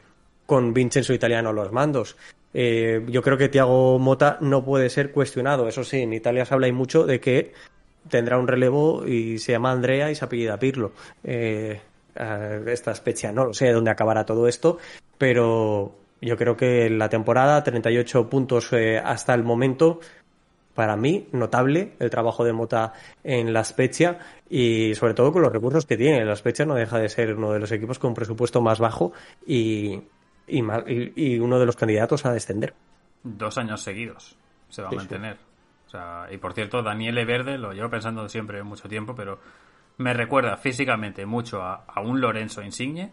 [0.46, 2.18] con Vincenzo Italiano los mandos.
[2.54, 5.68] Eh, yo creo que Thiago Mota no puede ser cuestionado.
[5.68, 7.54] Eso sí, en Italia se habla y mucho de que
[8.10, 10.94] tendrá un relevo y se llama Andrea y se apellida Pirlo.
[11.24, 11.80] Eh,
[12.20, 14.78] esta especie, no lo sé dónde acabará todo esto,
[15.18, 20.00] pero yo creo que la temporada, 38 puntos eh, hasta el momento,
[20.74, 22.94] para mí, notable el trabajo de Mota
[23.24, 24.20] en la Spezia
[24.50, 26.26] y sobre todo con los recursos que tiene.
[26.26, 29.14] La Spezia no deja de ser uno de los equipos con un presupuesto más bajo
[29.46, 30.02] y,
[30.48, 32.74] y, uno de los candidatos a descender.
[33.24, 34.38] Dos años seguidos
[34.70, 35.38] se va a mantener.
[35.88, 39.40] O sea, y por cierto, Daniele Verde, lo llevo pensando siempre mucho tiempo, pero
[40.00, 43.12] me recuerda físicamente mucho a, un Lorenzo Insigne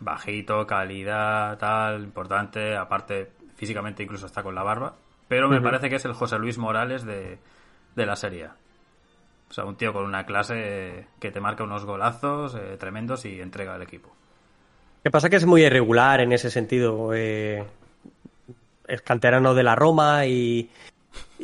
[0.00, 4.96] Bajito, calidad, tal, importante, aparte físicamente incluso está con la barba.
[5.28, 7.38] Pero me parece que es el José Luis Morales de,
[7.94, 8.48] de la serie.
[9.48, 13.40] O sea, un tío con una clase que te marca unos golazos eh, tremendos y
[13.40, 14.10] entrega al equipo.
[15.02, 15.30] ¿Qué pasa?
[15.30, 17.14] Que es muy irregular en ese sentido.
[17.14, 17.64] Eh,
[18.88, 20.70] es canterano de la Roma y,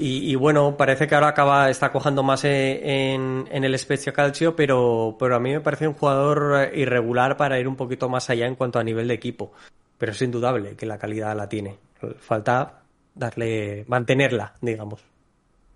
[0.00, 5.16] y, bueno, parece que ahora acaba, está cojando más en, en el Spezia Calcio, pero,
[5.18, 8.54] pero a mí me parece un jugador irregular para ir un poquito más allá en
[8.54, 9.52] cuanto a nivel de equipo.
[9.98, 11.76] Pero es indudable que la calidad la tiene.
[12.20, 12.82] Falta
[13.14, 15.02] darle, mantenerla, digamos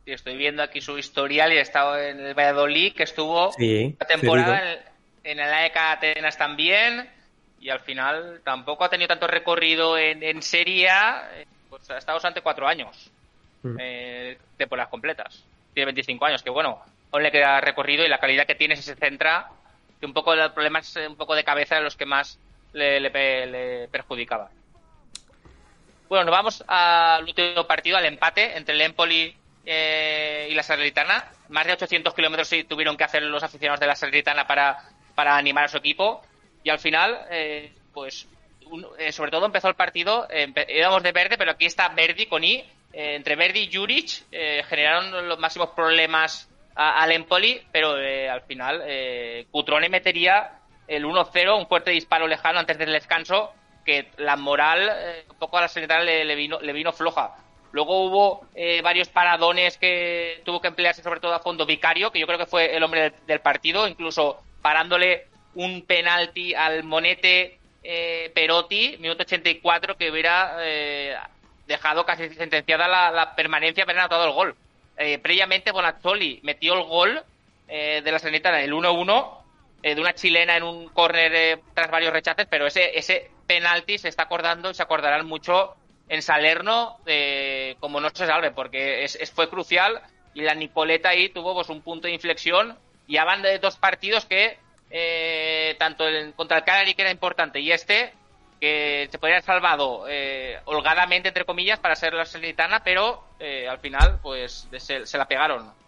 [0.07, 4.75] estoy viendo aquí su historial y ha estado en el Valladolid, que estuvo la temporada
[5.23, 7.09] en, el AEK Atenas también,
[7.61, 11.31] y al final tampoco ha tenido tanto recorrido en, en Serie A,
[11.69, 13.11] pues ha estado durante cuatro años,
[13.63, 13.77] mm.
[13.81, 15.45] eh, temporadas completas.
[15.75, 16.81] Tiene 25 años, que bueno,
[17.11, 19.49] aún le queda recorrido y la calidad que tiene se centra,
[20.01, 22.39] que un poco el problema es un poco de cabeza de los que más
[22.73, 24.49] le, le, perjudicaban.
[26.09, 29.35] Bueno, nos vamos al último partido, al empate entre el Empoli
[29.65, 31.31] eh, y la Salernitana.
[31.49, 34.79] Más de 800 kilómetros tuvieron que hacer los aficionados de la Salernitana para,
[35.15, 36.23] para animar a su equipo.
[36.65, 38.27] Y al final, eh, pues,
[38.99, 40.29] eh, sobre todo empezó el partido,
[40.69, 42.65] íbamos de verde, pero aquí está Verdi con I.
[42.93, 44.25] entre Verdi y Juric
[44.69, 48.83] generaron los máximos problemas al Empoli, pero al final
[49.51, 53.53] Cutrone metería el 1-0, un fuerte disparo lejano antes del descanso,
[53.85, 54.91] que la moral
[55.29, 57.37] un poco a la Salernitana le, vino, floja.
[57.73, 62.21] Luego hubo eh, varios paradones que tuvo que emplearse sobre todo a fondo Vicario, que
[62.21, 68.31] yo creo que fue el hombre del, partido, incluso parándole un penalti al monete eh,
[68.35, 71.17] Perotti, minuto 84, que hubiera eh,
[71.67, 74.57] dejado casi sentenciada la, permanencia, pero anotado el gol.
[75.23, 77.23] previamente Bonazzoli metió el gol
[77.69, 79.39] de la Sanitana, el 1-1,
[79.83, 84.25] de una chilena en un córner tras varios rechaces, pero ese, ese penalti se está
[84.25, 85.77] acordando y se acordarán mucho
[86.09, 90.01] en Salerno eh, como no se salve, porque es, fue crucial
[90.35, 94.27] y la Nicoleta ahí tuvo pues, un punto de inflexión y van de dos partidos
[94.27, 94.59] que
[94.91, 98.13] eh, tanto el, contra el Cagliari que era importante y este
[98.63, 103.25] que se podría haber salvado eh, holgadamente entre comillas para ser la Sanitana pero
[103.69, 105.83] al final pues se la pegaron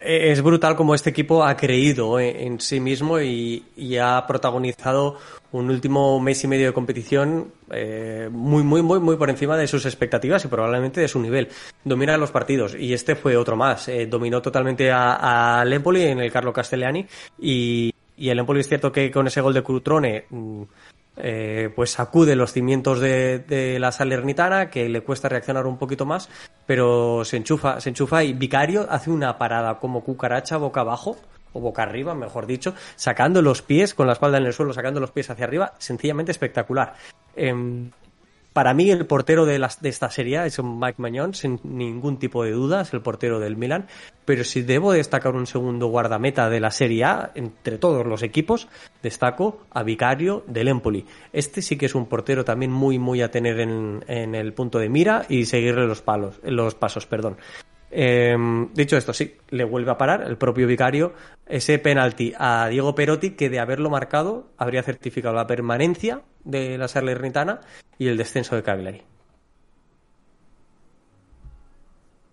[0.00, 3.62] eh, es brutal como este equipo ha creído en sí mismo y,
[4.00, 5.18] ha protagonizado
[5.52, 9.66] un último mes y medio de competición eh, muy, muy, muy, muy por encima de
[9.66, 11.48] sus expectativas y probablemente de su nivel.
[11.84, 13.88] Domina los partidos y este fue otro más.
[13.88, 17.06] Eh, dominó totalmente a, a Empoli en el Carlo Castellani
[17.38, 20.62] y, y el Empoli es cierto que con ese gol de Crutrone mm,
[21.16, 26.28] eh, pues sacude los cimientos de, la Salernitana, que le cuesta reaccionar un poquito más,
[26.66, 31.16] pero se enchufa, se enchufa y Vicario hace una parada como cucaracha boca abajo,
[31.52, 35.00] o boca arriba, mejor dicho, sacando los pies, con la espalda en el suelo, sacando
[35.00, 36.94] los pies hacia arriba, sencillamente espectacular.
[37.34, 37.90] Em,
[38.52, 42.50] para mí el portero de, de esta serie es Mike Mañón, sin ningún tipo de
[42.50, 43.86] duda, es el portero del Milan,
[44.24, 48.68] pero si debo destacar un segundo guardameta de la Serie A, entre todos los equipos,
[49.02, 51.06] destaco a Vicario del Empoli.
[51.32, 54.78] Este sí que es un portero también muy, muy a tener en, en el punto
[54.78, 57.06] de mira y seguirle los, palos, los pasos.
[57.06, 57.36] Perdón.
[57.90, 61.12] Em, dicho esto, sí, le vuelve a parar el propio vicario
[61.46, 66.86] ese penalti a Diego Perotti que de haberlo marcado habría certificado la permanencia de la
[66.86, 67.60] Salernitana
[67.98, 69.02] y el descenso de Cagliari.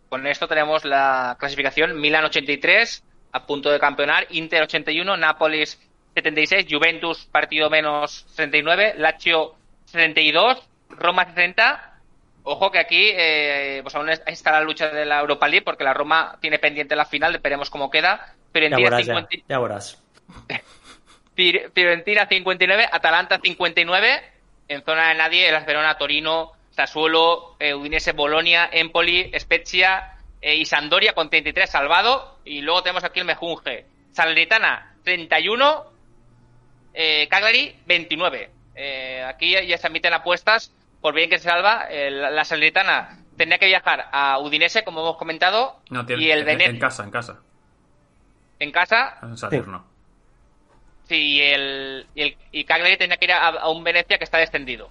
[0.10, 5.80] Con esto tenemos la clasificación Milan 83 a punto de campeonar, Inter 81, Nápoles
[6.16, 9.56] 76, Juventus partido menos 69, Lazio
[9.86, 11.97] 72, Roma 60
[12.50, 15.94] Ojo que aquí eh, pues aún está la lucha de la Europa League porque la
[15.94, 18.36] Roma tiene pendiente la final, veremos cómo queda.
[18.54, 20.02] Fiorentina, ya, ya, verás.
[21.36, 24.24] Fiorentina 59, Atalanta 59,
[24.70, 30.66] en zona de nadie, el Verona, Torino, Sassuolo, eh, Udinese, Bolonia, Empoli, Spezia eh, y
[30.66, 32.40] Sandoria con 33 salvado.
[32.46, 33.84] Y luego tenemos aquí el Mejunge.
[34.14, 35.84] Salernitana 31,
[36.94, 38.50] eh, Cagliari 29.
[39.28, 40.72] aquí ya se emiten apuestas
[41.02, 45.80] por bien que se salva, la Salernitana tendría que viajar a Udinese, como hemos comentado,
[45.90, 47.40] y el en, en casa, en casa.
[48.60, 49.18] ¿En casa?
[49.22, 49.86] En Saturno.
[51.08, 54.90] Sí, y, el, y, el, Cagliari tendría que ir a, un Venecia que está descendido.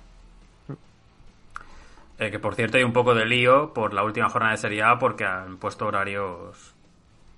[2.19, 4.83] Eh, que por cierto hay un poco de lío por la última jornada de Serie
[4.83, 6.75] A porque han puesto horarios...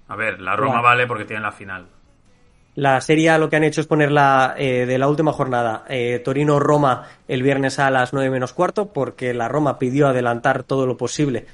[0.06, 1.88] A ver, la Roma vale porque tiene la final.
[2.78, 7.08] La serie lo que han hecho es ponerla eh, de la última jornada, eh, Torino-Roma
[7.26, 11.46] el viernes a las 9 menos cuarto, porque la Roma pidió adelantar todo lo posible,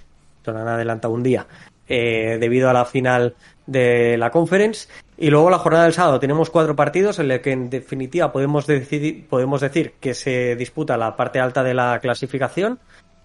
[0.44, 1.46] solo han adelantado un día,
[1.88, 3.36] eh, debido a la final
[3.66, 4.90] de la conference.
[5.16, 8.66] Y luego la jornada del sábado tenemos cuatro partidos en los que en definitiva podemos,
[8.66, 12.78] decidir, podemos decir que se disputa la parte alta de la clasificación.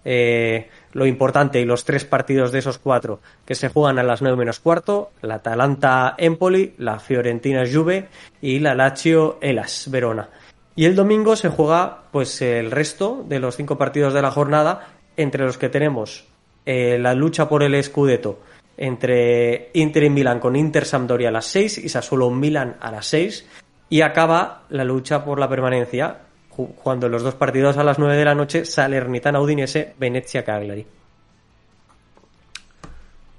[0.06, 4.22] Eh, lo importante y los tres partidos de esos cuatro que se juegan a las
[4.22, 8.08] nueve menos cuarto, la Atalanta Empoli, la Fiorentina Juve
[8.40, 10.28] y la Lazio Elas Verona.
[10.74, 14.88] Y el domingo se juega pues el resto de los cinco partidos de la jornada,
[15.16, 16.26] entre los que tenemos
[16.66, 18.40] eh, la lucha por el Scudetto
[18.80, 23.06] entre Inter y Milan con Inter Sampdoria a las 6 y Sassuolo Milan a las
[23.06, 23.46] 6
[23.90, 26.20] y acaba la lucha por la permanencia
[26.50, 30.86] cuando los dos partidos a las 9 de la noche Salernitana Udinese Venezia Cagliari.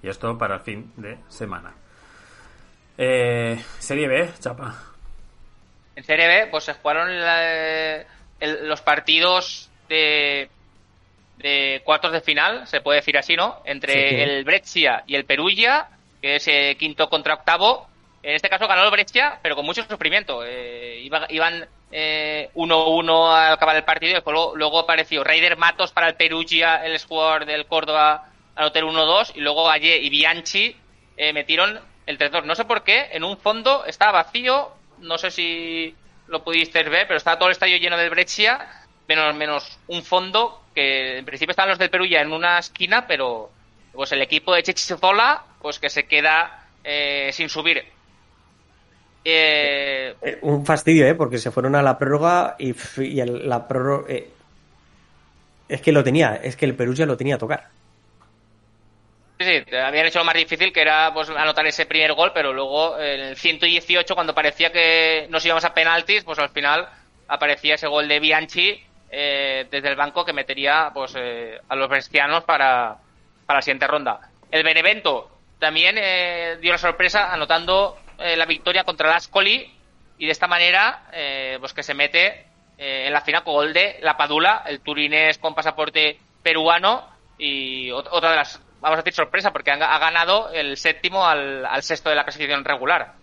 [0.03, 1.73] Y esto para el fin de semana.
[2.97, 4.75] Eh, Serie B, Chapa.
[5.95, 7.09] En Serie B, pues se jugaron
[8.39, 10.49] los partidos de,
[11.37, 13.61] de cuartos de final, se puede decir así, ¿no?
[13.65, 15.89] Entre el Brescia y el Perugia,
[16.21, 17.87] que es eh, quinto contra octavo.
[18.23, 20.43] En este caso ganó el Brescia, pero con mucho sufrimiento.
[20.43, 26.15] Eh, iban 1-1 eh, al acabar el partido y luego, apareció Raider Matos para el
[26.15, 30.75] Perugia, el jugador del Córdoba, al hotel 1-2, y luego Aye y Bianchi
[31.33, 32.43] metieron el 3-2.
[32.45, 35.95] No sé por qué, en un fondo estaba vacío, no sé si
[36.27, 38.67] lo pudisteis ver, pero estaba todo el estadio lleno del Brescia,
[39.07, 43.05] menos, menos un fondo que en principio estaban los del Perú ya en una esquina,
[43.07, 43.51] pero
[43.93, 47.85] pues el equipo de Chechizola, pues que se queda eh, sin subir.
[49.23, 51.15] Eh, eh, un fastidio, ¿eh?
[51.15, 52.73] Porque se fueron a la prórroga y,
[53.25, 54.13] la prórroga...
[55.67, 57.69] es que lo tenía, es que el Perú ya lo tenía a tocar.
[59.39, 62.53] Sí, sí, habían hecho lo más difícil, que era pues, anotar ese primer gol, pero
[62.53, 66.87] luego en el 118, cuando parecía que nos íbamos a penaltis, pues al final
[67.27, 71.89] aparecía ese gol de Bianchi eh, desde el banco que metería pues, eh, a los
[71.89, 72.97] bestianos para,
[73.45, 74.19] para, la siguiente ronda.
[74.51, 75.29] El Benevento
[75.59, 77.97] también eh, dio la sorpresa anotando
[78.37, 79.71] la victoria contra el Ascoli
[80.17, 81.03] y de esta manera
[81.59, 82.45] pues que se mete
[82.77, 87.07] en la final con gol de La Padula, el turinés con pasaporte peruano
[87.37, 91.83] y otra de las, vamos a decir, sorpresa porque ha ganado el séptimo al, al
[91.83, 93.13] sexto de la clasificación regular.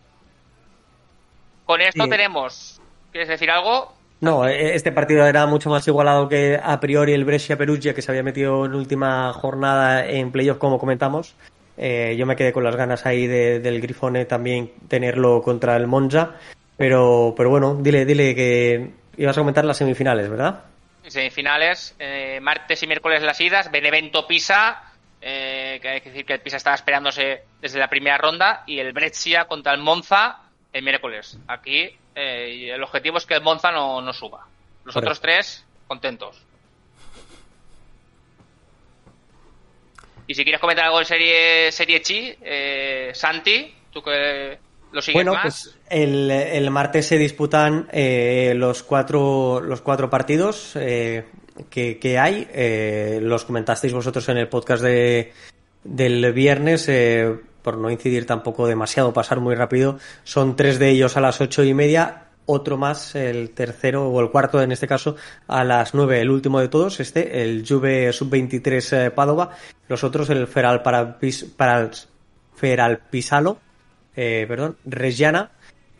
[1.64, 2.80] Con esto tenemos,
[3.12, 3.92] ¿quieres decir algo?
[4.20, 8.02] No, e, este partido era mucho más igualado que a priori el Brescia Perugia que
[8.02, 11.36] se había metido en última jornada en playoff como comentamos.
[11.78, 16.34] Eh, yo me quedé con las ganas ahí del Grifone también tenerlo contra el Monza,
[16.76, 20.64] pero pero bueno, dile dile que ibas a comentar las semifinales, ¿verdad?
[21.06, 26.34] Semifinales, eh, martes y miércoles las idas, Benevento Pisa, eh, que hay que decir que
[26.34, 30.40] el Pisa estaba esperándose desde la primera ronda y el Brescia contra el Monza
[30.72, 31.38] el miércoles.
[31.46, 34.46] Aquí eh, el objetivo es que el Monza no, no suba.
[34.84, 36.44] Los otros tres, contentos.
[40.28, 44.58] Y si quieres comentar algo de serie, serie Chi, eh, Santi, tú que
[44.92, 50.72] lo sigues bueno, pues el, el, martes se disputan eh, los cuatro los cuatro partidos
[50.74, 52.46] que, que, hay.
[53.20, 55.32] los comentasteis vosotros en el podcast de,
[55.82, 56.88] del viernes
[57.62, 61.64] por no incidir tampoco demasiado, pasar muy rápido, son tres de ellos a las ocho
[61.64, 65.16] y media, otro más, el tercero o el cuarto en este caso,
[65.46, 69.50] a las nueve, el último de todos, este, el Juve Sub-23 eh, Padova,
[69.86, 71.18] los otros el Feral para,
[71.56, 71.90] para
[72.56, 73.58] Feral Pisalo,
[74.16, 75.50] eh, perdón, Reggiana,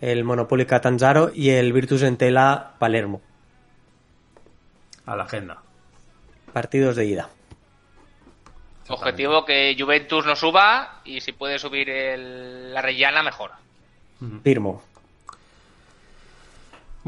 [0.01, 3.21] el Monopoly Catanzaro y el Virtus Entela Palermo.
[5.05, 5.59] A la agenda.
[6.55, 7.29] Partidos de ida.
[8.89, 13.51] Objetivo que Juventus no suba y si puede subir el, la Rellana, mejor.
[14.43, 14.83] Firmo.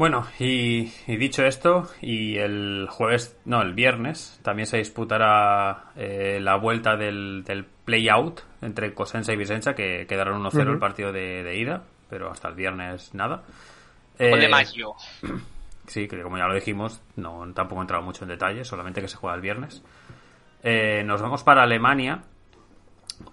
[0.01, 6.55] Bueno, y, dicho esto, y el jueves, no, el viernes, también se disputará eh, la
[6.55, 11.83] vuelta del, del play-out entre Cosenza y Vicenza, que quedaron 1-0 el partido de, ida,
[12.09, 13.43] pero hasta el viernes nada.
[14.17, 14.95] Eh, de mayo.
[15.85, 19.07] Sí, que como ya lo dijimos, no tampoco he entrado mucho en detalle, solamente que
[19.07, 19.83] se juega el viernes.
[20.63, 22.23] Eh, nos vamos para Alemania,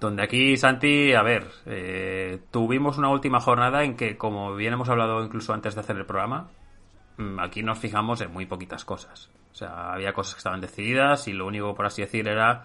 [0.00, 4.90] donde aquí, Santi, a ver, eh, tuvimos una última jornada en que, como bien hemos
[4.90, 6.48] hablado incluso antes de hacer el programa,
[7.40, 9.30] aquí nos fijamos en muy poquitas cosas.
[9.52, 12.64] O sea, había cosas que estaban decididas y lo único, por así decir, era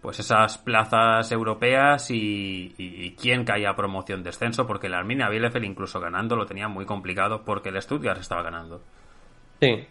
[0.00, 6.00] pues esas plazas europeas y, quién caía a promoción descenso, porque la Arminia Bielefeld incluso
[6.00, 8.82] ganando lo tenía muy complicado porque el Stuttgart estaba ganando.
[9.60, 9.86] Sí.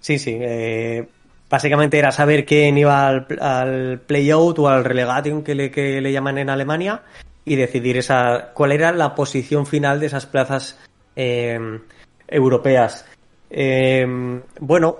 [0.00, 0.36] Sí, sí.
[0.40, 1.08] Eh,
[1.54, 6.10] Básicamente era saber quién iba al, al play-out o al relegation que le, que le
[6.10, 7.02] llaman en Alemania
[7.44, 10.80] y decidir esa cuál era la posición final de esas plazas
[11.14, 11.78] eh,
[12.28, 13.06] europeas.
[13.50, 14.06] Eh,
[14.60, 14.98] bueno,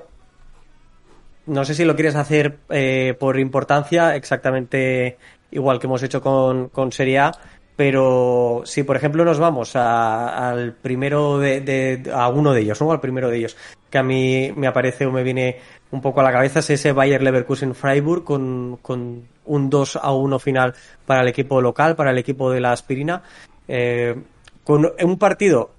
[1.46, 5.18] no sé si lo quieres hacer eh, por importancia, exactamente
[5.50, 7.32] igual que hemos hecho con, con Serie A,
[7.76, 12.92] pero si por ejemplo nos vamos al primero de, a uno de ellos, ¿no?
[12.92, 13.56] Al primero de ellos,
[13.90, 15.58] que a mí me aparece o me viene
[15.90, 20.12] un poco a la cabeza es ese Bayer Leverkusen Freiburg con, con un 2 a
[20.12, 20.74] 1 final
[21.06, 23.22] para el equipo local, para el equipo de la aspirina,
[23.68, 24.16] eh,
[24.64, 25.70] con un partido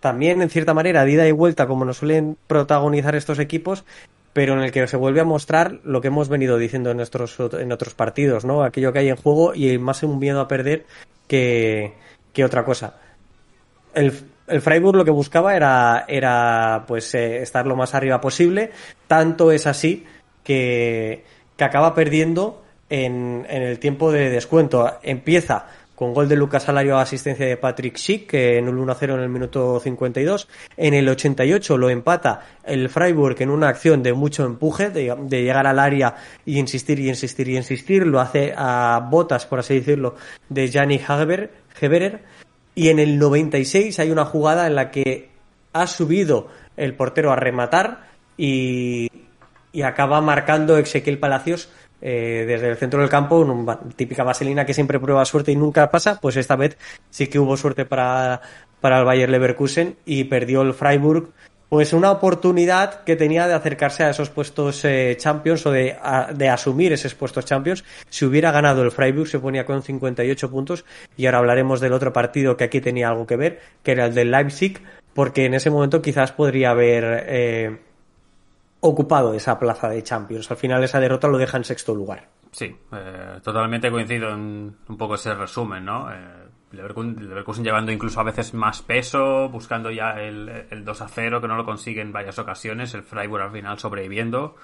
[0.00, 3.84] también en cierta manera de ida y vuelta como nos suelen protagonizar estos equipos
[4.32, 7.36] pero en el que se vuelve a mostrar lo que hemos venido diciendo en, nuestros,
[7.40, 8.62] en otros partidos, ¿no?
[8.62, 10.86] Aquello que hay en juego y más un miedo a perder
[11.26, 11.94] que,
[12.32, 12.94] que otra cosa.
[13.92, 14.12] El,
[14.46, 18.70] el, Freiburg lo que buscaba era, era pues eh, estar lo más arriba posible,
[19.08, 20.06] tanto es así
[20.44, 21.24] que,
[21.56, 24.98] que acaba perdiendo en, en el tiempo de descuento.
[25.02, 25.66] Empieza
[26.00, 29.28] con gol de Lucas Salario a asistencia de Patrick Schick en un 1-0 en el
[29.28, 30.48] minuto 52.
[30.78, 35.66] En el 88 lo empata el Freiburg en una acción de mucho empuje, de, llegar
[35.66, 36.16] al área
[36.46, 38.06] y insistir y insistir y insistir.
[38.06, 40.14] Lo hace a botas, por así decirlo,
[40.48, 42.22] de Gianni Heberer.
[42.74, 45.28] Y en el 96 hay una jugada en la que
[45.74, 46.48] ha subido
[46.78, 48.08] el portero a rematar
[48.38, 49.10] y,
[49.70, 51.68] y acaba marcando Ezequiel Palacios
[52.02, 55.90] eh, desde el centro del campo, una típica vaselina que siempre prueba suerte y nunca
[55.90, 56.76] pasa, pues esta vez
[57.10, 58.40] sí que hubo suerte para,
[58.80, 61.28] para el Bayer Leverkusen y perdió el Freiburg
[61.70, 65.96] pues una oportunidad que tenía de acercarse a esos puestos eh, Champions o de,
[66.34, 67.84] de, asumir esos puestos Champions.
[68.08, 70.84] Si hubiera ganado el Freiburg se ponía con 58 puntos
[71.16, 74.14] y ahora hablaremos del otro partido que aquí tenía algo que ver, que era el
[74.14, 74.80] del Leipzig,
[75.14, 77.78] porque en ese momento quizás podría haber eh,
[78.80, 80.50] ocupado esa plaza de Champions.
[80.50, 82.28] Al final esa derrota lo deja en sexto lugar.
[82.50, 86.12] Sí, eh, totalmente coincido en un poco ese resumen, ¿no?
[86.12, 91.40] Eh, Leverkusen, llevando incluso a veces más peso, buscando ya el, el, 2 a 0,
[91.40, 92.94] que no lo consigue en varias ocasiones.
[92.94, 94.56] El Freiburg al final sobreviviendo,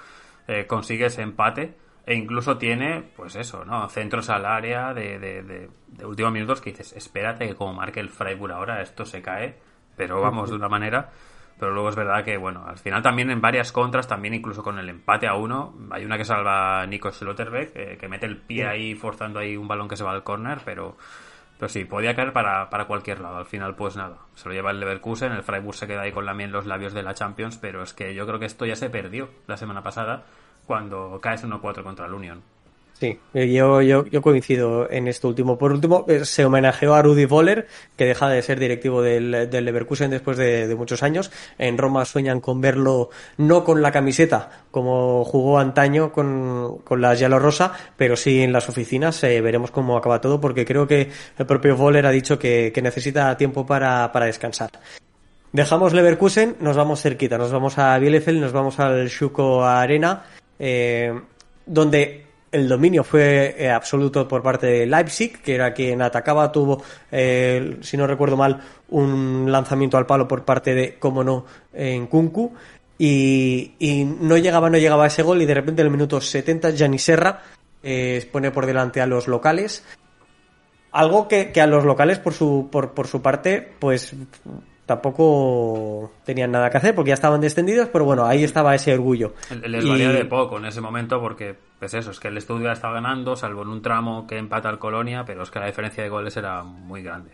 [0.47, 1.75] eh, consigue ese empate
[2.05, 3.87] e incluso tiene, pues eso, ¿no?
[3.89, 7.99] Centros al área de, de, de, de últimos minutos que dices, espérate que como marque
[7.99, 9.57] el Freiburg ahora esto se cae,
[9.97, 11.09] pero vamos de una manera
[11.59, 14.77] pero luego es verdad que, bueno, al final también en varias contras, también incluso con
[14.77, 18.67] el empate a uno, hay una que salva Nico Schlotterbeck, eh, que mete el pie
[18.67, 20.97] ahí forzando ahí un balón que se va al córner, pero,
[21.57, 23.37] pero sí, podía caer para, para cualquier lado.
[23.37, 26.25] Al final, pues nada, se lo lleva el Leverkusen, el Freiburg se queda ahí con
[26.25, 28.65] la miel en los labios de la Champions, pero es que yo creo que esto
[28.65, 30.25] ya se perdió la semana pasada
[30.67, 32.43] cuando caes 1-4 contra el Union.
[32.99, 35.59] Sí, eh, yo, yo, yo coincido en esto último.
[35.59, 39.65] Por último, eh, se homenajeó a Rudy Voller, que deja de ser directivo del, del
[39.65, 41.31] Leverkusen después de, muchos años.
[41.59, 47.15] En Roma sueñan con verlo no con la camiseta, como jugó antaño con, con la
[47.15, 49.23] Giallo Rosa, pero sí en las oficinas.
[49.23, 52.81] Eh, veremos cómo acaba todo, porque creo que el propio Voller ha dicho que, que
[52.81, 54.71] necesita tiempo para, para descansar.
[55.51, 60.23] Dejamos Leverkusen, nos vamos cerquita, nos vamos a Bielefeld, nos vamos al Schuko Arena,
[60.57, 61.13] eh,
[61.65, 62.26] donde
[62.57, 67.77] el dominio fue eh, absoluto por parte de Leipzig, que era quien atacaba, tuvo, eh,
[67.81, 68.59] si no recuerdo mal,
[68.89, 72.53] un lanzamiento al palo por parte de, como no, en Kunku,
[72.97, 76.71] y, y, no llegaba, no llegaba ese gol, y de repente en el minuto 70
[76.71, 77.41] Gianni Serra
[77.83, 79.85] eh, pone por delante a los locales,
[80.91, 84.15] algo que, que a los locales por su, por, por su parte, pues
[84.87, 89.33] tampoco tenían nada que hacer porque ya estaban descendidos, pero bueno, ahí estaba ese orgullo.
[89.63, 92.95] Les valía de poco en ese momento porque, pues eso, es que el estudio estaba
[92.95, 96.09] ganando, salvo en un tramo que empata al Colonia, pero es que la diferencia de
[96.09, 97.31] goles era muy grande.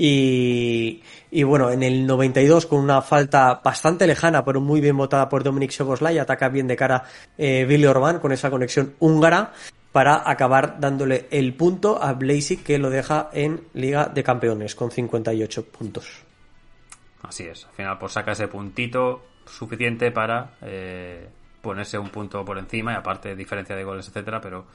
[0.00, 1.02] Y,
[1.32, 5.42] y, bueno, en el 92 con una falta bastante lejana, pero muy bien votada por
[5.42, 7.02] Dominic Soboslai, ataca bien de cara
[7.36, 9.52] eh, Billy Orban con esa conexión húngara
[9.90, 14.92] para acabar dándole el punto a Blazy que lo deja en Liga de Campeones con
[14.92, 16.22] 58 puntos.
[17.22, 21.28] Así es, al final pues saca ese puntito suficiente para eh,
[21.60, 24.66] ponerse un punto por encima y aparte diferencia de goles, etcétera, pero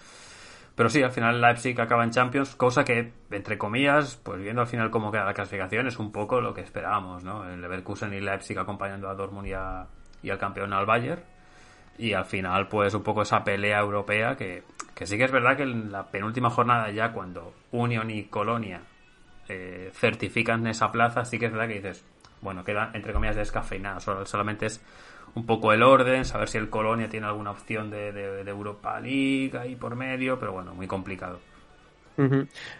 [0.75, 4.67] pero sí, al final Leipzig acaba en Champions, cosa que, entre comillas, pues viendo al
[4.67, 7.47] final cómo queda la clasificación, es un poco lo que esperábamos, ¿no?
[7.47, 11.21] El Leverkusen y Leipzig acompañando a Dortmund y, y al campeón al Bayern.
[11.99, 14.63] Y al final, pues un poco esa pelea europea que
[14.95, 18.81] que sí que es verdad que en la penúltima jornada ya cuando Union y Colonia
[19.49, 22.05] eh, certifican esa plaza, sí que es verdad que dices,
[22.41, 24.83] bueno, queda entre comillas descafeinada, solamente es
[25.35, 29.75] un poco el orden, saber si el Colonia tiene alguna opción de, Europa League ahí
[29.75, 31.39] por medio, pero bueno, muy complicado.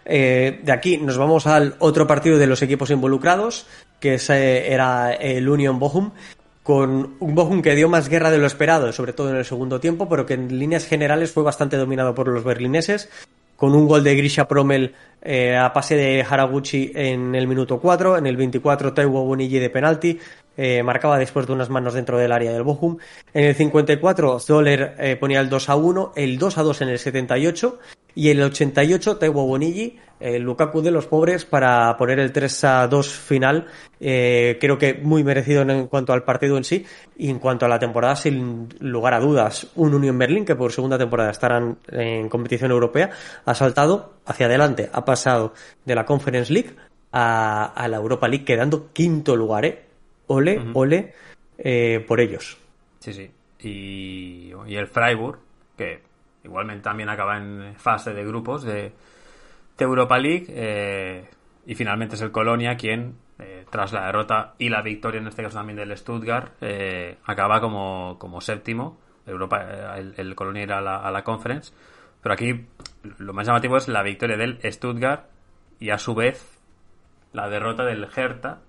[0.04, 3.66] Eh, de aquí nos vamos al otro partido de los equipos involucrados,
[3.98, 6.12] que ese era el Union Bochum,
[6.62, 9.80] con un Bochum que dio más guerra de lo esperado, sobre todo en el segundo
[9.80, 13.10] tiempo, pero que en líneas generales fue bastante dominado por los berlineses,
[13.56, 18.18] con un gol de Grisha Promel eh, a pase de Haraguchi en el minuto 4,
[18.18, 20.18] en el 24 Taiwo Bonigi de penalti,
[20.56, 22.98] eh, marcaba después de unas manos dentro del área del Bochum.
[23.32, 26.88] En el 54 Zoller eh, ponía el 2 a 1, el 2 a 2 en
[26.88, 27.78] el 78
[28.14, 32.64] y en el 88 Taiwo Bonigi, el Lukaku de los pobres para poner el 3
[32.64, 33.66] a 2 final.
[33.98, 36.86] Eh, creo que muy merecido en cuanto al partido en sí
[37.16, 39.66] y en cuanto a la temporada sin lugar a dudas.
[39.74, 43.10] Un Union Berlin que por segunda temporada estarán en competición europea
[43.44, 45.52] ha saltado hacia adelante, ha pasado
[45.84, 46.76] de la Conference League
[47.12, 49.93] a, a la Europa League quedando quinto lugar, ¿eh?
[50.26, 51.14] Ole, ole
[51.58, 52.58] eh, por ellos.
[52.98, 53.30] Sí, sí.
[53.60, 55.38] Y, y, el Freiburg,
[55.76, 56.02] que
[56.42, 58.92] igualmente también acaba en fase de grupos de,
[59.78, 60.46] de Europa League.
[60.48, 61.24] Eh,
[61.66, 65.42] y finalmente es el Colonia quien, eh, tras la derrota y la victoria, en este
[65.42, 66.52] caso también del Stuttgart,
[67.24, 68.98] acaba como, como séptimo.
[69.26, 71.72] Europa, el, el, Colonia irá a la, a la Conference.
[72.22, 72.66] Pero aquí
[73.18, 75.26] lo más llamativo es la victoria del Stuttgart
[75.80, 76.58] y a su vez
[77.32, 78.60] la derrota del Hertha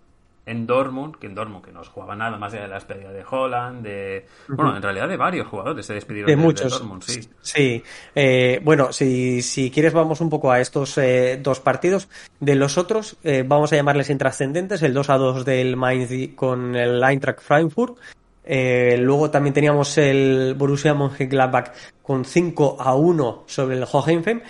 [0.46, 3.24] en Dortmund, que en Dortmund que no jugaba nada más allá de la despedida de
[3.30, 6.72] Holland, de bueno, en realidad de varios jugadores se despidieron de, de muchos.
[6.72, 7.22] de Dortmund, sí.
[7.42, 12.08] Sí, eh, bueno, si, si quieres vamos un poco a estos eh, dos partidos.
[12.40, 16.76] De los otros, eh, vamos a llamarles intrascendentes, el 2 a 2 del Mainz con
[16.76, 17.98] el Eintracht Frankfurt.
[18.48, 21.72] Luego también teníamos el Borussia Mönchengladbach
[22.04, 24.42] con 5 a 1 sobre el Hohenheim.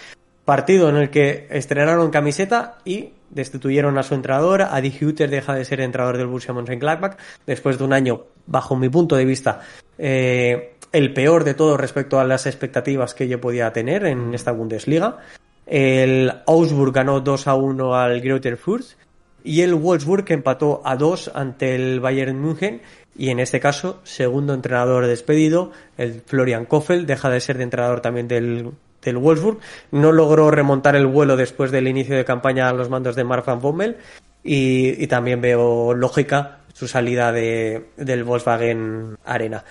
[0.43, 4.63] Partido en el que estrenaron camiseta y destituyeron a su entrenador.
[4.63, 8.89] Adi Hütter deja de ser entrenador del Borussia Mönchengladbach después de un año, bajo mi
[8.89, 9.61] punto de vista,
[9.99, 14.51] eh, el peor de todo respecto a las expectativas que yo podía tener en esta
[14.51, 15.19] Bundesliga.
[15.67, 18.95] El Augsburg ganó 2 a 1 al Greuther Fürth
[19.43, 22.81] y el Wolfsburg empató a 2 ante el Bayern München
[23.17, 28.01] y en este caso, segundo entrenador despedido, el Florian Kofel deja de ser de entrenador
[28.01, 28.71] también del
[29.05, 29.59] del Wolfsburg.
[29.91, 33.45] No logró remontar el vuelo después del inicio de campaña a los mandos de Mark
[33.45, 33.97] van Bommel
[34.43, 39.63] y, también veo lógica su salida de, del Volkswagen Arena.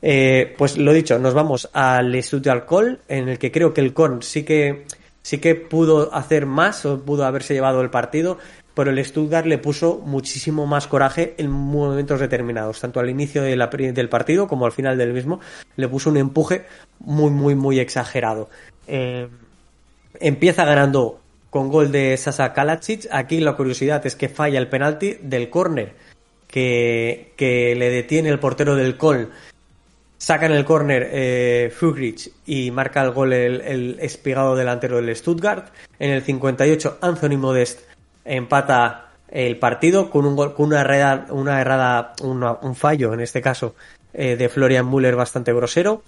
[0.00, 3.92] Eh, pues lo dicho, nos vamos al Stuttgart Call, en el que creo que el
[3.92, 4.86] Korn sí que
[5.22, 8.38] sí que pudo hacer más o pudo haberse llevado el partido,
[8.76, 13.56] pero el Stuttgart le puso muchísimo más coraje en momentos determinados, tanto al inicio de
[13.56, 15.40] la, del partido como al final del mismo,
[15.76, 16.66] le puso un empuje
[17.00, 18.50] muy, muy, muy exagerado.
[18.86, 19.28] Eh,
[20.20, 23.06] empieza ganando con gol de Sasa Kalacic.
[23.10, 25.94] Aquí la curiosidad es que falla el penalti del córner
[26.46, 29.30] que, que, le detiene el portero del Col.
[30.18, 35.68] Sacan el córner eh, Fugrich y marca el gol el, espigado delantero del Stuttgart.
[35.98, 37.80] En el 58 Anthony Modest
[38.24, 40.80] empata el partido con un gol, con una
[41.60, 43.74] errada, un fallo en este caso
[44.14, 46.02] eh, de Florian Müller bastante grosero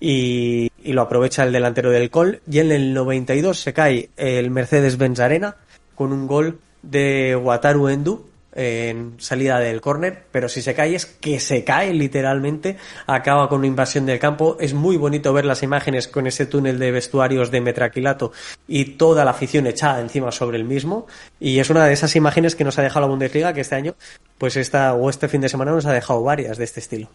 [0.00, 4.50] y, y, lo aprovecha el delantero del Col y en el 92 se cae el
[4.50, 5.56] Mercedes-Benz Arena
[5.94, 8.26] con un gol de Wataru Endu
[8.56, 13.58] en salida del córner, pero si se cae es que se cae literalmente, acaba con
[13.58, 17.50] una invasión del campo, es muy bonito ver las imágenes con ese túnel de vestuarios
[17.50, 18.32] de Metraquilato
[18.66, 21.06] y toda la afición echada encima sobre el mismo,
[21.38, 23.94] y es una de esas imágenes que nos ha dejado la Bundesliga, que este año,
[24.38, 27.10] pues esta, o este fin de semana nos ha dejado varias de este estilo.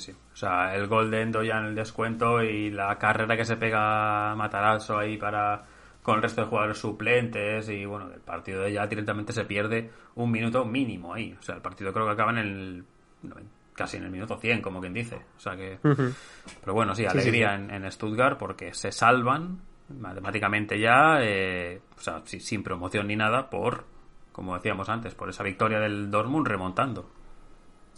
[0.00, 0.12] Sí, sí.
[0.32, 3.56] O sea, el gol de Endo ya en el descuento y la carrera que se
[3.56, 5.64] pega Matarazzo ahí para
[6.02, 9.90] con el resto de jugadores suplentes y bueno, el partido de ya directamente se pierde
[10.16, 11.34] un minuto mínimo ahí.
[11.38, 12.84] O sea, el partido creo que acaba en el
[13.74, 15.16] casi en el minuto 100, como quien dice.
[15.36, 15.78] O sea que...
[15.82, 16.14] Uh -huh.
[16.60, 17.74] Pero bueno, sí, alegría sí, sí.
[17.74, 23.50] En, en, Stuttgart porque se salvan matemáticamente ya, eh, o sea, sin promoción ni nada,
[23.50, 23.84] por,
[24.32, 27.10] como decíamos antes, por esa victoria del Dortmund remontando.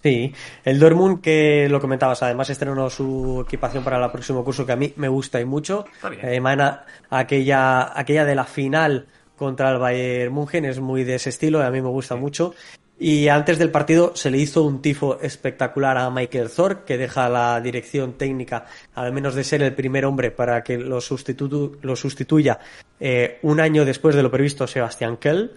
[0.06, 0.32] Sí,
[0.64, 4.76] el Dortmund que lo comentabas, además estrenó su equipación para el próximo curso que a
[4.76, 5.84] mí me gusta y mucho.
[6.22, 11.58] Emana aquella, aquella de la final contra el Bayern München, es muy de ese estilo
[11.58, 12.54] y a mí me gusta mucho.
[13.00, 17.28] Y antes del partido se le hizo un tifo espectacular a Michael Thor, que deja
[17.28, 18.64] la dirección técnica,
[18.94, 22.60] al menos de ser el primer hombre para que lo, sustitu lo sustituya
[23.00, 25.50] eh, un año después de lo previsto Sebastián Kell.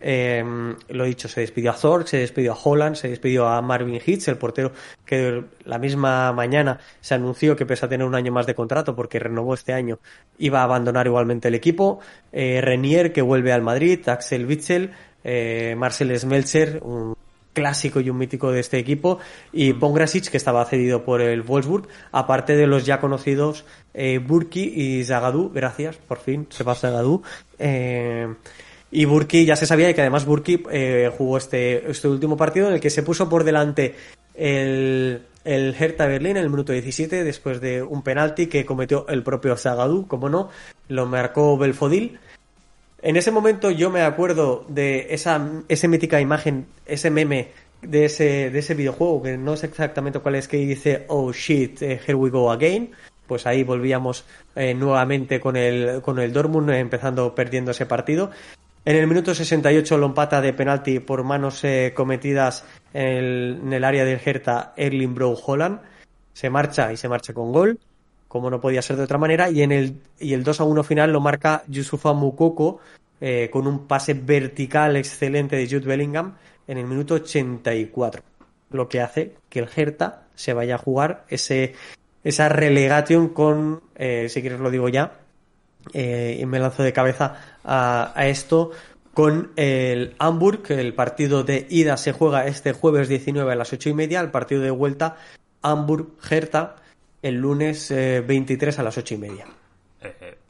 [0.00, 0.44] Eh,
[0.88, 4.28] lo dicho, se despidió a Thor, se despidió a Holland, se despidió a Marvin Hitz,
[4.28, 4.72] el portero
[5.04, 8.94] que la misma mañana se anunció que pese a tener un año más de contrato
[8.94, 9.98] porque renovó este año,
[10.38, 12.00] iba a abandonar igualmente el equipo.
[12.32, 14.92] Eh, Renier que vuelve al Madrid, Axel Witzel,
[15.24, 17.16] eh, Marcel Smeltzer, un
[17.58, 19.18] clásico y un mítico de este equipo,
[19.52, 23.64] y Pongrasic, que estaba cedido por el Wolfsburg, aparte de los ya conocidos
[23.94, 27.22] eh, Burki y Zagadou, gracias, por fin, se va Zagadou.
[27.58, 28.32] Eh,
[28.90, 32.74] y Burki ya se sabía que además Burki eh, jugó este, este último partido en
[32.74, 33.94] el que se puso por delante
[34.34, 39.22] el, el Hertha Berlín en el minuto 17 después de un penalti que cometió el
[39.22, 40.50] propio Zagadou, como no,
[40.88, 42.18] lo marcó Belfodil.
[43.00, 47.48] En ese momento yo me acuerdo de esa, esa mítica imagen, ese meme
[47.82, 51.80] de ese, de ese videojuego, que no sé exactamente cuál es, que dice, oh shit,
[51.82, 52.90] eh, here we go again.
[53.26, 54.24] Pues ahí volvíamos
[54.56, 58.30] eh, nuevamente con el, con el Dortmund, empezando perdiendo ese partido.
[58.84, 61.62] En el minuto 68 lo empata de penalti por manos
[61.94, 62.64] cometidas
[62.94, 65.80] en el, área del Hertha Erling Bro Holland.
[66.32, 67.78] Se marcha y se marcha con gol,
[68.28, 69.50] como no podía ser de otra manera.
[69.50, 72.80] Y en el, y el 2 a 1 final lo marca Yusufa Mukoko
[73.50, 76.34] con un pase vertical excelente de Jude Bellingham
[76.68, 78.22] en el minuto 84,
[78.70, 81.74] lo que hace que el Hertha se vaya a jugar ese,
[82.22, 85.18] esa relegación con, eh, si quieres lo digo ya,
[85.94, 88.70] eh, y me lanzo de cabeza a, a, esto,
[89.14, 93.72] con el Hamburg, que el partido de ida se juega este jueves 19 a las
[93.72, 95.16] 8 y media, el partido de vuelta
[95.62, 96.76] Hamburg-Hertha
[97.22, 99.46] el lunes eh, 23 a las 8 y media.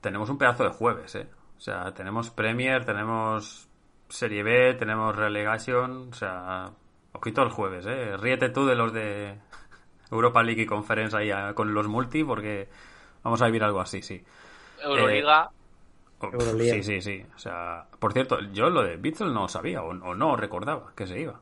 [0.01, 1.27] tenemos un pedazo de jueves, ¿eh?
[1.57, 3.69] O sea, tenemos Premier, tenemos
[4.09, 6.71] Serie B, tenemos Relegation, o sea,
[7.13, 8.17] ojito el jueves, ¿eh?
[8.17, 9.39] Ríete tú de los de
[10.11, 12.69] Europa League y Conference ahí con los multi, porque
[13.23, 14.23] vamos a vivir algo así, sí.
[14.83, 15.51] Euroliga.
[16.21, 17.23] Eh, Sí, sí, sí.
[17.35, 21.07] O sea, por cierto, yo lo de Beatles no sabía o, o no recordaba que
[21.07, 21.41] se iba.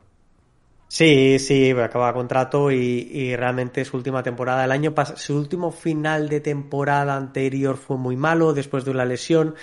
[0.89, 5.71] Sí, sí, acaba contrato y, y, realmente su última temporada el año pasado, su último
[5.71, 9.55] final de temporada anterior fue muy malo después de una lesión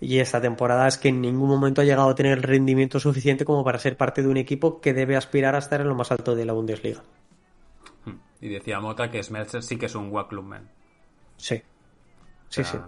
[0.00, 3.64] y esta temporada es que en ningún momento ha llegado a tener rendimiento suficiente como
[3.64, 6.36] para ser parte de un equipo que debe aspirar a estar en lo más alto
[6.36, 7.02] de la Bundesliga.
[8.40, 10.70] Y decía Mota que Smeltzer sí que es un Clubman.
[11.36, 11.60] Sí.
[12.48, 12.78] Sí, o sea, sí.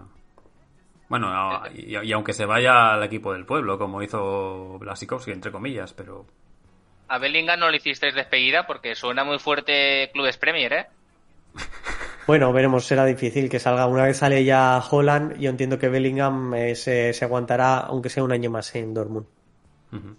[1.11, 5.91] Bueno, y, y, aunque se vaya al equipo del pueblo, como hizo Blasikowski, entre comillas,
[5.91, 6.25] pero...
[7.09, 10.87] A Bellingham no le hicisteis despedida porque suena muy fuerte Clubes Premier, ¿eh?
[12.27, 13.87] Bueno, veremos, será difícil que salga.
[13.87, 18.23] Una vez sale ya Holland, yo entiendo que Bellingham eh, se, se, aguantará, aunque sea
[18.23, 19.25] un año más en Dortmund.
[19.91, 20.15] Uh -huh.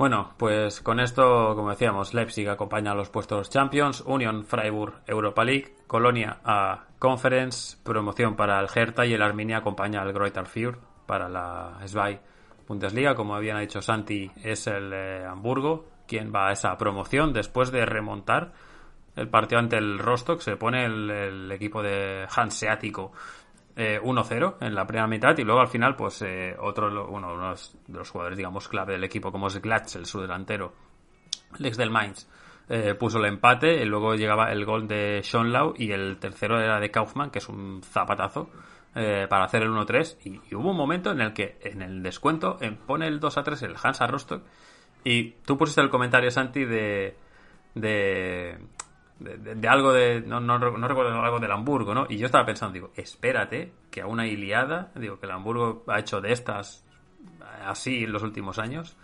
[0.00, 5.44] Bueno, pues con esto, como decíamos, Leipzig acompaña a los puestos Champions, Union Freiburg Europa
[5.44, 10.78] League, Colonia a Conference, promoción para el Hertha y el Arminia acompaña al Greuther Fürth
[11.04, 12.18] para la SBI
[12.66, 13.14] Bundesliga.
[13.14, 17.84] Como habían dicho Santi, es el eh, Hamburgo quien va a esa promoción después de
[17.84, 18.54] remontar
[19.16, 20.40] el partido ante el Rostock.
[20.40, 23.12] Se pone el equipo de Hanseático
[23.82, 27.54] eh, 1-0 en la primera mitad y luego al final pues eh, otro uno, uno,
[27.54, 30.74] de los jugadores digamos clave del equipo como es Glatzel, su delantero
[31.58, 32.28] el ex del Mainz
[32.68, 36.78] eh, puso el empate y luego llegaba el gol de Schonlau y el tercero era
[36.78, 38.50] de Kaufmann que es un zapatazo
[38.94, 42.02] eh, para hacer el 1-3 y, y, hubo un momento en el que en el
[42.02, 44.42] descuento pone el 2-3 el Hansa Rostock
[45.04, 47.16] y tú pusiste el comentario Santi de
[47.74, 48.58] de,
[49.20, 50.22] de, de, de, algo de.
[50.22, 52.06] No, no, no, recuerdo algo del Hamburgo, ¿no?
[52.08, 56.00] Y yo estaba pensando, digo, espérate, que a una Iliada, digo, que el Hamburgo ha
[56.00, 56.84] hecho de estas
[57.64, 58.96] así en los últimos años.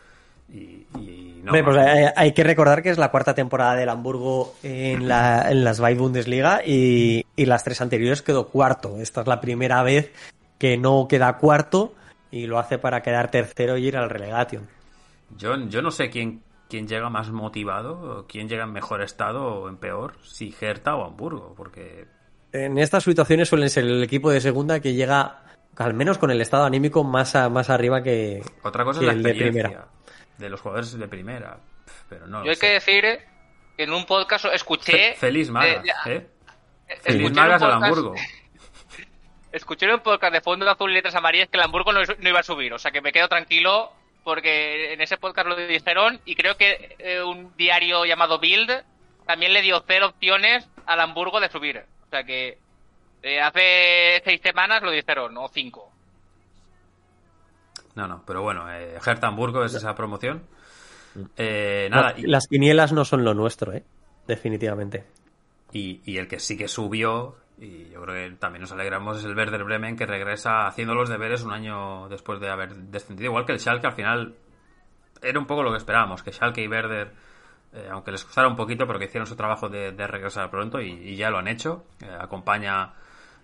[0.48, 3.88] Y, y no, Hombre, pues hay, hay, que recordar que es la cuarta temporada del
[3.88, 8.96] Hamburgo en, la, en las Zwei Bundesliga y, y las tres anteriores quedó cuarto.
[8.98, 10.12] Esta es la primera vez
[10.58, 11.94] que no queda cuarto
[12.30, 14.68] y lo hace para quedar tercero y ir al relegation.
[15.36, 19.68] Yo, yo no sé quién quién llega más motivado, quién llega en mejor estado o
[19.68, 22.06] en peor, si Hertha o Hamburgo, porque...
[22.52, 25.42] En estas situaciones suelen ser el equipo de segunda que llega,
[25.76, 29.12] al menos con el estado anímico, más, a, más arriba que, Otra cosa que es
[29.12, 29.88] la el de primera.
[30.38, 31.58] De los jugadores de primera,
[32.08, 32.66] pero no Yo hay sé.
[32.66, 33.04] que decir
[33.76, 34.92] que en un podcast escuché...
[34.92, 36.28] Fe feliz Magas, eh,
[36.88, 36.96] ¿eh?
[37.00, 38.14] Feliz Magas al Hamburgo.
[39.52, 42.00] Escuché en un podcast de Fondo de Azul y Letras Amarillas que el Hamburgo no,
[42.02, 43.90] no iba a subir, o sea que me quedo tranquilo
[44.26, 48.72] porque en ese podcast lo dijeron y creo que eh, un diario llamado Bild
[49.24, 51.84] también le dio cero opciones al Hamburgo de subir.
[52.06, 52.58] O sea que
[53.22, 55.92] eh, hace seis semanas lo dijeron, o cinco.
[57.94, 60.42] No, no, pero bueno, eh, Hertha Hamburgo es esa promoción.
[61.36, 62.14] Eh, nada.
[62.16, 63.84] Las, las quinielas no son lo nuestro, ¿eh?
[64.26, 65.04] Definitivamente.
[65.72, 69.24] Y, y, el que sí que subió, y yo creo que también nos alegramos, es
[69.24, 73.30] el Werder Bremen que regresa haciendo los deberes un año después de haber descendido.
[73.30, 74.34] Igual que el Schalke, al final
[75.22, 77.12] era un poco lo que esperábamos, que Schalke y Werder,
[77.72, 80.80] eh, aunque les costara un poquito, pero que hicieron su trabajo de, de regresar pronto
[80.80, 81.84] y, ya lo han hecho.
[82.02, 82.92] Eh, acompaña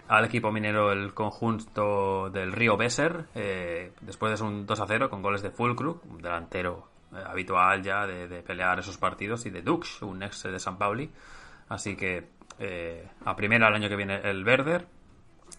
[0.08, 5.08] al equipo minero el conjunto del Río Besser, eh, después de un 2 a 0
[5.08, 9.50] con goles de Fulkrug, un delantero eh, habitual ya de, de, pelear esos partidos, y
[9.50, 11.10] de Dux, un ex de San Pauli.
[11.68, 12.28] Así que
[12.62, 14.86] eh, a primera el año que viene el Werder.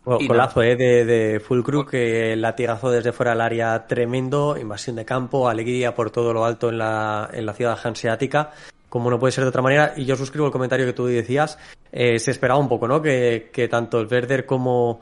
[0.06, 5.06] Bueno, golazo eh, de, de Fulcru, que latigazo desde fuera del área tremendo, invasión de
[5.06, 8.52] campo, alegría por todo lo alto en la, en la ciudad hanseática,
[8.90, 9.94] como no puede ser de otra manera.
[9.96, 11.58] Y yo suscribo el comentario que tú decías,
[11.92, 13.02] eh, se esperaba un poco, ¿no?
[13.02, 15.02] Que, que tanto el Werder como,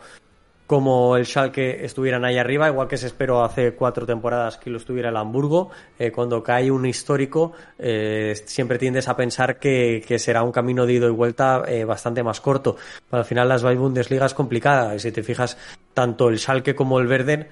[0.72, 4.78] como el Schalke estuvieran ahí arriba, igual que se esperó hace cuatro temporadas que lo
[4.78, 5.70] estuviera el Hamburgo.
[6.00, 10.94] Eh, cuando cae un histórico, eh, siempre tiendes a pensar que, será un camino de
[10.94, 12.78] ida y vuelta eh, bastante más corto.
[13.10, 14.96] Pero al final las Bundesliga es complicada.
[14.96, 15.58] Y si te fijas,
[15.94, 17.50] tanto el Schalke como el Werder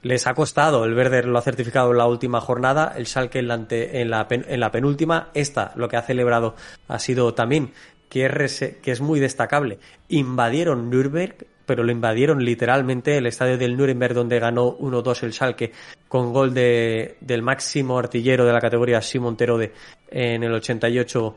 [0.00, 0.86] les ha costado.
[0.86, 4.26] El Werder lo ha certificado en la última jornada, el Schalke en la, en la,
[4.30, 5.28] en la penúltima.
[5.34, 6.54] Esta, lo que ha celebrado,
[6.88, 7.72] ha sido también
[8.08, 9.78] que es, que es muy destacable.
[10.08, 13.18] Invadieron Nürnberg pero lo invadieron literalmente.
[13.18, 15.72] El estadio del Nuremberg donde ganó 1-2 el Schalke
[16.08, 19.72] con gol de, del máximo artillero de la categoría Simon Terode
[20.08, 21.36] en el 88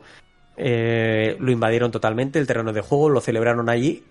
[0.62, 4.04] eh, lo invadieron totalmente el terreno de juego lo celebraron allí.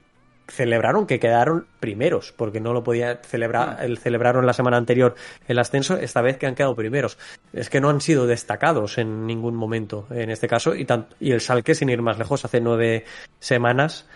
[0.48, 5.14] Celebraron que quedaron primeros porque no lo podía celebrar el celebraron la semana anterior
[5.48, 7.20] el ascenso esta vez que han quedado primeros.
[7.54, 10.88] Es que no han sido destacados en ningún momento en este caso y,
[11.20, 13.06] y el Schalke sin ir más lejos hace nueve
[13.38, 14.08] semanas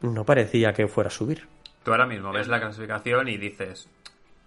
[0.00, 1.46] no parecía que fuera a subir.
[1.84, 3.88] Tú ahora mismo ves la clasificación y dices,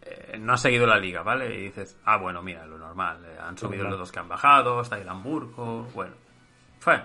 [0.02, 1.54] eh, no has seguido la liga, ¿vale?
[1.54, 4.82] Y dices, ah, bueno, mira, lo normal, eh, han subido los dos que han bajado,
[4.82, 6.14] está el Hamburgo, bueno,
[6.80, 7.02] fue.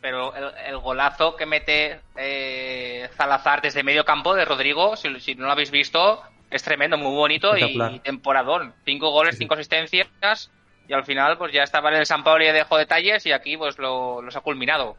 [0.00, 5.52] Pero el, golazo que mete eh, Zalazar desde medio campo de Rodrigo, si, no lo
[5.52, 8.74] habéis visto, es tremendo, muy bonito y, temporadón.
[8.84, 10.50] Cinco goles, cinco asistencias
[10.88, 13.56] y al final pues ya estaba en el San Pablo y dejó detalles y aquí
[13.56, 14.96] pues lo, los ha culminado.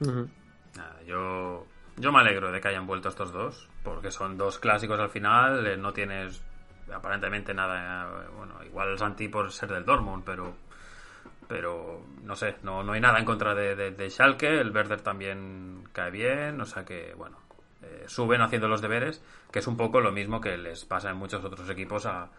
[0.00, 1.55] Nada, yo
[1.96, 5.66] yo me alegro de que hayan vuelto estos dos, porque son dos clásicos al final,
[5.66, 6.42] eh, no tienes
[6.92, 10.54] aparentemente nada, eh, bueno, igual Santi por ser del Dortmund, pero
[11.48, 15.84] pero no sé, no, no hay nada en contra de, de, Schalke, el Werder también
[15.92, 17.38] cae bien, o sea que, bueno,
[17.82, 21.16] eh, suben haciendo los deberes, que es un poco lo mismo que les pasa en
[21.16, 22.30] muchos otros equipos a,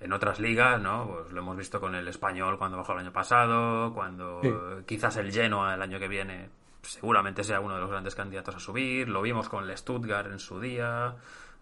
[0.00, 1.08] en otras ligas, ¿no?
[1.08, 4.40] Pues lo hemos visto con el español cuando bajó el año pasado, cuando
[4.86, 6.48] quizás el Genoa el año que viene
[6.82, 9.08] seguramente sea uno de los grandes candidatos a subir.
[9.08, 11.14] Lo vimos con el Stuttgart en su día,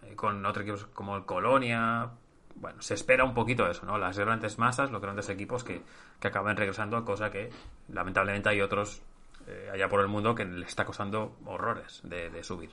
[0.07, 2.11] eh, con otros equipos como el Colonia.
[2.55, 3.99] Bueno, se espera un poquito eso, ¿no?
[3.99, 5.83] Las grandes masas, los grandes equipos que,
[6.21, 7.51] que acaban regresando cosa que
[7.89, 9.03] lamentablemente hay otros
[9.47, 12.71] eh, allá por el mundo que le está costando horrores de, subir.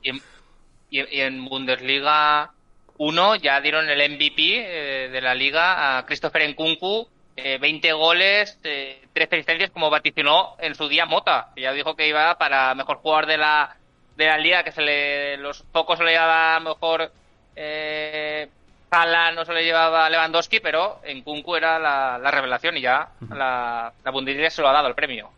[0.90, 2.52] Y en, Bundesliga
[2.98, 7.08] 1 ya dieron el MVP eh, de la liga a Christopher Nkunku
[7.38, 11.50] 20 eh, goles, eh, 3 asistencias, como vaticinó en su día Mota.
[11.56, 13.76] ya dijo que iba para mejor jugador de la,
[14.16, 17.12] de la liga, que se le, los pocos se le llevaba mejor
[17.56, 18.50] eh,
[19.36, 24.12] no se le llevaba Lewandowski, pero en Kunku era la, revelación y ya la, la
[24.12, 25.30] Bundesliga se lo ha dado el premio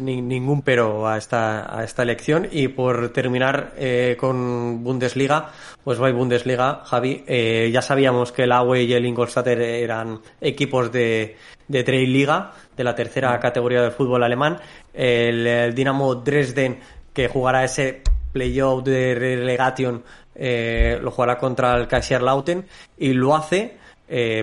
[0.00, 2.48] ningún pero a esta, a esta elección.
[2.50, 5.50] Y por terminar eh, con Bundesliga,
[5.84, 7.24] pues va Bundesliga, Javi.
[7.26, 11.36] Eh, ya sabíamos que el Aue y el Ingolstadt eran equipos de,
[11.68, 14.58] de Trail Liga, de la tercera categoría del fútbol alemán.
[14.94, 16.78] El, Dinamo Dresden,
[17.12, 18.02] que jugará ese
[18.32, 20.02] playoff de relegation,
[20.34, 22.66] eh, lo jugará contra el Kaiserlauten
[22.98, 23.78] y lo hace.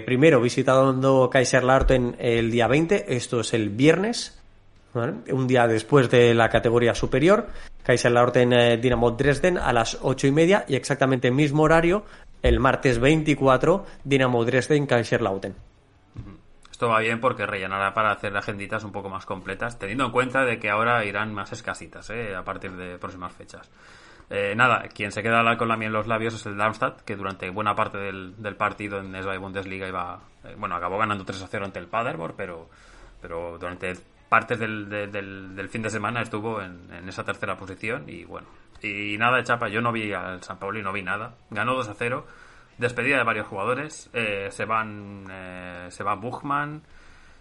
[0.06, 4.39] primero visitando Kaiserlauten el día 20, esto es el viernes,
[5.32, 7.48] un día después de la categoría superior,
[7.84, 12.06] Kaiserslautern eh, Dinamo Dresden a las ocho y media y exactamente el mismo horario,
[12.42, 15.56] el martes 24, Dinamo Dresden Kaiserslautern.
[16.72, 20.46] Esto va bien porque rellenará para hacer agenditas un poco más completas, teniendo en cuenta
[20.46, 23.70] de que ahora irán más escasitas eh, a partir de próximas fechas.
[24.30, 27.16] Eh, nada, quien se queda con la miel en los labios es el Darmstadt, que
[27.16, 30.20] durante buena parte del, partido en SBI Bundesliga iba,
[30.58, 32.70] bueno, acabó ganando 3 a 0 ante el Paderborn, pero,
[33.22, 33.98] pero durante
[34.30, 38.48] partes del, del, fin de semana estuvo en, esa tercera posición y bueno.
[38.82, 41.36] Y nada de chapa, yo no vi al San Paulo y no vi nada.
[41.50, 42.26] Ganó 2 a 0.
[42.78, 44.10] Despedida de varios jugadores.
[44.14, 46.82] Eh, se van eh, se va Buchmann,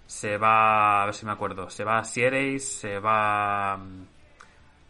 [0.07, 3.79] se va, a ver si me acuerdo, se va Siereis, se va...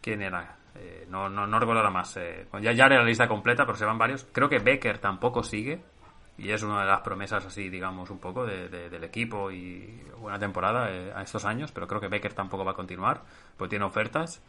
[0.01, 0.55] ¿Quién era?
[0.75, 2.17] Eh, no, no, no recuerdo nada más.
[2.61, 4.25] ya, ya era la lista completa, pero se van varios.
[4.31, 5.81] Creo que Becker tampoco sigue
[6.39, 10.89] y es una de las promesas así, digamos, un poco del equipo y buena temporada
[10.89, 13.21] eh, a estos años, pero creo que Becker tampoco va a continuar,
[13.57, 14.41] pues tiene ofertas.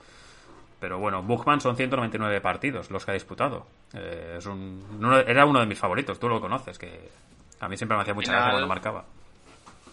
[0.78, 3.66] Pero bueno, Buchmann son 199 partidos los que ha disputado.
[3.92, 4.82] Eh, es un,
[5.26, 7.10] era uno de mis favoritos, tú lo conoces, que
[7.60, 9.04] a mí siempre me hacía mucha gracia cuando marcaba.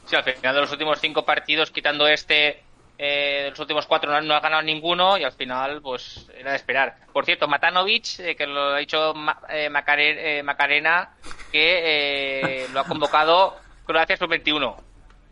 [0.06, 2.64] Sí, al final de los últimos cinco partidos, quitando este,
[3.00, 6.98] eh, los últimos cuatro no, ha ganado ninguno y al final, pues era de esperar.
[7.14, 9.14] Por cierto, Matanovic, eh, que lo ha dicho
[9.50, 11.12] eh, Macarena,
[11.52, 13.56] que lo ha convocado
[13.86, 14.76] Croacia sub-21.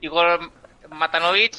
[0.01, 0.51] Igor
[0.91, 1.55] Matanovic,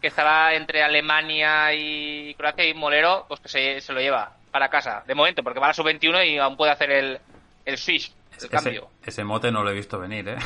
[0.00, 5.04] que estará entre Alemania y Croacia y Molero, pues que se, lo lleva para casa,
[5.06, 7.18] de momento, porque va a la sub-21 y aún puede hacer el,
[7.64, 8.90] el switch, el cambio.
[9.02, 10.36] Ese mote no lo he visto venir, ¿eh?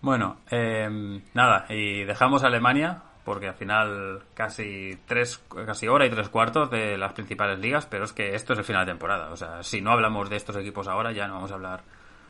[0.00, 6.28] Bueno, em, nada, y dejamos Alemania porque al final casi tres, casi hora y tres
[6.28, 9.32] cuartos de las principales ligas, pero es que esto es el final de temporada.
[9.32, 11.82] O sea, si no hablamos de estos equipos ahora, ya no vamos a hablar,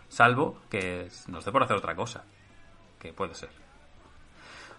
[0.09, 2.25] salvo que nos dé por hacer otra cosa,
[2.99, 3.51] que puede ser.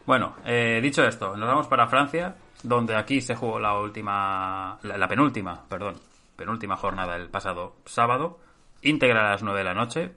[0.07, 5.07] Bueno, eh, dicho esto, nos vamos para Francia, donde aquí se jugó la última, la,
[5.07, 5.99] penúltima, perdón,
[6.35, 8.39] penúltima jornada el pasado sábado,
[8.81, 10.13] íntegra a las 9 de la noche,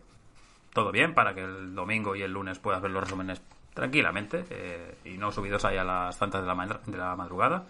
[0.73, 3.43] todo bien para que el domingo y el lunes puedas ver los resúmenes
[3.75, 7.65] tranquilamente eh, y no subidos ahí a las tantas de la, de la madrugada.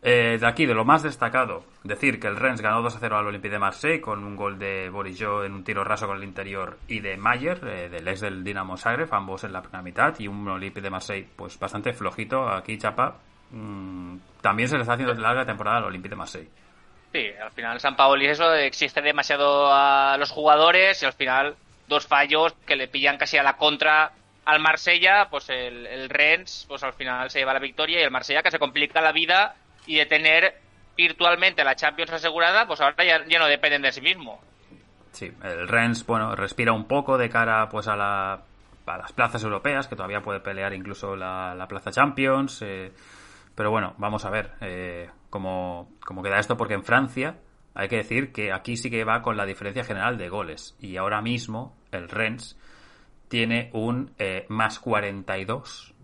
[0.00, 3.18] Eh, de aquí, de lo más destacado, decir que el Rennes ganó 2 a 0
[3.18, 6.24] al Olympique de Marseille con un gol de Borisjó en un tiro raso con el
[6.24, 10.14] interior y de Mayer, eh, del ex del Dinamo Zagreb, ambos en la primera mitad,
[10.20, 13.16] y un Olympique de Marseille pues bastante flojito aquí, Chapa.
[13.50, 16.50] Mm, también se le está haciendo larga temporada al Olympique de Marseille.
[17.12, 21.56] Sí, al final San Paoli eso existe demasiado a los jugadores y al final
[21.88, 24.12] dos fallos que le pillan casi a la contra
[24.44, 28.10] al Marsella, pues el, el Rennes, pues al final se lleva la victoria y el
[28.10, 29.56] Marsella que se complica la vida
[29.86, 30.54] y de tener
[30.96, 34.40] virtualmente la Champions asegurada, pues ahora ya, no dependen de sí mismo.
[35.12, 38.42] Sí, el Rennes, bueno, respira un poco de cara pues a, la,
[38.86, 42.62] a las plazas europeas, que todavía puede pelear incluso la, la plaza Champions.
[42.62, 42.92] Eh,
[43.54, 47.36] pero bueno, vamos a ver eh, cómo, cómo queda esto, porque en Francia
[47.74, 50.76] hay que decir que aquí sí que va con la diferencia general de goles.
[50.80, 52.56] Y ahora mismo el Rennes
[53.28, 55.94] tiene un eh, más 42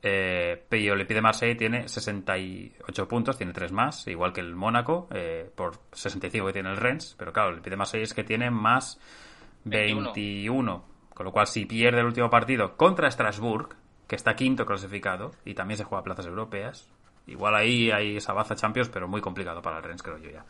[0.00, 5.08] eh, y Olympique de Marseille tiene 68 puntos, tiene 3 más, igual que el Mónaco,
[5.10, 8.24] eh, por 65 que tiene el Rennes, pero claro, el Olympique de Marseille es que
[8.24, 9.00] tiene más
[9.64, 10.84] 21.
[11.14, 13.74] Con lo cual, si pierde el último partido contra Strasbourg,
[14.06, 16.88] que está quinto clasificado y también se juega a plazas europeas,
[17.26, 20.44] igual ahí hay esa baza Champions, pero muy complicado para el Rennes, creo yo ya.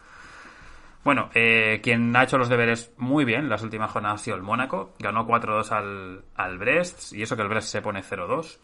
[1.04, 4.42] Bueno, eh, quien ha hecho los deberes muy bien las últimas jornadas ha sido el
[4.42, 4.94] Mónaco.
[4.98, 8.58] Ganó 4-2 al, al Brest y eso que el Brest se pone 0-2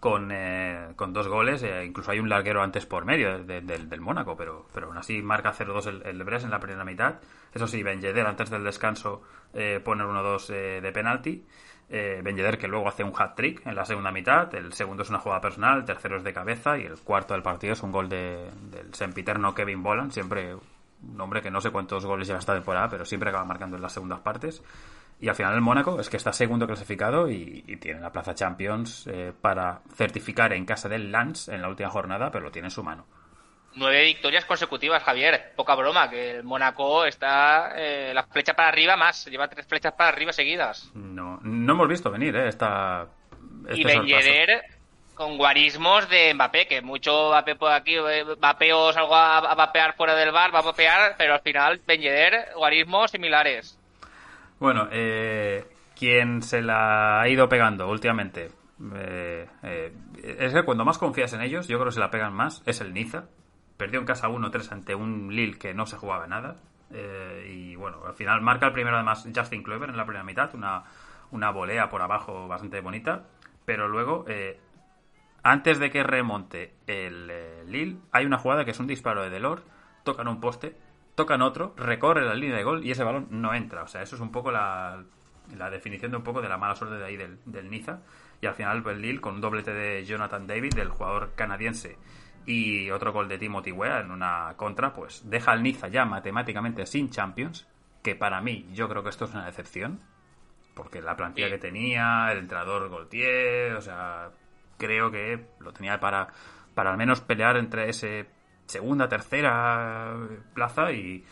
[0.00, 1.62] con, eh, con dos goles.
[1.62, 5.52] Eh, incluso hay un larguero antes por medio del Mónaco, pero, pero aún así marca
[5.52, 7.16] 0-2 el, el Brest en la primera mitad.
[7.52, 9.22] Eso sí, Ben antes del descanso
[9.52, 11.44] eh, pone 1-2 eh, de penalti.
[11.90, 14.54] Eh, ben que luego hace un hat-trick en la segunda mitad.
[14.54, 17.42] El segundo es una jugada personal, el tercero es de cabeza y el cuarto del
[17.42, 20.56] partido es un gol de, del sempiterno Kevin Boland, siempre
[21.02, 23.82] un hombre que no sé cuántos goles lleva esta temporada, pero siempre acaba marcando en
[23.82, 24.62] las segundas partes.
[25.20, 29.08] Y al final el Mónaco es que está segundo clasificado y, tiene la plaza Champions
[29.08, 32.72] eh, para certificar en casa del Lance en la última jornada, pero lo tiene en
[32.72, 33.04] su mano.
[33.74, 35.52] Nueve victorias consecutivas, Javier.
[35.56, 39.26] Poca broma, que el Mónaco está eh, la flecha para arriba más.
[39.26, 40.90] Lleva tres flechas para arriba seguidas.
[40.94, 42.48] No, no hemos visto venir, ¿eh?
[42.48, 43.06] Esta,
[43.68, 44.06] este y Ben
[45.18, 47.96] con guarismos de Mbappé, que mucho Mbappé por aquí,
[48.38, 52.00] Mbappé o salgo a, vapear fuera del bar, va a vapear, pero al final Ben
[52.54, 53.78] guarismos similares.
[54.60, 55.66] Bueno, eh,
[55.96, 58.52] quien se la ha ido pegando últimamente,
[58.94, 59.92] eh, eh,
[60.38, 62.80] es que cuando más confías en ellos, yo creo que se la pegan más, es
[62.80, 63.24] el Niza.
[63.76, 66.56] Perdió en casa 1-3 ante un Lille que no se jugaba nada.
[67.46, 70.84] y bueno, al final marca el primero además Justin Kluivert en la primera mitad, una,
[71.32, 73.24] una volea por abajo bastante bonita.
[73.64, 74.24] Pero luego,
[75.42, 77.32] antes de que remonte el
[77.66, 79.62] Lille, hay una jugada que es un disparo de Delors,
[80.04, 80.76] tocan un poste
[81.18, 83.82] tocan otro, recorre la línea de gol y ese balón no entra.
[83.82, 85.02] O sea, eso es un poco la,
[85.68, 88.02] definición de un poco de la mala suerte de ahí del, del Niza.
[88.40, 91.98] Y al final, el Lille, con un doblete de Jonathan David, del jugador canadiense,
[92.46, 96.86] y otro gol de Timothy Weah en una contra, pues deja al Niza ya matemáticamente
[96.86, 97.66] sin Champions,
[98.00, 100.00] que para mí yo creo que esto es una decepción,
[100.74, 104.30] porque la plantilla que tenía, el entrenador Gaultier, o sea,
[104.78, 106.28] creo que lo tenía para,
[106.74, 108.26] para al menos pelear entre ese
[108.66, 110.14] segunda, tercera
[110.54, 111.24] plaza y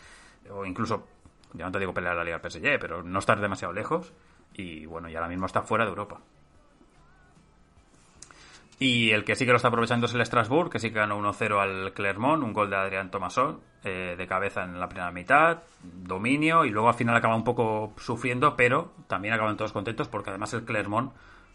[0.49, 1.07] o incluso,
[1.53, 4.13] ya no te digo pelear la Liga PSG, pero no estar demasiado lejos
[4.53, 6.19] y bueno, y ahora mismo está fuera de Europa.
[8.79, 11.19] Y el que sí que lo está aprovechando es el Strasbourg, que sí que ganó
[11.19, 15.63] 1-0 al Clermont, un gol de Adrián Tomasón eh, de cabeza en la primera mitad,
[15.81, 20.29] dominio, y luego al final acaba un poco sufriendo, pero también acaban todos contentos porque
[20.29, 21.11] además el Clermont,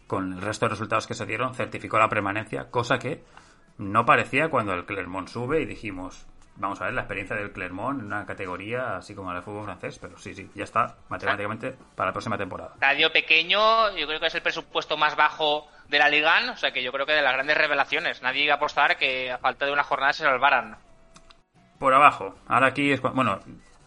[0.07, 3.23] con el resto de resultados que se dieron, certificó la permanencia, cosa que
[3.77, 6.25] no parecía cuando el Clermont sube y dijimos,
[6.55, 9.65] vamos a ver la experiencia del Clermont en una categoría así como la del fútbol
[9.65, 12.73] francés, pero sí, sí, ya está matemáticamente para la próxima temporada.
[12.79, 16.71] Radio pequeño, yo creo que es el presupuesto más bajo de la Liga, o sea
[16.71, 18.21] que yo creo que de las grandes revelaciones.
[18.21, 20.77] Nadie iba a apostar que a falta de una jornada se salvaran.
[21.79, 23.39] Por abajo, ahora aquí es, bueno,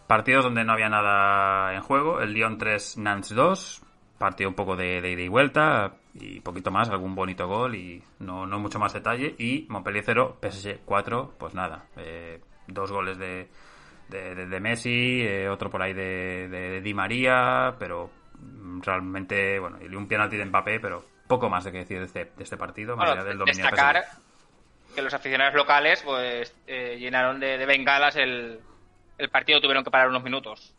[0.07, 3.81] partidos donde no había nada en juego, el Lyon 3, Nantes 2,
[4.17, 8.45] partido un poco de, ida y vuelta y poquito más, algún bonito gol y no,
[8.45, 9.35] no mucho más detalle.
[9.37, 13.47] Y Montpellier 0, PSG 4, pues nada, eh, dos goles de,
[14.09, 18.09] de, Messi, eh, otro por ahí de, de, Di María, pero
[18.81, 22.25] realmente, bueno, y un penalti de Mbappé, pero poco más de que decir de este,
[22.25, 24.03] de este partido, más Bueno, allá del dominio destacar
[24.95, 28.59] que los aficionados locales pues eh, llenaron de, de bengalas el,
[29.17, 30.73] el partido, tuvieron que parar unos minutos.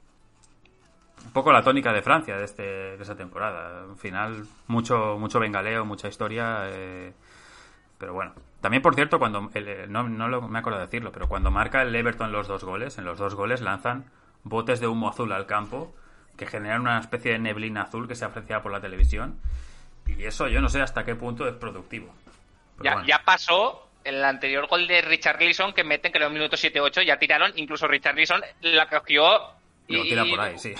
[1.28, 3.84] Un poco la tónica de Francia de, este, de esta temporada.
[3.84, 6.62] Al final, mucho, mucho bengaleo, mucha historia.
[6.70, 7.12] eh,
[7.98, 8.32] pero bueno.
[8.60, 11.82] También, por cierto, cuando el- no, no lo- me acuerdo de decirlo, pero cuando marca
[11.82, 14.05] el Everton los dos goles, en los dos goles lanzan
[14.42, 15.94] botes de humo azul al campo
[16.36, 19.38] que generan una especie de neblina azul que se aprecia por la televisión.
[20.06, 22.12] Y eso yo no sé hasta qué punto es productivo.
[22.82, 23.06] Ya, bueno.
[23.09, 27.02] ya pasó el anterior gol de Richard Leeson que meten, creo, en el minuto 7-8,
[27.05, 29.26] ya tiraron, incluso Richard Leeson la cogió
[29.88, 30.74] Y lo tira por ahí, sí.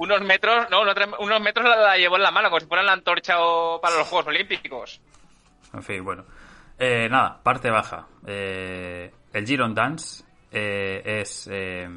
[0.00, 2.92] Unos metros, no, unos, metros la, la llevó en la mano, como si fuera la
[2.92, 5.00] antorcha o- para los Juegos Olímpicos.
[5.72, 6.24] En fin, bueno.
[6.78, 8.06] Eh, nada, parte baja.
[8.26, 11.88] Eh, el Giron Dance eh, es eh,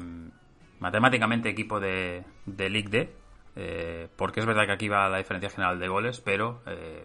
[0.78, 3.12] matemáticamente equipo de, de League D,
[3.56, 7.04] eh, porque es verdad que aquí va la diferencia general de goles, pero eh,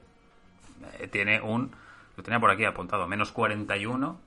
[1.00, 1.74] eh, tiene un,
[2.18, 4.20] lo tenía por aquí apuntado, menos 41,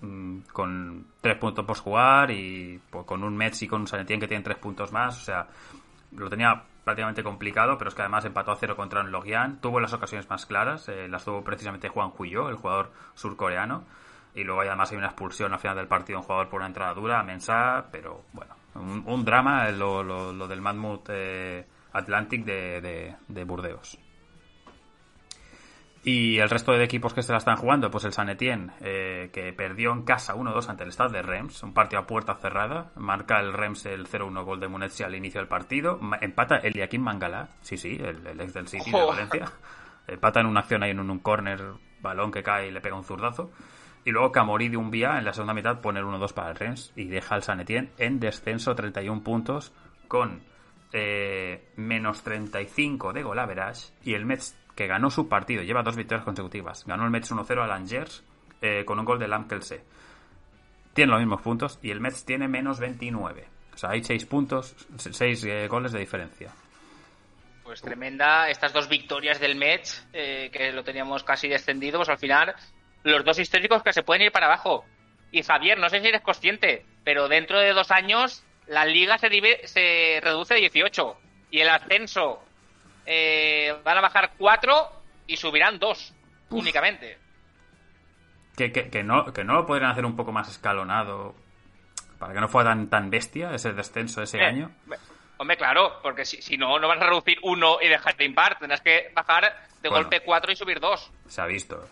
[0.00, 4.20] mm, con tres puntos por jugar y pues, con un Metz y con un Sanetien
[4.20, 5.46] que tienen tres puntos más, o sea,
[6.12, 9.60] lo tenía prácticamente complicado, pero es que además empató a cero contra un Logian.
[9.60, 13.84] Tuvo las ocasiones más claras, eh, las tuvo precisamente Juan Huyo, el jugador surcoreano.
[14.34, 16.94] Y luego además hay una expulsión al final del partido, un jugador por una entrada
[16.94, 23.44] dura, Mensah, pero bueno, un, drama eh, lo, lo- lo del Madmut eh, Atlantic de
[23.44, 23.98] Burdeos.
[26.04, 29.30] Y el resto de equipos que se la están jugando, pues el San Etienne, eh,
[29.32, 32.92] que perdió en casa 1-2 ante el Stade de Reims, un partido a puerta cerrada.
[32.96, 35.98] Marca el Reims el 0-1 gol de Munetsi al inicio del partido.
[36.20, 39.04] Empata el Joaquín Mangala, sí, sí, el, el ex del City de.
[39.04, 39.52] Valencia.
[40.06, 41.60] Empata en una acción ahí en un, un corner,
[42.00, 43.50] balón que cae y le pega un zurdazo.
[44.04, 46.56] Y luego Camori de un vía en la segunda mitad pone el 1-2 para el
[46.56, 49.72] Reims y deja al San Etienne en descenso 31 puntos
[50.06, 50.40] con
[50.92, 55.96] eh, menos 35 de gol average y el Metz que ganó su partido, lleva dos
[55.96, 56.84] victorias consecutivas.
[56.86, 58.22] Ganó el Metz 1-0 al Angers
[58.62, 59.82] eh, con un gol de Lamkelse.
[60.94, 63.44] Tiene los mismos puntos y el Metz tiene menos 29.
[63.74, 66.52] O sea, hay 6 puntos, 6 goles de diferencia.
[67.64, 72.18] Pues tremenda estas dos victorias del Mets, eh, que lo teníamos casi descendido, pues al
[72.18, 72.54] final
[73.02, 74.84] los dos históricos que se pueden ir para abajo.
[75.32, 80.20] Y Javier, no sé si eres consciente, pero dentro de dos años la liga se
[80.22, 81.16] reduce a 18
[81.50, 82.44] y el ascenso
[83.10, 84.90] eh, van a bajar cuatro
[85.26, 86.12] y subirán dos
[86.50, 87.18] únicamente.
[88.56, 91.34] Que, que, que no, que no lo podrían hacer un poco más escalonado
[92.18, 94.70] para que no fuera tan, tan bestia ese descenso ese Eh, año.
[95.36, 98.58] Hombre, claro, porque si, si no, no vas a reducir uno y dejar de impar.
[98.58, 99.44] Tendrás que bajar
[99.80, 100.02] de Bueno.
[100.04, 101.10] golpe cuatro y subir dos.
[101.28, 101.88] Se ha visto.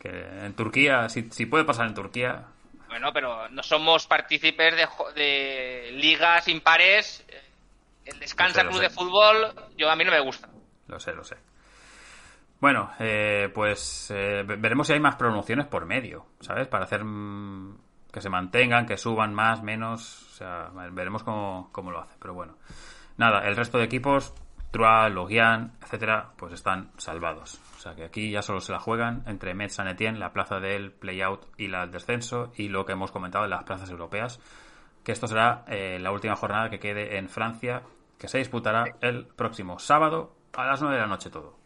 [0.00, 2.46] Que en Turquía, si, si puede pasar en Turquía,
[2.88, 7.22] Bueno, pero no somos partícipes de, de ligas impares.
[8.06, 10.48] El descansa lo club de fútbol, yo a mí no me gusta.
[10.88, 11.36] Lo sé, lo sé.
[12.60, 16.68] Bueno, eh, pues eh, ve- veremos si hay más promociones por medio, ¿sabes?
[16.68, 17.76] Para hacer mm,
[18.12, 20.22] que se mantengan, que suban más, menos.
[20.32, 22.14] O sea, veremos cómo, cómo lo hace.
[22.18, 22.54] Pero bueno,
[23.18, 24.32] nada, el resto de equipos,
[24.70, 27.60] Troyes, Logian, etcétera, pues están salvados.
[27.76, 30.58] O sea que aquí ya solo se la juegan entre Metz, San Etienne, la plaza
[30.58, 34.40] del play-out y la del descenso, y lo que hemos comentado de las plazas europeas.
[35.04, 37.82] Que esto será eh, la última jornada que quede en Francia,
[38.18, 41.56] que se disputará el próximo sábado a las 9 de la noche todo.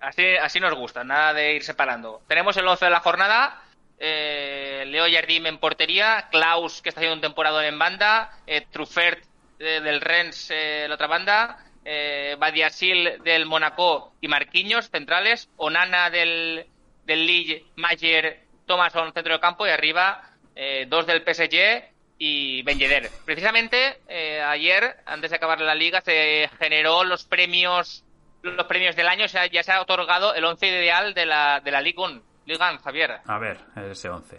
[0.00, 2.22] Así, así nos gusta, nada de ir separando.
[2.26, 3.62] Tenemos el 11 de la jornada.
[3.98, 9.22] eh, Leo Jardim en portería, Klaus que está haciendo un temporada en banda, eh, Truffert
[9.60, 16.10] eh, del Rennes eh, la otra banda, eh, Badiasil del Monaco y Marquinhos centrales, Onana
[16.10, 16.66] del,
[17.04, 20.20] del Lille, Mayer, Thomason centro de campo y arriba
[20.56, 21.91] eh, dos del PSG
[22.24, 23.10] y Ben Yedder.
[23.24, 28.04] Precisamente eh, ayer, antes de acabar la liga, se generó los premios
[28.42, 31.60] los premios del año, o sea, ya se ha otorgado el once ideal de la,
[31.60, 32.22] de la Ligue 1.
[32.46, 33.20] Ligue 1, Javier.
[33.26, 33.58] A ver,
[33.90, 34.36] ese 11.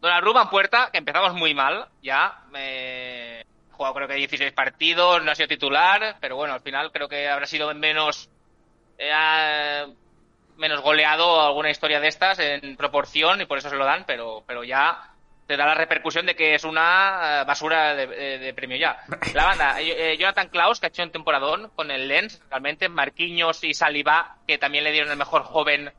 [0.00, 2.44] Donnarumma en puerta, que empezamos muy mal, ya.
[2.54, 7.08] Eh, jugado creo que 16 partidos, no ha sido titular, pero bueno, al final creo
[7.08, 8.30] que habrá sido menos
[8.98, 9.86] eh,
[10.56, 14.44] menos goleado alguna historia de estas en proporción y por eso se lo dan, pero,
[14.46, 15.13] pero ya
[15.46, 18.98] te da la repercusión de que es una eh, basura de, de- de premio ya.
[19.34, 22.88] La banda, eh, eh, Jonathan Klaus, que ha hecho un temporadón con el Lens, realmente,
[22.88, 25.92] Marquinhos y Saliba, que también le dieron el mejor joven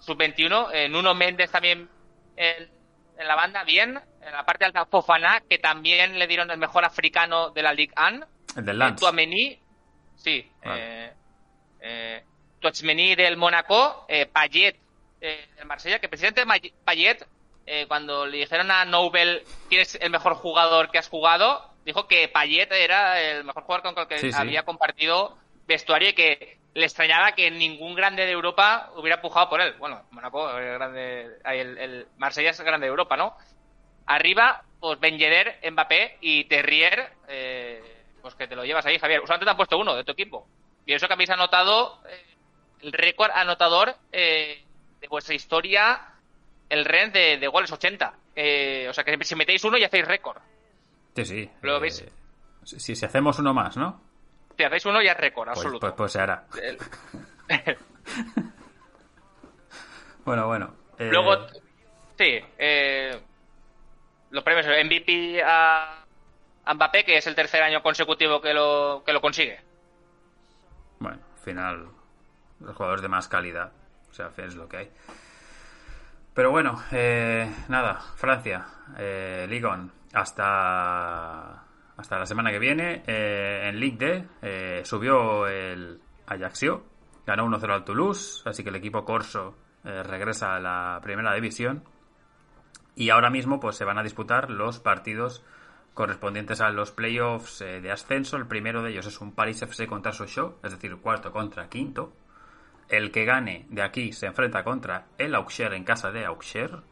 [0.00, 1.88] sub-21, eh, Nuno Méndez también
[2.36, 2.70] en,
[3.18, 6.84] en la banda, bien, en la parte alta Fofana, que también le dieron el mejor
[6.84, 8.26] africano de la Ligue 1,
[8.56, 8.98] El del Lance.
[9.00, 9.60] Tuameni,
[10.16, 11.06] sí, Vale.
[11.06, 11.12] eh,
[11.80, 12.24] eh,
[13.16, 14.76] del Mónaco, eh, Payet
[15.20, 17.24] del Marsella, que precisamente May- Payet,
[17.66, 22.06] eh, cuando le dijeron a Nobel quién es el mejor jugador que has jugado, dijo
[22.06, 24.38] que Payet era el mejor jugador con el que Sí, sí.
[24.38, 25.36] había compartido
[25.66, 29.74] vestuario y que le extrañaba que ningún grande de Europa hubiera pujado por él.
[29.78, 33.36] Bueno, Monaco, el, grande, el, el Marsella es el grande de Europa, ¿no?
[34.06, 39.20] Arriba, pues Ben Yedder, Mbappé y Terrier, eh, pues que te lo llevas ahí, Javier.
[39.20, 40.48] Usualmente te han puesto uno de tu equipo.
[40.86, 42.24] Y eso que habéis anotado eh,
[42.82, 44.64] el récord anotador eh,
[45.00, 46.00] de vuestra historia,
[46.72, 48.14] el REN de, de goles 80.
[48.34, 50.38] Eh, o sea que si metéis uno ya hacéis récord.
[51.14, 51.50] Sí, sí.
[51.62, 52.00] ¿Lo veis?
[52.00, 52.12] Eh,
[52.64, 54.00] si, si hacemos uno más, ¿no?
[54.56, 55.80] Si hacéis uno ya es récord, Pues, absoluto.
[55.80, 56.46] pues, pues se hará.
[56.60, 56.78] El-
[60.24, 60.74] Bueno, bueno.
[60.98, 61.46] eh, Luego,
[62.16, 63.20] sí, eh,
[64.30, 66.04] los premios MVP a,
[66.64, 69.60] a Mbappé, que es el tercer año consecutivo que lo, que lo consigue.
[71.00, 71.88] Bueno, al final,
[72.60, 73.72] los jugadores de más calidad.
[74.10, 74.90] O sea, es lo que hay.
[76.34, 78.66] Pero bueno, eh, nada, Francia,
[78.98, 81.62] eh, Ligue 1, hasta,
[81.96, 83.02] hasta la semana que viene.
[83.06, 86.84] eh, en Ligue D eh, subió el Ajaxio,
[87.26, 91.84] ganó 1-0 al Toulouse, así que el equipo corso eh, regresa a la primera división.
[92.94, 95.44] Y ahora mismo pues se van a disputar los partidos
[95.92, 98.36] correspondientes a los playoffs de ascenso.
[98.36, 102.12] El primero de ellos es un Paris FC contra Sochaux, es decir, cuarto contra quinto.
[102.92, 106.82] El que gane de aquí se enfrenta contra el Auxerre en casa de Auxerre.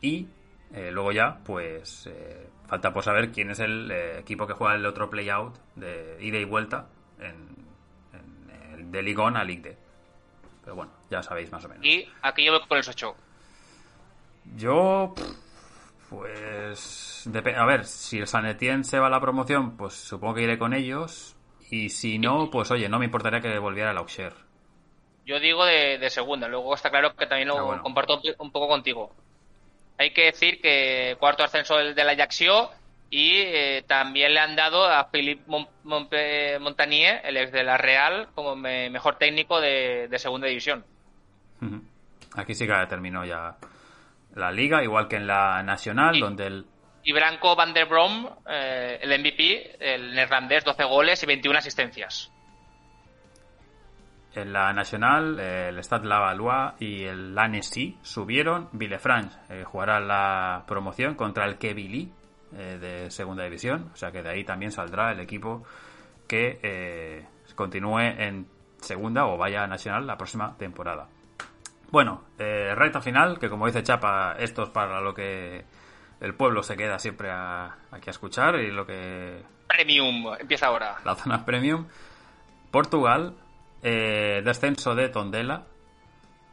[0.00, 0.28] Y
[0.72, 4.76] eh, luego ya, pues eh, falta por saber quién es el eh, equipo que juega
[4.76, 6.86] el otro playout de ida y vuelta
[7.18, 7.48] en,
[8.12, 9.78] en de Ligue 1 a Ligue D.
[10.62, 11.84] Pero bueno, ya sabéis más o menos.
[11.84, 13.18] Y aquí yo voy con el Sochaux.
[14.54, 15.16] Yo,
[16.10, 20.42] pues, a ver, si el San Etienne se va a la promoción, pues supongo que
[20.42, 21.34] iré con ellos.
[21.70, 24.47] Y si no, pues oye, no me importaría que volviera el Auxerre.
[25.28, 27.82] Yo digo de, de segunda, luego está claro que también lo Ah, bueno.
[27.82, 29.14] comparto un poco contigo.
[29.98, 32.70] Hay que decir que cuarto ascenso del, del Ajaxio
[33.10, 36.08] y eh, también le han dado a Philippe Mon- Mon-
[36.60, 40.82] Montagnier, el ex de la Real, como me- mejor técnico de, de segunda división.
[42.34, 43.56] Aquí sí que terminó ya
[44.34, 46.20] la liga, igual que en la nacional, Sí.
[46.20, 46.66] donde el,
[47.04, 52.30] Y Branco van der Brom, eh, el MVP, el neerlandés, 12 goles y 21 asistencias.
[54.34, 58.68] En la nacional el Stade Lavallois y el Annecy subieron.
[58.72, 62.12] Villefranche eh, jugará la promoción contra el Quevilly
[62.56, 65.64] eh, de segunda división, o sea que de ahí también saldrá el equipo
[66.26, 68.46] que eh, continúe en
[68.80, 71.08] segunda o vaya a nacional la próxima temporada.
[71.90, 75.64] Bueno, recta final, que como dice Chapa, esto es para lo que
[76.20, 80.96] el pueblo se queda siempre a- aquí a escuchar y lo que Premium, empieza ahora.
[81.04, 81.86] la zona premium.
[82.70, 83.34] Portugal,
[83.82, 85.64] eh, descenso de Tondela,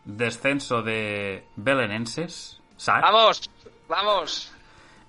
[0.05, 3.49] descenso de Belenenses, SAC, ¡Vamos!
[3.87, 4.51] ¡Vamos!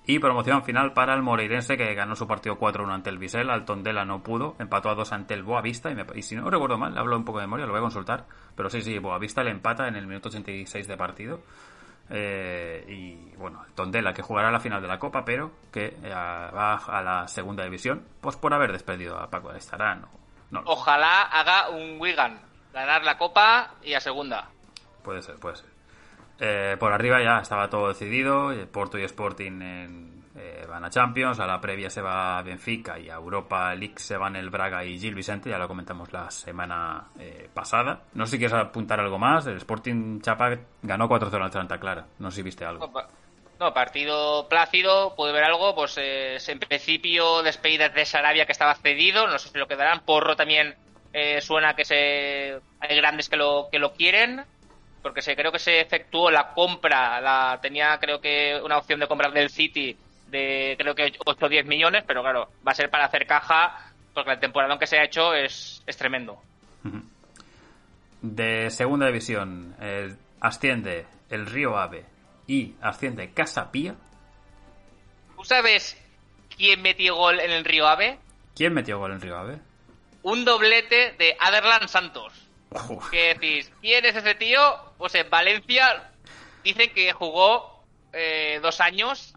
[0.09, 3.65] y promoción final para el Moreirense que ganó su partido 4-1 ante el Visel, al
[3.65, 6.77] Tondela no pudo, empató a 2 ante el Boavista y, me- y si no recuerdo
[6.77, 8.25] mal, hablo un poco de memoria, lo voy a consultar,
[8.55, 11.41] pero sí, sí, Boavista le empata en el minuto 86 de partido.
[12.09, 16.09] Eh, y bueno, el Tondela que jugará la final de la Copa, pero que eh,
[16.09, 20.05] va a la segunda división, pues por haber despedido a Paco de Estarán.
[20.05, 20.61] o- No.
[20.65, 22.39] Ojalá haga un Wigan.
[22.73, 24.49] Ganar la Copa y a segunda.
[25.03, 25.65] Puede ser, puede ser.
[26.39, 28.51] Eh, por arriba ya estaba todo decidido.
[28.51, 31.39] eh, Porto y Sporting en, eh, van a Champions.
[31.39, 34.99] A la previa se va Benfica y a Europa League se van el Braga y
[34.99, 35.49] Gil Vicente.
[35.49, 38.01] Ya lo comentamos la semana eh, pasada.
[38.13, 39.47] No sé si quieres apuntar algo más.
[39.47, 42.05] El Sporting Chapa ganó 4-0 al Santa Clara.
[42.19, 42.91] No sé si viste algo.
[43.59, 48.75] No, partido plácido, pude ver algo, pues eh, en principio despedidas de Sarabia que estaba
[48.75, 50.75] cedido, no sé si lo quedarán, Porro también
[51.13, 54.43] eh, suena que se hay grandes que lo que lo quieren,
[55.01, 59.07] porque se creo que se efectuó la compra, la tenía creo que una opción de
[59.07, 59.97] compra del City
[60.27, 63.91] de creo que 8 o 10 millones, pero claro, va a ser para hacer caja
[64.13, 66.41] porque el temporada que se ha hecho es, es tremendo.
[68.21, 69.75] De segunda división
[70.41, 72.16] asciende el Río Ave
[72.47, 73.95] y asciende Casapía.
[75.35, 75.97] ¿Tú sabes
[76.55, 78.17] quién metió gol en el Río Ave?
[78.55, 79.59] ¿Quién metió gol en Río Ave?
[80.23, 82.33] Un doblete de Aderlan Santos.
[82.89, 83.09] Uf.
[83.11, 83.71] ¿Qué decís?
[83.81, 84.59] ¿Quién es ese tío?
[84.97, 86.11] Pues en Valencia
[86.63, 87.83] dicen que jugó
[88.13, 89.35] eh, dos años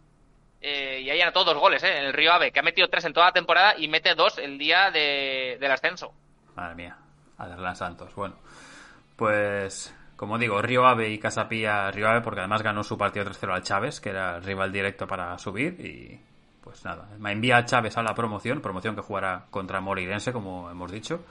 [0.63, 3.05] eh, y ahí anotó dos goles eh, en el Río Ave, que ha metido tres
[3.05, 6.13] en toda la temporada y mete dos el día de- del ascenso.
[6.57, 6.97] Madre mía,
[7.39, 8.15] Aderlan Santos.
[8.15, 8.37] Bueno,
[9.17, 13.55] pues como digo, Río Ave y Casapía Río Ave, porque además ganó su partido 3-0
[13.55, 15.81] al Chávez, que era el rival directo para subir.
[15.81, 16.21] Y
[16.63, 20.71] pues nada, me envía a Chávez a la promoción, promoción que jugará contra Moreirense, como
[20.71, 21.25] hemos dicho.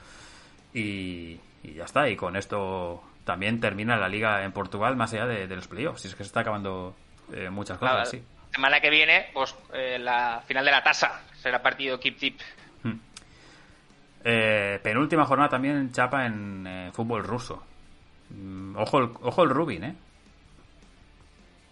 [0.74, 5.28] Y, y ya está, y con esto también termina la liga en Portugal, más allá
[5.28, 6.06] de, de los playoffs.
[6.06, 6.96] Y es que se está acabando
[7.32, 8.24] eh, muchas cosas, La sí.
[8.52, 12.40] semana que viene, pues eh, la final de la tasa será partido Keep Tip.
[14.24, 17.64] Eh, penúltima jornada también chapa en eh, fútbol ruso.
[18.30, 19.96] Mm, ojo, el, ojo el Rubin, ¿eh?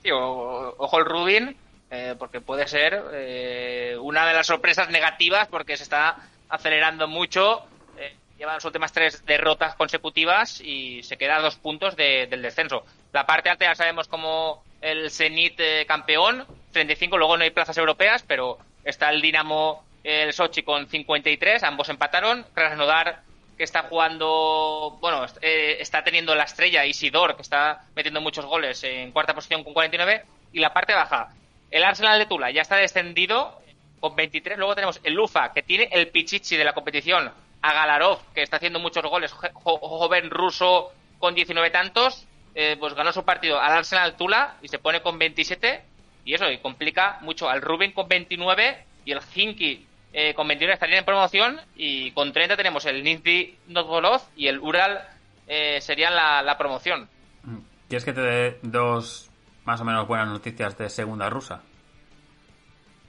[0.04, 1.56] Sí, ojo el Rubin,
[1.92, 6.18] eh, porque puede ser eh, una de las sorpresas negativas porque se está
[6.50, 7.64] acelerando mucho.
[7.98, 12.42] eh, lleva las últimas tres derrotas consecutivas y se queda a dos puntos de- del
[12.42, 12.86] descenso.
[13.12, 17.78] La parte alta ya sabemos como el Zenit eh, campeón, 35, luego no hay plazas
[17.78, 22.46] europeas, pero está el Dinamo, el Sochi con 53, ambos empataron.
[22.54, 23.22] Krasnodar
[23.58, 28.84] que está jugando, bueno, eh, está teniendo la estrella Isidor, que está metiendo muchos goles
[28.84, 30.24] en cuarta posición con 49,
[30.54, 31.30] y la parte baja,
[31.72, 33.60] el Arsenal de Tula ya está descendido
[34.00, 37.32] con 23, luego tenemos el Lufa, que tiene el pichichi de la competición,
[37.62, 42.78] a Galarov, que está haciendo muchos goles, jo- jo- joven ruso con 19 tantos, eh,
[42.80, 45.82] pues ganó su partido al Arsenal Tula y se pone con 27,
[46.26, 51.00] y eso, complica mucho al Rubin con 29 y el Hinky eh, con 29 estarían
[51.00, 55.02] en promoción y con 30 tenemos el Nizhny Novgorod y el Ural
[55.48, 57.10] eh, serían la, la promoción.
[57.44, 57.58] Mm.
[57.88, 59.30] ¿Quieres que te dé dos
[59.66, 61.62] más o menos buenas noticias de segunda rusa?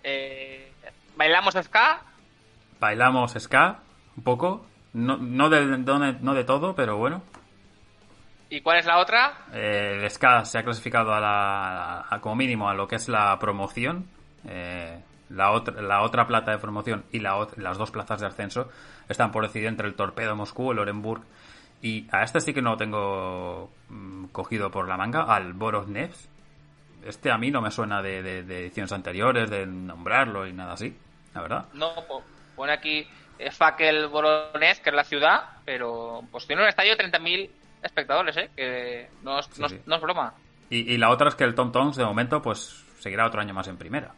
[0.03, 0.73] Eh,
[1.17, 2.03] bailamos ska,
[2.81, 3.81] Bailamos ska,
[4.17, 4.67] un poco.
[4.93, 5.99] No, no, de, no
[6.45, 7.23] todo, pero bueno.
[8.51, 9.47] ¿y cuál es la otra?
[9.53, 13.09] Eh, el ska se ha clasificado a la, a- como mínimo a lo que es
[13.09, 14.09] la promoción.
[14.49, 14.99] Eh,
[15.31, 18.69] la, otra, la otra plata de promoción y la, las dos plazas de ascenso
[19.09, 21.23] están por decidir entre el Torpedo Moscú, el Orenburg
[21.83, 26.29] y a este sí que no lo tengo mm, cogido por la manga, al Borovnevs.
[27.05, 30.73] Este a mí no me suena de, de- de ediciones anteriores, de nombrarlo y nada
[30.73, 30.97] así,
[31.35, 31.65] la verdad.
[31.75, 32.25] No, po-
[32.57, 33.07] pone aquí
[33.39, 37.49] eh, Fakel Voronezh, que es la ciudad, pero pues tiene un estadio de 30.000
[37.83, 38.51] espectadores, ¿eh?
[38.57, 39.81] Que no es, Sí, no es- sí.
[39.87, 40.35] no es broma.
[40.71, 43.55] Y, y la otra es que el Tom Toms de momento pues seguirá otro año
[43.55, 44.13] más en primera.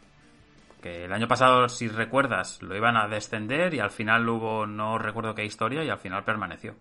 [0.81, 4.97] Que el año pasado, si recuerdas, lo iban a descender y al final hubo, no
[4.97, 6.75] recuerdo qué historia, y al final permaneció.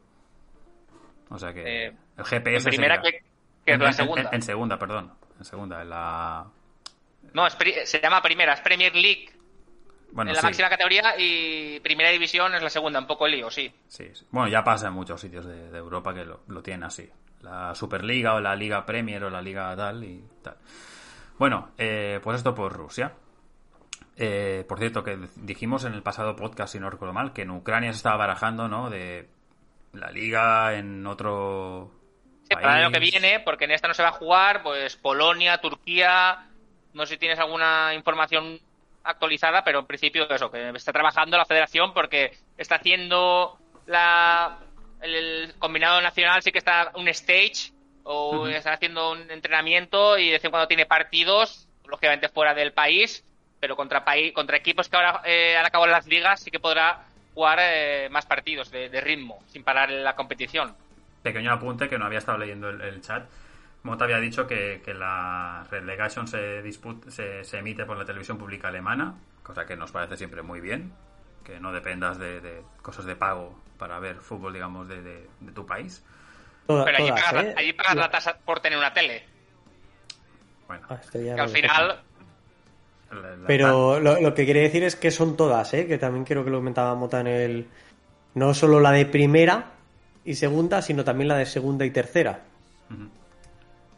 [1.29, 3.23] O sea que Eh, el GPS En primera, que,
[3.67, 4.23] En- la en- segunda.
[4.23, 5.13] En, en segunda, perdón.
[5.39, 6.47] En segunda, en la...
[7.35, 9.29] No, es pri- se llama primera, es Premier League
[10.13, 13.33] Bueno, en la sí, máxima categoría y primera división es la segunda, un poco el
[13.33, 13.73] lío, sí.
[13.87, 14.27] sí, sí.
[14.31, 17.09] Bueno, ya pasa en muchos sitios de, de Europa que lo, lo tienen así.
[17.43, 20.57] La Superliga o la Liga Premier o la Liga tal y tal.
[21.39, 23.13] Bueno, eh, pues esto por Rusia.
[24.23, 27.51] Eh, por cierto, que dijimos en el pasado podcast, si no recuerdo mal, que en
[27.51, 28.91] Ucrania se estaba barajando, ¿no?
[28.91, 29.31] De
[29.95, 31.91] la liga en otro
[32.43, 34.95] Sí, para el año que viene, porque en esta no se va a jugar, pues
[34.97, 36.51] Polonia, Turquía,
[36.93, 38.61] no sé si tienes alguna información
[39.05, 44.59] actualizada, pero en principio eso, que está trabajando la federación porque está haciendo la
[45.01, 47.73] el, el combinado nacional, sí que está un stage
[48.03, 52.75] o está haciendo un entrenamiento y de vez en cuando tiene partidos, lógicamente fuera del
[52.75, 53.25] país,
[53.61, 57.05] pero contra país, contra equipos que ahora eh, han acabado las ligas sí que podrá
[57.35, 60.75] jugar eh, más partidos de, de ritmo, sin parar la competición.
[61.23, 63.29] Pequeño apunte que no había estado leyendo el, el chat.
[63.83, 68.37] Mota había dicho que, que la relegation se, disput- se, se emite por la televisión
[68.39, 70.93] pública alemana, cosa que nos parece siempre muy bien,
[71.45, 75.53] que no dependas de, de cosas de pago para ver fútbol, digamos, de, de- de
[75.53, 76.05] tu país.
[76.67, 77.53] Toda- Pero allí todas, pagas, ¿eh?
[77.55, 79.25] la, allí pagas la tasa por tener una tele.
[80.67, 82.01] Bueno, Ah, Que al final,
[83.11, 85.87] la- la- Pero lo, lo que quiere decir es que son todas, ¿eh?
[85.87, 87.67] que también quiero que lo comentaba Mota en el.
[88.35, 89.73] No solo la de primera
[90.25, 92.45] y segunda, sino también la de segunda y tercera.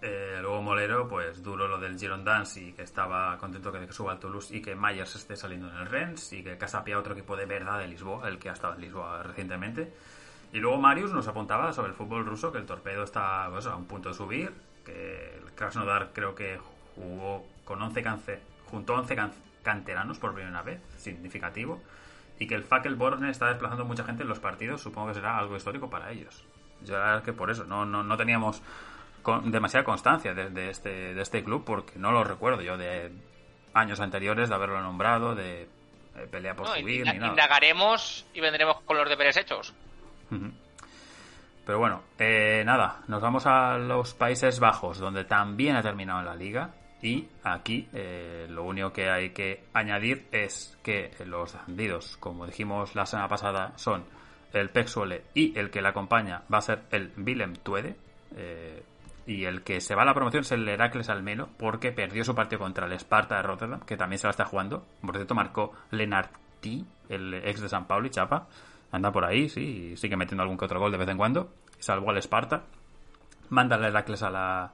[0.05, 4.13] Eh, luego Molero, pues duro lo del Girondins y que estaba contento que, que suba
[4.13, 7.37] al Toulouse y que Myers esté saliendo en el Rennes y que Casapia otro equipo
[7.37, 9.93] de verdad de Lisboa, el que ha estado en Lisboa recientemente.
[10.53, 13.77] Y luego Marius nos apuntaba sobre el fútbol ruso que el Torpedo está pues, a
[13.77, 14.53] un punto de subir,
[14.85, 16.59] que el Krasnodar creo que
[16.97, 18.41] jugó con 11 cance
[18.73, 19.33] junto a 11 can-
[19.63, 21.81] canteranos por primera vez, significativo,
[22.41, 25.39] y que el Fakel Borne está desplazando mucha gente en los partidos, supongo que será
[25.39, 26.45] algo histórico para ellos.
[26.83, 28.61] Yo la verdad es que por eso, no, no, no teníamos
[29.23, 33.13] con demasiada constancia de, de este, de este club porque no lo recuerdo yo de
[33.73, 35.69] años anteriores de haberlo nombrado, de,
[36.33, 37.29] pelea por no, subir ni nada.
[37.29, 39.73] indagaremos y vendremos con los deberes hechos.
[41.65, 46.35] Pero bueno, eh, nada, nos vamos a los Países Bajos, donde también ha terminado la
[46.35, 46.71] liga.
[47.03, 52.95] Y aquí eh, lo único que hay que añadir es que los descendidos, como dijimos
[52.95, 54.05] la semana pasada, son
[54.53, 57.97] el Pexuele y el que le acompaña va a ser el Willem Tuede.
[58.37, 58.83] eh,
[59.27, 62.35] y el que se va a la promoción es el Heracles Almelo, porque perdió su
[62.35, 64.85] partido contra el Sparta de Rotterdam, que también se la está jugando.
[65.01, 68.49] Por cierto, marcó Lenarti, el ex de San Paulo y Chapa.
[68.91, 71.53] Anda por ahí, sí, sigue metiendo algún que otro gol de vez en cuando.
[71.79, 72.65] Salvó al Sparta.
[73.51, 74.73] Manda al Heracles a la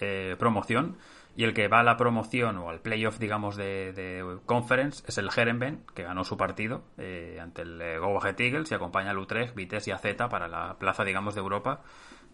[0.00, 0.96] eh, promoción.
[1.34, 5.30] Y el que va a la promoción o al playoff, digamos, de, Conference es el
[5.34, 9.18] Herenben, que ganó su partido eh, ante el eh, Go Ahead Eagles y acompaña al
[9.18, 11.80] Utrecht, Vitesse y AZ para la plaza, digamos, de Europa.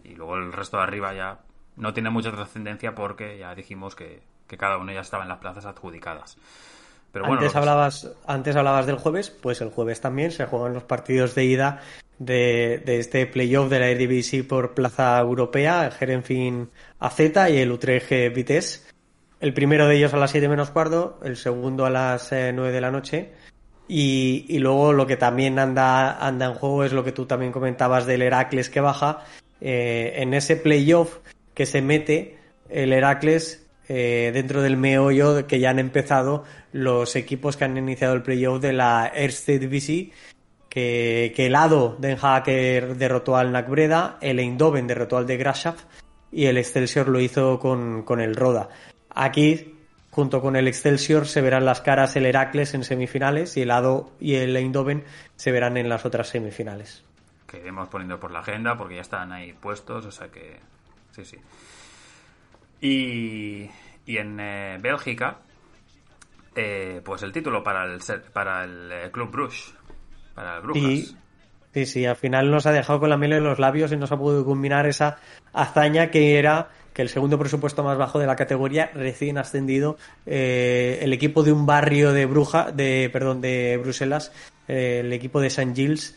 [0.03, 1.39] Y luego el resto de arriba ya
[1.77, 4.23] no tiene mucha trascendencia porque ya dijimos que,
[4.57, 6.37] cada uno ya estaba en las plazas adjudicadas.
[7.13, 10.83] Pero bueno, antes, hablabas, antes hablabas del jueves, pues el jueves también se juegan los
[10.83, 11.81] partidos de ida
[12.19, 18.35] de, este playoff de la Eredivisie por plaza europea, el Herenfin AZ y el Utrecht
[18.35, 18.88] Vitesse.
[19.41, 22.73] El primero de ellos a las 7 menos cuarto, el segundo a las 9 eh,
[22.73, 23.33] de la noche.
[23.87, 28.05] Y, luego lo que también anda, anda en juego es lo que tú también comentabas
[28.05, 29.25] del Heracles que baja.
[29.61, 31.19] Eh, en ese playoff
[31.55, 32.39] que se mete
[32.69, 38.15] el Heracles eh, dentro del meollo que ya han empezado los equipos que han iniciado
[38.15, 40.13] el playoff de la Erste Divisie
[40.69, 45.87] que, que el Ado Den Haag derrotó al Nakbreda, el Eindhoven derrotó al de Grashaft
[46.31, 48.69] y el Excelsior lo hizo con, con el Roda.
[49.21, 49.75] Aquí,
[50.13, 54.13] junto con el Excelsior, se verán las caras el Heracles en semifinales y el Ado
[54.21, 55.03] y el Eindhoven
[55.35, 57.03] se verán en las otras semifinales.
[57.49, 60.61] Que iremos poniendo por la agenda porque ya están ahí puestos, o sea que.
[61.11, 61.37] Sí, sí.
[62.81, 63.69] Y,
[64.07, 65.39] y en eh, Bélgica,
[66.55, 68.01] eh, pues el título para el,
[68.33, 69.75] para el eh, Club Bruges,
[70.33, 71.17] para el Brujas.
[71.75, 74.13] Sí, sí, al final nos ha dejado con la miel en los labios y nos
[74.13, 75.19] ha podido culminar esa
[75.53, 79.97] hazaña que era que el segundo presupuesto más bajo de la categoría, recién ascendido,
[80.27, 84.33] eh, el equipo de un barrio de Bruja, de, perdón, de Bruselas,
[84.67, 85.77] eh, el equipo de St.
[85.77, 86.17] Gilles,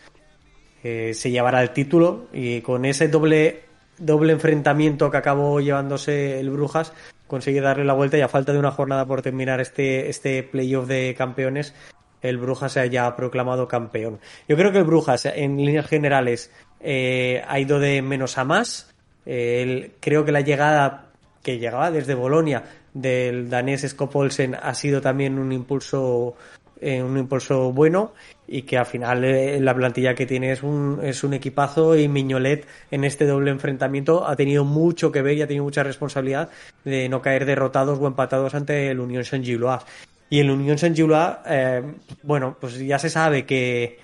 [0.83, 3.65] eh, se llevará el título y con ese doble,
[3.99, 6.93] doble enfrentamiento que acabó llevándose el Brujas,
[7.27, 10.87] consigue darle la vuelta y a falta de una jornada por terminar este, este playoff
[10.87, 11.75] de campeones,
[12.23, 14.19] el Brujas se haya proclamado campeón.
[14.49, 16.49] Yo creo que el Brujas, en líneas generales,
[16.83, 18.90] ha ido de menos a más
[19.23, 21.11] creo que la llegada
[21.43, 26.35] que llegaba desde Bolonia del danés Skopolsen ha sido también un impulso
[26.83, 28.13] eh, un impulso bueno
[28.47, 32.07] y que al final eh, la plantilla que tiene es un, es un equipazo y
[32.07, 36.49] Miñolet en este doble enfrentamiento ha tenido mucho que ver y ha tenido mucha responsabilidad
[36.83, 39.85] de no caer derrotados o empatados ante el Unión Saint-Gilloise.
[40.31, 41.83] Y el Unión Saint-Gilloise, eh,
[42.23, 43.99] bueno, pues ya se sabe que,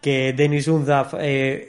[0.00, 1.12] que Denis Unzaf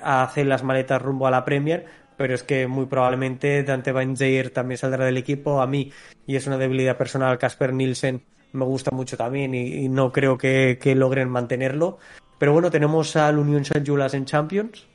[0.01, 1.85] hace las maletas rumbo a la Premier,
[2.17, 4.15] pero es que muy probablemente Dante Van
[4.53, 5.61] también saldrá del equipo.
[5.61, 5.91] A mí,
[6.25, 8.23] y es una debilidad personal, Casper Nielsen
[8.53, 11.97] me gusta mucho también y, no creo que, logren mantenerlo.
[12.37, 14.87] Pero bueno, tenemos al Unión San Julas en Champions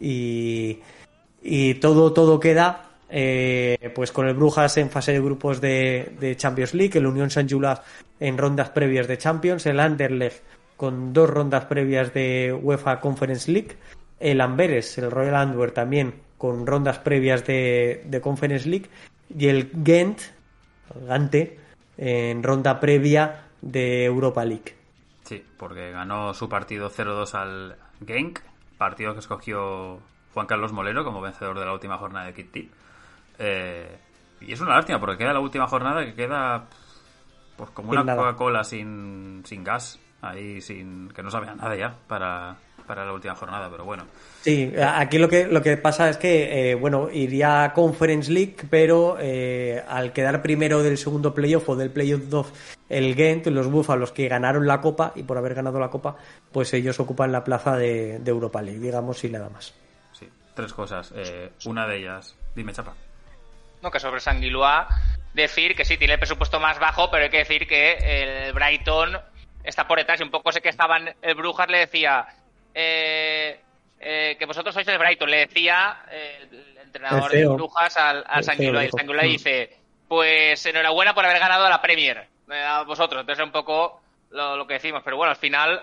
[0.00, 0.80] y,
[1.42, 6.72] y todo, todo queda eh, pues con el Brujas en fase de grupos de, Champions
[6.72, 7.82] League, el Unión San Julas
[8.18, 10.42] en rondas previas de Champions, el Anderlecht
[10.78, 13.76] con dos rondas previas de UEFA Conference League,
[14.18, 18.90] el Amberes, el Royal Antwerp también con rondas previas de, de Conference League
[19.28, 20.18] y el Ghent,
[21.06, 21.56] Gante,
[21.96, 24.74] en ronda previa de Europa League.
[25.22, 28.40] Sí, porque ganó su partido 0-2 al Genk,
[28.76, 30.00] partido que escogió
[30.34, 32.70] Juan Carlos Molero como vencedor de la última jornada de Kit
[33.38, 33.96] eh,
[34.40, 36.66] y es una lástima porque queda la última jornada que queda
[37.56, 42.56] pues como una Coca-Cola sin, sin gas, ahí sin que no sabía nada ya para,
[42.82, 44.06] para la última jornada, pero bueno.
[44.42, 48.56] Sí, aquí lo que, lo que pasa es que, eh, bueno, iría a Conference League,
[48.68, 52.52] pero eh, al quedar primero del segundo playoff o del playoff 2
[52.88, 56.16] el Gent, los Búfalos que ganaron la Copa, y por haber ganado la Copa,
[56.52, 59.74] pues ellos ocupan la plaza de, Europa League, digamos, y nada más.
[60.12, 61.12] Sí, tres cosas.
[61.16, 62.94] Eh, una de ellas, dime, Chapa.
[63.82, 64.88] No, que sobre Sanguilua
[65.34, 69.18] decir que sí, tiene el presupuesto más bajo, pero hay que decir que el Brighton
[69.64, 72.26] está por detrás y un poco sé que estaban, el Brujas le decía
[72.74, 73.60] eh,
[74.00, 78.44] eh, que vosotros sois el Brighton, le decía eh, el entrenador de Brujas al, al
[78.44, 78.84] Sanguila,
[79.26, 79.78] y dice,
[80.08, 83.20] pues enhorabuena por haber ganado la Premier, a vosotros.
[83.20, 85.82] Entonces es un poco lo, que decimos, pero bueno, al final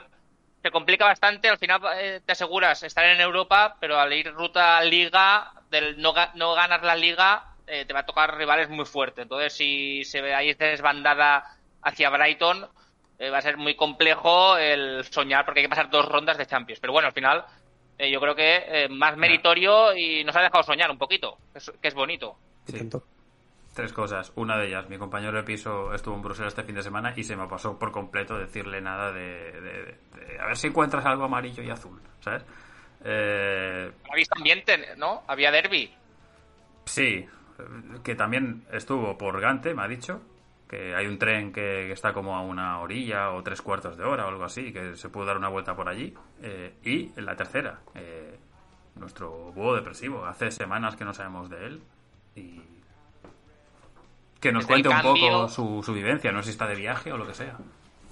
[0.61, 1.81] se complica bastante, al final
[2.25, 6.83] te aseguras estar en Europa, pero al ir ruta a Liga, del no, no ganar
[6.83, 9.23] la Liga, te va a tocar rivales muy fuertes.
[9.23, 11.45] Entonces si se ve ahí desbandada
[11.81, 12.67] hacia Brighton,
[13.19, 16.45] eh, va a ser muy complejo el soñar porque hay que pasar dos rondas de
[16.45, 16.79] Champions.
[16.79, 17.43] Pero bueno, al final
[17.97, 21.37] eh, yo creo que eh, más meritorio y nos ha dejado soñar un poquito,
[21.81, 22.37] que es, bonito.
[23.73, 24.31] Tres cosas.
[24.35, 27.23] Una de ellas, mi compañero de piso estuvo en Bruselas este fin de semana y
[27.23, 29.97] se me pasó por completo decirle nada de,
[30.39, 32.43] a ver si encuentras algo amarillo y azul, ¿sabes?
[33.03, 33.91] Eh...
[34.09, 35.23] Habéis ambiente, ¿no?
[35.27, 35.93] Había derby.
[36.85, 37.25] Sí,
[38.03, 40.21] que también estuvo por Gante, me ha dicho,
[40.69, 44.25] que hay un tren que, está como a una orilla o tres cuartos de hora
[44.25, 46.13] o algo así, que se puede dar una vuelta por allí.
[46.43, 48.37] Eh, y en la tercera, eh,
[48.95, 50.25] nuestro búho depresivo.
[50.25, 51.81] Hace semanas que no sabemos de él
[52.35, 52.61] y
[54.39, 56.75] Que nos desde cuente un cambio- poco su, su vivencia, no sé si está de
[56.75, 57.57] viaje o lo que sea.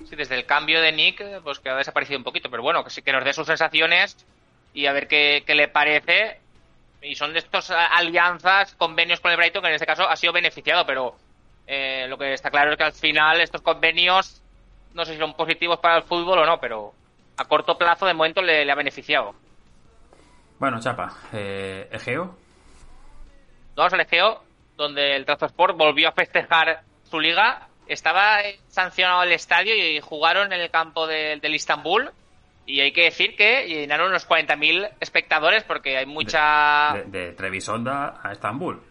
[0.05, 2.89] Sí, desde el cambio de Nick, pues que ha desaparecido un poquito, pero bueno, que
[2.89, 4.17] sí que nos dé sus sensaciones
[4.73, 6.39] y a ver qué, qué le parece.
[7.01, 10.33] Y son de estos alianzas, convenios con el Brighton, que en este caso ha sido
[10.33, 11.15] beneficiado, pero
[11.67, 14.41] eh, lo que está claro es que al final estos convenios,
[14.93, 16.93] no sé si son positivos para el fútbol o no, pero
[17.37, 19.35] a corto plazo de momento le, le ha beneficiado.
[20.59, 22.35] Bueno, Chapa, eh, Egeo,
[23.75, 24.43] Vamos al Egeo,
[24.75, 27.67] donde el Trabzonspor volvió a festejar su liga.
[27.87, 32.09] Estaba sancionado el estadio y jugaron en el campo de- del Istanbul.
[32.65, 36.93] Y hay que decir que llenaron unos 40.000 espectadores porque hay mucha...
[36.95, 38.81] de, de Trevisonda a Estambul.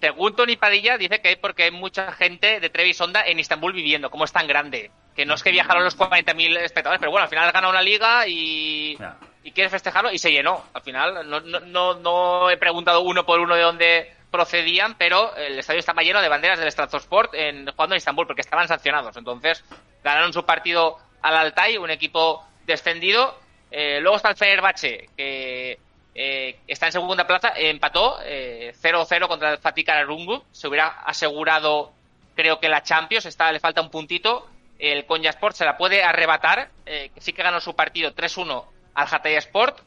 [0.00, 3.72] Según Tony Padilla, dice que hay porque hay mucha gente de Trevis Onda en Istanbul
[3.72, 4.90] viviendo, como es tan grande.
[5.14, 8.26] Que no es que viajaron los 40.000 espectadores, pero bueno, al final ganó una liga
[8.28, 9.16] y, Ya.
[9.42, 10.62] y quieres festejarlo y se llenó.
[10.74, 15.34] Al final no, no, no, no he preguntado uno por uno de dónde procedían, pero
[15.36, 19.16] el estadio estaba lleno de banderas del Stratossport en, jugando en Istambul porque estaban sancionados.
[19.16, 19.64] Entonces
[20.04, 23.38] ganaron su partido al Altay, un equipo descendido.
[23.70, 25.78] Eh, luego está el Fenerbahce, que
[26.18, 30.42] eh, está en segunda plaza, empató eh, 0-0 contra el Fatih Kararungu.
[30.50, 31.92] Se hubiera asegurado,
[32.34, 34.48] creo que la Champions, está, le falta un puntito.
[34.78, 38.64] El Konya Sport se la puede arrebatar, eh, sí que ganó su partido 3-1
[38.94, 39.80] al Hatay Sport.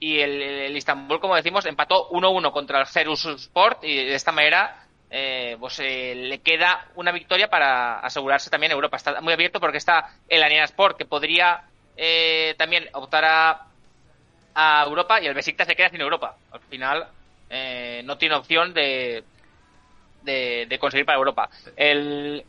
[0.00, 3.84] Y el, el Istanbul, como decimos, empató 1-1 contra el Cerus Sport.
[3.84, 8.96] Y de esta manera, eh, pues eh, le queda una victoria para asegurarse también Europa.
[8.96, 11.64] Está muy abierto porque está el Aniana Sport, que podría
[11.96, 13.65] eh, también optar a,
[14.56, 16.34] a Europa y el Besiktas se queda sin Europa.
[16.50, 17.06] Al final
[17.50, 19.22] eh, no tiene opción de,
[20.22, 21.50] de, de conseguir para Europa.
[21.76, 22.42] El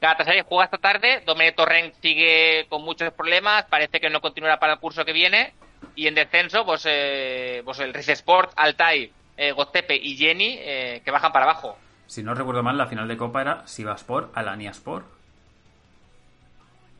[0.00, 4.74] Galatasaray juega esta tarde, Domenico Torrent sigue con muchos problemas, parece que no continuará para
[4.74, 5.52] el curso que viene
[5.96, 11.10] y en descenso pues, eh, pues el Rizesport, Altai, eh, Gotepe y Jenny eh, que
[11.10, 11.76] bajan para abajo.
[12.06, 15.04] Si no recuerdo mal, la final de Copa era Sivaspor Alaniaspor.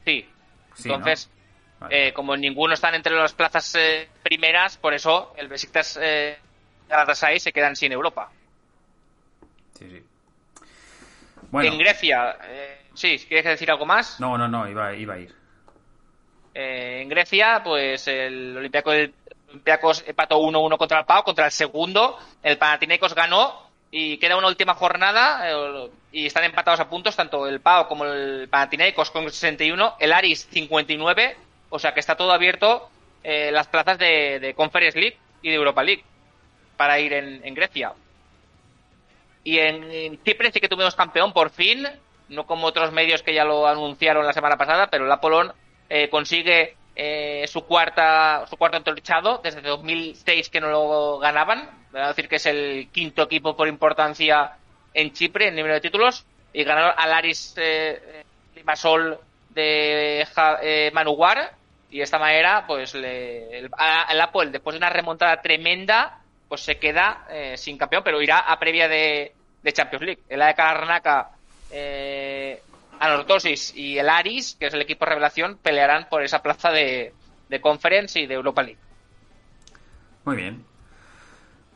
[0.05, 0.28] Sí.
[0.74, 1.39] Sí, Entonces, ¿no?
[1.81, 2.09] Vale.
[2.09, 6.39] Eh, como ninguno están entre las plazas eh, primeras, por eso el Besiktas eh,
[6.89, 8.31] Galatasaray se quedan sin Europa.
[9.78, 10.05] Sí, sí.
[11.51, 14.20] Bueno, En Grecia, eh, sí, ¿quieres decir algo más?
[14.20, 15.35] no, no, no, iba, iba a ir.
[16.55, 22.19] Eh, en Grecia, pues el Olympiacos, empató 1-1 contra el Pau, contra el segundo.
[22.43, 27.47] El Panathinaikos ganó y queda una última jornada eh, y están empatados a puntos tanto
[27.47, 31.36] el Pau como el Panathinaikos con 61, el Aris 59,
[31.70, 32.90] o sea que está todo abierto
[33.22, 36.05] eh, las plazas de, de Conference League y de Europa League
[36.76, 37.92] para ir en, Grecia.
[39.44, 41.86] Y en, Chipre sí que tuvimos campeón por fin,
[42.30, 45.52] no como otros medios que ya lo anunciaron la semana pasada, pero el Apolón
[45.90, 51.68] eh, consigue eh, su cuarta su cuarto entorchado desde 2006 que no lo ganaban.
[51.92, 54.56] Voy decir que es el quinto equipo por importancia
[54.94, 56.24] en Chipre en número de títulos
[56.55, 58.24] y ganaron al Aris eh,
[58.55, 59.18] Limassol
[59.51, 60.26] de
[60.94, 61.60] Manuguar
[61.90, 63.70] y de esta manera pues le- el,
[64.20, 66.18] Apple después de una remontada tremenda
[66.48, 70.42] pues se queda eh, sin campeón pero irá a previa de, de Champions League el
[70.42, 71.30] AEK Larnaca
[71.72, 72.60] eh,
[72.98, 77.12] Anorthosis y el Aris que es el equipo revelación pelearán por esa plaza de,
[77.48, 78.80] de Conference y de Europa League
[80.24, 80.64] Muy bien.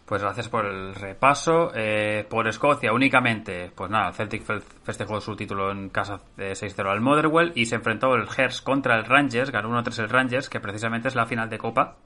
[0.06, 1.72] Pues gracias por el repaso.
[1.74, 6.90] Eh, por Escocia únicamente, pues nada, Celtic fe- festejó su título en casa de 6-0
[6.90, 10.60] al Motherwell y se enfrentó el Hearts contra el Rangers, ganó 1-3 el Rangers, que
[10.60, 11.96] precisamente es la final de Copa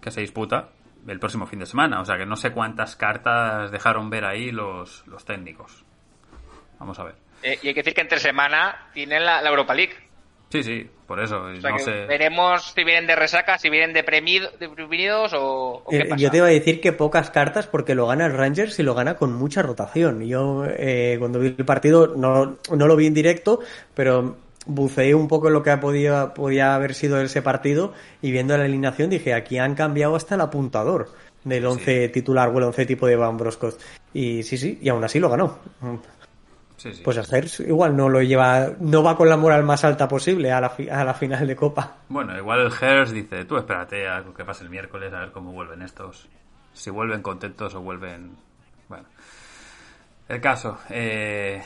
[0.00, 0.70] que se disputa
[1.06, 2.00] el próximo fin de semana.
[2.00, 5.84] O sea que no sé cuántas cartas dejaron ver ahí los, los técnicos.
[6.78, 7.14] Vamos a ver.
[7.42, 9.94] Eh, y hay que decir que entre semana tienen la Europa League
[10.52, 11.42] Sí, sí, por eso.
[11.42, 11.90] o sea no que sé.
[12.06, 16.30] veremos si vienen de resaca si vienen deprimido- deprimidos o, o qué Eh, pasa Yo
[16.30, 19.14] te iba a decir que pocas cartas porque lo gana el Rangers y lo gana
[19.16, 20.20] con mucha rotación.
[20.26, 23.60] Yo eh, cuando vi el partido no, no lo vi en directo,
[23.94, 28.56] pero buceé un poco en lo que podía, podía haber sido ese partido y viendo
[28.56, 31.08] la alineación dije, aquí han cambiado hasta el apuntador
[31.44, 33.76] del 11 titular o el 11 tipo de Van Broscos.
[34.14, 35.58] Y sí, sí, y aún así lo ganó.
[36.82, 37.02] Sí, sí.
[37.04, 40.68] Pues igual no lo lleva, no va con la moral más alta posible a la,
[40.68, 41.98] fi- a la final de Copa.
[42.08, 45.30] Bueno, igual el Hearts dice, tú espérate a lo que pase el miércoles a ver
[45.30, 46.28] cómo vuelven estos.
[46.72, 48.36] Si vuelven contentos o vuelven...
[48.88, 49.04] Bueno.
[50.28, 50.80] El caso.
[50.90, 51.62] eh,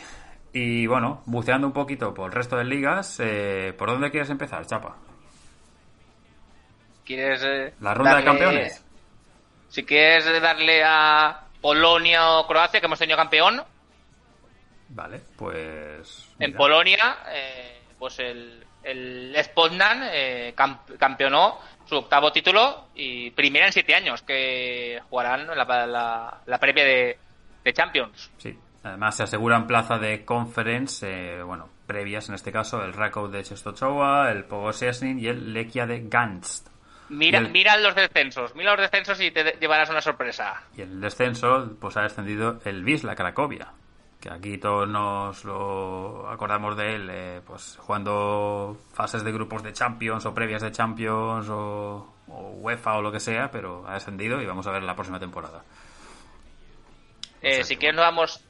[0.52, 4.66] y bueno, buceando un poquito por el resto de ligas, eh, ¿por dónde quieres empezar,
[4.66, 4.96] Chapa?
[7.06, 8.84] ¿Quieres eh, ¿La ronda de campeones?
[9.68, 13.62] Si quieres darle a Polonia o Croacia, que hemos tenido campeón,
[14.88, 16.34] Vale, pues...
[16.38, 16.54] en.
[16.54, 23.72] Polonia, eh, pues el, el Spodnan eh, cam- campeonó su octavo título y primera en
[23.72, 27.18] siete años, que jugarán la, la, la previa de,
[27.64, 28.30] de Champions.
[28.38, 28.56] Sí.
[28.82, 31.06] Además, se aseguran plaza de conference,
[31.38, 35.52] eh, bueno, previas en este caso, el Rakow de Chestochowa, el Pogo Sesnin y el
[35.52, 36.68] Lekia de Ganst.
[37.08, 40.62] Mira, el- mira los descensos, mira los descensos y te llevarás una sorpresa.
[40.76, 43.72] Y el descenso, pues ha descendido el Wisla Cracovia.
[44.26, 49.72] Que aquí todos nos lo acordamos de él, eh, pues jugando fases de grupos de
[49.72, 54.42] Champions o previas de Champions o, o UEFA o lo que sea, pero ha descendido
[54.42, 55.62] y vamos a ver la próxima temporada.
[57.40, 58.44] Eh, si quieres nos damos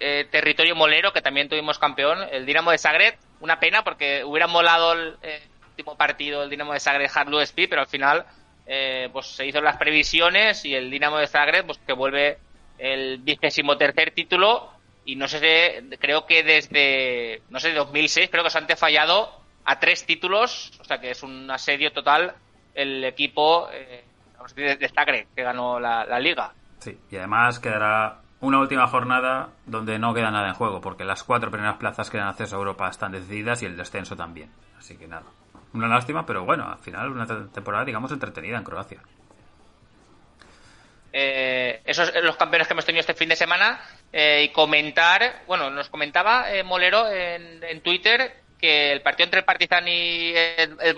[0.00, 3.14] eh, territorio molero, que también tuvimos campeón, el Dinamo de Zagreb.
[3.38, 7.68] Una pena porque hubiera molado el eh, último partido el Dinamo de Zagreb Hard Speed,
[7.68, 8.26] pero al final
[8.66, 12.38] eh, pues se hizo las previsiones y el Dinamo de Zagreb pues que vuelve
[12.78, 14.79] el vigésimo tercer título
[15.12, 19.30] y no sé creo que desde no sé 2006 creo que se han fallado
[19.64, 22.34] a tres títulos o sea que es un asedio total
[22.74, 24.04] el equipo eh,
[24.54, 29.98] de Zagreb que ganó la, la liga Sí, y además quedará una última jornada donde
[29.98, 32.88] no queda nada en juego, porque las cuatro primeras plazas que dan acceso a Europa
[32.88, 34.50] están decididas y el descenso también.
[34.78, 35.26] Así que nada.
[35.74, 39.02] Una lástima, pero bueno, al final una te- temporada, digamos, entretenida en Croacia.
[41.12, 43.80] Eh, esos los campeones que hemos tenido este fin de semana
[44.12, 49.40] eh, y comentar, bueno, nos comentaba eh, Molero en, en Twitter que el partido entre
[49.40, 50.94] el Partizan y el, el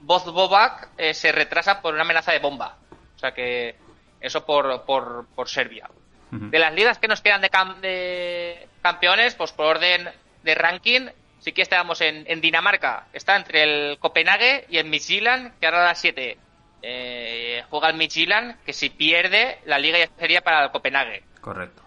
[0.00, 2.76] Bozdovac, eh, se retrasa por una amenaza de bomba.
[3.16, 3.74] O sea que
[4.20, 5.88] eso por, por, por Serbia.
[6.30, 10.08] De las ligas que nos quedan de, cam- de campeones, pues por orden
[10.42, 11.08] de ranking,
[11.40, 13.06] sí que estábamos en, en Dinamarca.
[13.12, 16.36] Está entre el Copenhague y el Midtjylland, que ahora a las 7
[16.82, 21.22] eh, juega el Midtjylland, que si pierde, la liga ya sería para el Copenhague.
[21.40, 21.82] Correcto.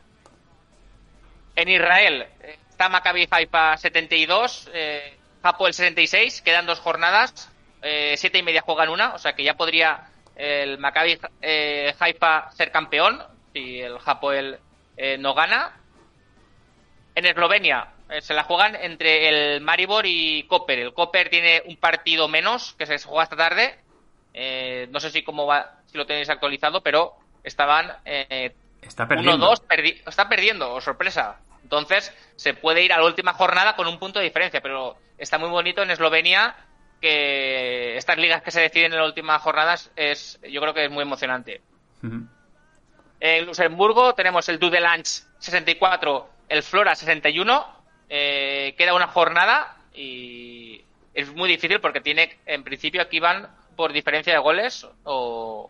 [1.56, 7.52] En Israel eh, está Maccabi Haifa 72, eh, Hapoel 66, quedan dos jornadas,
[7.82, 12.52] eh, siete y media juegan una, o sea que ya podría el Maccabi eh, Haifa
[12.52, 13.22] ser campeón
[13.54, 14.60] si el Hapoel
[14.98, 15.78] eh, no gana.
[17.14, 20.80] En Eslovenia eh, se la juegan entre el Maribor y Koper.
[20.80, 23.78] El Koper tiene un partido menos que se juega esta tarde.
[24.34, 27.14] Eh, no sé si cómo va, si lo tenéis actualizado, pero
[27.44, 29.52] estaban eh, Está perdiendo.
[29.52, 31.38] 1-2, perdi- está perdiendo, oh, sorpresa.
[31.64, 35.38] Entonces, se puede ir a la última jornada con un punto de diferencia, pero está
[35.38, 36.56] muy bonito en Eslovenia
[37.00, 40.92] que estas ligas que se deciden en la última jornada es, yo creo que es
[40.92, 41.62] muy emocionante.
[42.04, 42.28] Ujú.
[43.20, 47.66] En Luxemburgo tenemos el Dudelange 64, el Flora 61.
[48.10, 50.84] eh, queda una jornada y
[51.14, 55.70] es muy difícil porque tiene, en principio, aquí van por diferencia de goles o.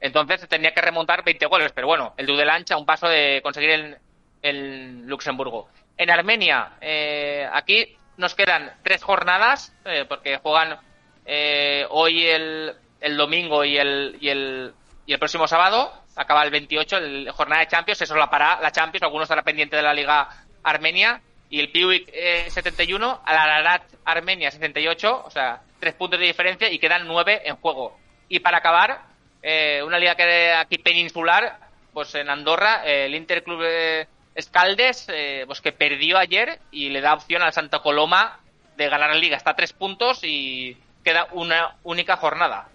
[0.00, 3.70] Entonces tendría que remontar 20 goles, pero bueno, el Dudelange a un paso de conseguir
[3.70, 3.96] el,
[4.42, 5.68] el Luxemburgo.
[5.96, 10.78] En Armenia, eh, aquí nos quedan tres jornadas eh, porque juegan
[11.24, 14.74] eh, hoy el, el domingo y el, y el
[15.06, 18.70] y el próximo sábado acaba el 28 el jornada de Champions eso la para la
[18.70, 20.28] Champions algunos estará pendiente de la Liga
[20.62, 21.20] Armenia
[21.50, 26.70] y el Piuik eh, 71 al Ararat Armenia 68 o sea tres puntos de diferencia
[26.70, 27.98] y quedan nueve en juego.
[28.28, 29.02] Y para acabar
[29.42, 31.58] eh, una liga que aquí peninsular
[31.92, 35.08] pues en Andorra eh, el Interclub eh, Escaldes
[35.44, 38.38] pues que perdió ayer y le da opción al Santa Coloma
[38.76, 39.36] de ganar la liga.
[39.36, 42.68] Está tres puntos y queda una única jornada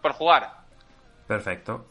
[0.00, 0.50] por jugar.
[1.28, 1.86] Perfecto.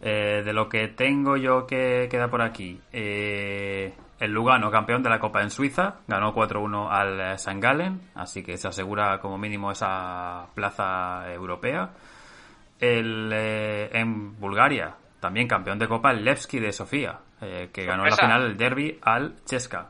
[0.00, 5.18] De lo que tengo yo que queda por aquí, eh, el Lugano, campeón de la
[5.18, 7.58] Copa en Suiza, ganó 4-1 al eh, St.
[7.58, 11.90] Gallen, así que se asegura como mínimo esa plaza europea.
[12.78, 18.04] El, eh, en Bulgaria, también campeón de Copa, el Levski de Sofía, eh, que ganó
[18.04, 19.88] en la final el derby al Cheska.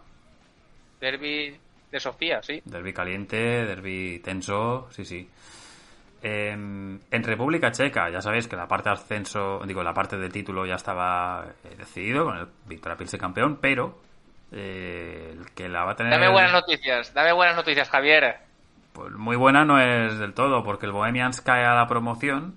[1.00, 1.59] Derby
[1.91, 2.62] de Sofía, sí.
[2.65, 5.28] Derby caliente, derby tenso, sí, sí.
[6.23, 10.31] Eh, en República Checa, ya sabéis que la parte de ascenso, digo, la parte del
[10.31, 14.09] título ya estaba decidido con el Victoria Pilsen campeón, pero
[14.53, 18.39] eh, el que la va a tener Dame buenas noticias, dame buenas noticias, Javier.
[18.93, 22.55] pues muy buena no es del todo, porque el Bohemians cae a la promoción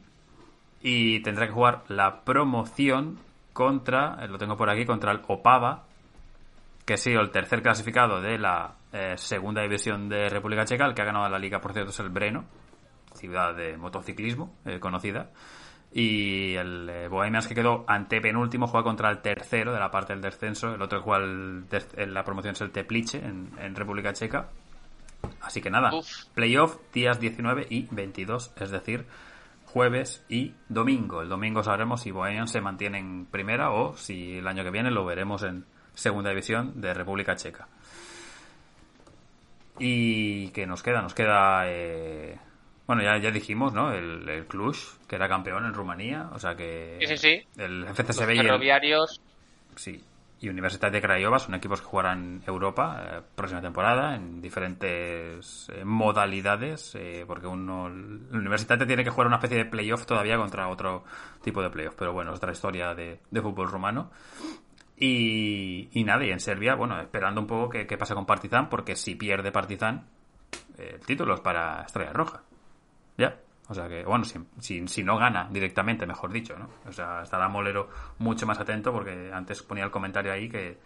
[0.81, 3.19] y tendrá que jugar la promoción
[3.53, 5.83] contra, eh, lo tengo por aquí, contra el Opava,
[6.85, 10.93] que ha sido el tercer clasificado de la eh, segunda división de República Checa, el
[10.93, 12.43] que ha ganado la liga, por cierto, es el Breno,
[13.13, 15.29] ciudad de motociclismo eh, conocida.
[15.93, 20.21] Y el eh, Bohemians que quedó antepenúltimo juega contra el tercero de la parte del
[20.21, 20.73] descenso.
[20.73, 21.65] El otro juega el
[21.95, 24.49] en la promoción es el Teplice en, en República Checa.
[25.41, 26.25] Así que nada, Uf.
[26.33, 29.05] playoff días 19 y 22, es decir,
[29.65, 31.21] jueves y domingo.
[31.21, 34.91] El domingo sabremos si Bohemians se mantiene en primera o si el año que viene
[34.91, 37.67] lo veremos en segunda división de República Checa.
[39.79, 42.37] Y que nos queda, nos queda, eh,
[42.85, 43.91] bueno, ya, ya dijimos, ¿no?
[43.91, 44.77] El, el Cluj,
[45.13, 47.61] que era campeón en Rumanía, o sea que Sí, sí, sí.
[47.61, 49.21] el Los FCSB y el, ferroviarios.
[49.75, 50.03] Sí.
[50.39, 55.85] y Universitat de Craiova son equipos que jugarán Europa eh, próxima temporada en diferentes eh,
[55.85, 60.67] modalidades, eh, porque uno, la Universitat tiene que jugar una especie de playoff todavía contra
[60.67, 61.03] otro
[61.43, 64.09] tipo de playoff, pero bueno, es otra historia de, de fútbol rumano.
[64.97, 68.67] Y, y nada, y en Serbia, bueno, esperando un poco qué, qué pasa con Partizan,
[68.67, 70.07] porque si pierde Partizan,
[70.75, 72.41] el título es para Estrella Roja.
[73.15, 73.37] Ya.
[73.69, 76.69] O sea que, bueno, si, si, si, no gana directamente, mejor dicho, ¿no?
[76.87, 80.77] O sea, estará Molero mucho más atento porque antes ponía el comentario ahí que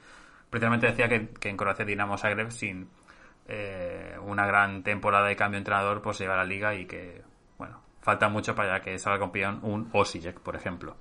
[0.49, 2.88] precisamente decía que, que en Croacia Dinamo Zagreb sin
[3.47, 7.22] eh, una gran temporada de cambio de entrenador pues lleva a la liga y que,
[7.57, 10.95] bueno, falta mucho para que salga campeón un Osijek, por ejemplo.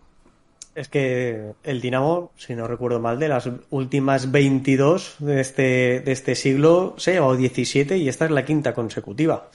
[0.74, 6.12] Es que el Dinamo, si no recuerdo mal, de las últimas 22 de este, de
[6.12, 9.48] este siglo se ha llevado 17 y esta es la quinta consecutiva.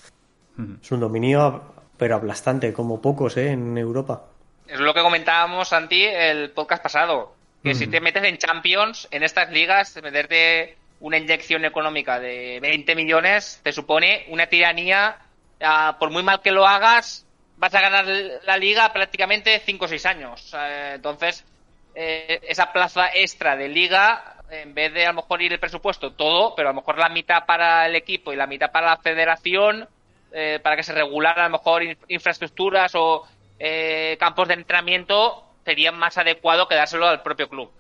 [0.82, 1.70] Es un dominio
[2.02, 3.52] pero aplastante, como pocos ¿eh?
[3.52, 4.24] en Europa.
[4.68, 7.36] Es lo que comentábamos, Santi, el podcast pasado.
[7.62, 7.78] Que mm.
[7.78, 13.60] si te metes en Champions, en estas ligas, meterte una inyección económica de 20 millones
[13.62, 15.20] te supone una tiranía.
[15.60, 19.88] Uh, por muy mal que lo hagas, vas a ganar la liga prácticamente 5 o
[19.88, 20.52] 6 años.
[20.56, 21.46] Uh, entonces,
[21.94, 26.14] eh, esa plaza extra de liga, en vez de a lo mejor ir el presupuesto
[26.14, 28.98] todo, pero a lo mejor la mitad para el equipo y la mitad para la
[28.98, 29.88] federación,
[30.32, 33.24] eh, para que se regularan a lo mejor infraestructuras o
[33.60, 37.72] eh, campos de entrenamiento, sería más adecuado que dárselo al propio club.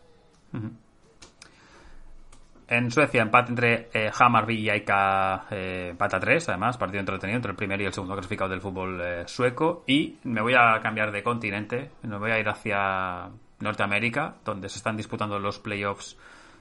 [2.71, 7.35] En Suecia, empate entre eh, Hammarby y Aika, eh, empate a 3, además, partido entretenido
[7.35, 9.83] entre el primer y el segundo clasificado del fútbol eh, sueco.
[9.87, 14.77] Y me voy a cambiar de continente, me voy a ir hacia Norteamérica, donde se
[14.77, 16.17] están disputando los playoffs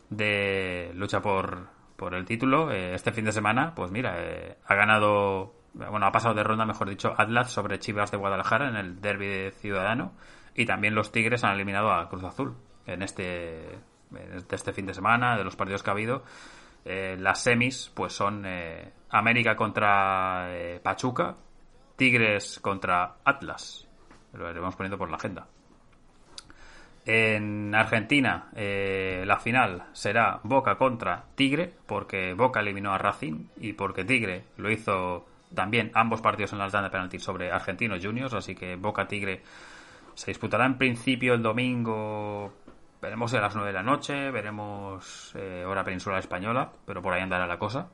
[0.09, 2.73] de lucha por, por el título.
[2.73, 4.17] este fin de semana, pues mira,
[4.67, 8.77] ha ganado bueno, ha pasado de ronda, mejor dicho, Atlas sobre Chivas de Guadalajara en
[8.77, 10.13] el derby de Ciudadano
[10.55, 14.95] y también los Tigres han eliminado a Cruz Azul en este, en este fin de
[14.95, 16.25] semana, de los partidos que ha habido.
[16.85, 21.37] Eh, las semis pues son eh, América contra eh, Pachuca,
[21.97, 23.87] Tigres contra Atlas.
[24.33, 25.47] Lo iremos poniendo por la agenda.
[27.05, 34.05] En Argentina, la final será Boca contra Tigre, porque Boca eliminó a Racing y porque
[34.05, 38.55] Tigre lo hizo también ambos partidos en la tanda de penalti sobre Argentinos Juniors, así
[38.55, 39.43] que Boca Tigre
[40.15, 42.53] se disputará en principio el domingo,
[43.01, 47.23] veremos a las 9 de la noche, veremos eh, hora peninsular española, pero por ahí
[47.23, 47.89] andará la cosa.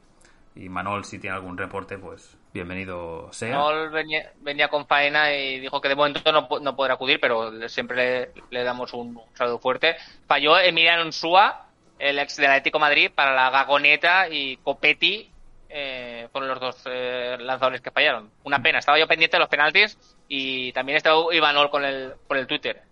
[0.55, 3.59] Y Manol, si tiene algún reporte, pues bienvenido sea.
[3.59, 7.69] Manol venía, venía con faena y dijo que de momento no, no podrá acudir, pero
[7.69, 9.97] siempre le, damos un, saludo fuerte.
[10.27, 11.67] Falló Emiliano Unsúa,
[11.99, 15.31] el ex del Atlético Madrid, para la Gagoneta y Copetti
[15.69, 18.31] eh, fueron los dos eh, lanzadores que fallaron.
[18.45, 22.37] Una pena, estaba yo pendiente de los penaltis y también estaba Ivanol con el, por
[22.37, 22.83] el Twitter.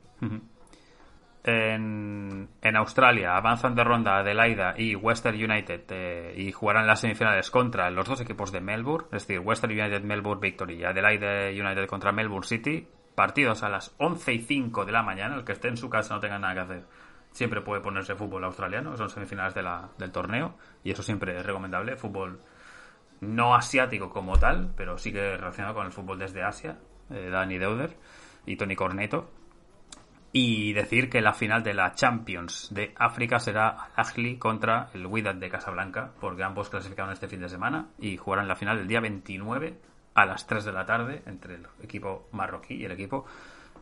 [1.44, 7.50] En, en, Australia avanzan de ronda Adelaida y Western United eh, y jugarán las semifinales
[7.50, 11.86] contra los dos equipos de Melbourne, es decir, Western United Melbourne Victory y Adelaide United
[11.86, 12.88] contra Melbourne City.
[13.14, 16.14] Partidos a las 11 y 5 de la mañana, el que esté en su casa
[16.14, 16.84] no tenga nada que hacer
[17.34, 20.54] siempre puede ponerse fútbol australiano, son semifinales de la, del torneo
[20.84, 22.40] y eso siempre es recomendable, fútbol
[23.24, 26.78] no asiático como tal, pero sí que relacionado con el fútbol desde Asia,
[27.10, 27.96] eh, Dani Deuder
[28.46, 29.30] y Tony Corneto.
[30.32, 35.36] Y decir que la final de la Champions de África será Al contra el Wydad
[35.36, 39.00] de Casablanca, porque ambos clasificaron este fin de semana y jugarán la final el día
[39.00, 39.78] 29
[40.14, 43.26] a las 3 de la tarde entre el equipo marroquí y el equipo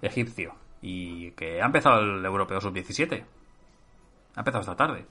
[0.02, 0.54] egipcio.
[0.82, 3.24] Y que ha empezado el Europeo Sub-17.
[4.34, 5.06] Ha empezado esta tarde.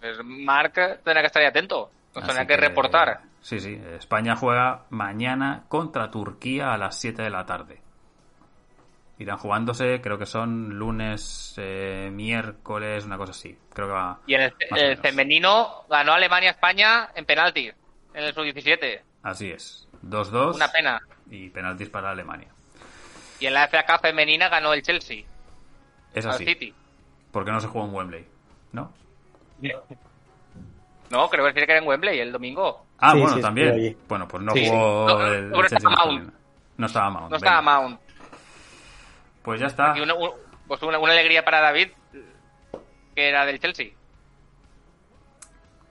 [0.00, 1.90] Pues Marc tendrá que estar atento.
[2.14, 3.20] Nos tendrá que, que reportar.
[3.40, 3.80] Sí, sí.
[3.98, 7.80] España juega mañana contra Turquía a las 7 de la tarde.
[9.18, 13.56] Irán jugándose, creo que son lunes, eh, miércoles, una cosa así.
[13.72, 14.18] Creo que va.
[14.26, 17.70] Y en el, el femenino ganó Alemania España en penalti,
[18.14, 19.02] en el sub-17.
[19.22, 19.88] Así es.
[20.02, 20.54] 2-2.
[20.54, 21.00] Una pena.
[21.30, 22.48] Y penaltis para Alemania.
[23.38, 25.24] Y en la FA Cup femenina ganó el Chelsea.
[26.14, 26.44] Es así.
[26.44, 26.74] City.
[27.30, 28.26] Porque no se jugó en Wembley,
[28.72, 28.92] ¿no?
[31.10, 32.86] No, creo que era en Wembley el domingo.
[33.00, 33.96] Ah, sí, bueno, sí, también.
[34.08, 36.34] Bueno, pues no sí, jugó no, el, no, estaba Mount.
[36.76, 37.30] No estaba Mount.
[37.30, 38.00] No estaba Mount.
[39.42, 39.94] Pues ya está.
[39.96, 40.14] Y una,
[40.66, 41.88] pues una, una, alegría para David,
[43.14, 43.88] que era del Chelsea.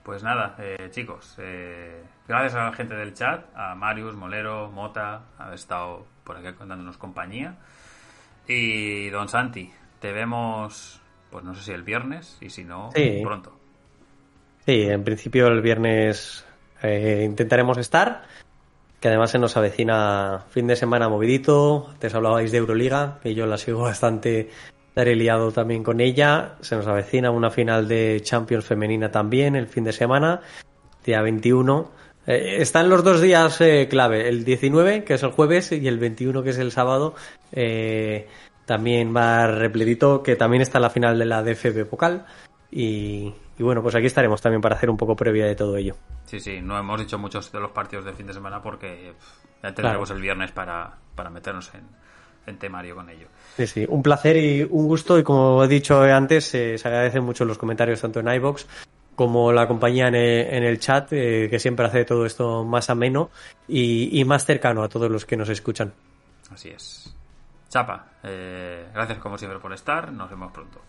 [0.03, 5.23] Pues nada, eh, chicos, eh, gracias a la gente del chat, a Marius, Molero, Mota,
[5.37, 7.55] haber estado por aquí contándonos compañía.
[8.47, 12.89] Y don Santi, te vemos, pues no sé si el viernes, y si no,
[13.23, 13.59] pronto.
[14.65, 16.45] Sí, en principio el viernes
[16.81, 18.23] eh, intentaremos estar,
[18.99, 21.87] que además se nos avecina fin de semana movidito.
[21.91, 24.49] Antes hablabais de Euroliga, que yo la sigo bastante
[25.05, 26.55] liado también con ella.
[26.61, 30.41] Se nos avecina una final de Champions femenina también el fin de semana,
[31.05, 31.91] día 21.
[32.27, 35.99] Eh, están los dos días eh, clave, el 19, que es el jueves, y el
[35.99, 37.15] 21, que es el sábado.
[37.51, 38.27] Eh,
[38.65, 42.25] también va repletito, que también está la final de la DFB Pokal.
[42.71, 45.95] Y, y, bueno, pues aquí estaremos también para hacer un poco previa de todo ello.
[46.25, 49.13] Sí, sí, no hemos dicho muchos de los partidos del fin de semana porque
[49.61, 50.15] ya tendremos claro.
[50.15, 51.81] el viernes para, para meternos en,
[52.47, 53.27] en, temario con ello.
[53.57, 55.19] Sí, sí, un placer y un gusto.
[55.19, 58.65] Y como he dicho antes, eh, se agradecen mucho los comentarios tanto en iBox
[59.19, 62.89] como la compañía en el, en el chat, eh, que siempre hace todo esto más
[62.89, 63.31] ameno
[63.67, 65.91] y, y, más cercano a todos los que nos escuchan.
[66.49, 67.13] Así es.
[67.67, 70.11] Chapa, eh, gracias como siempre por estar.
[70.13, 70.79] Nos vemos pronto.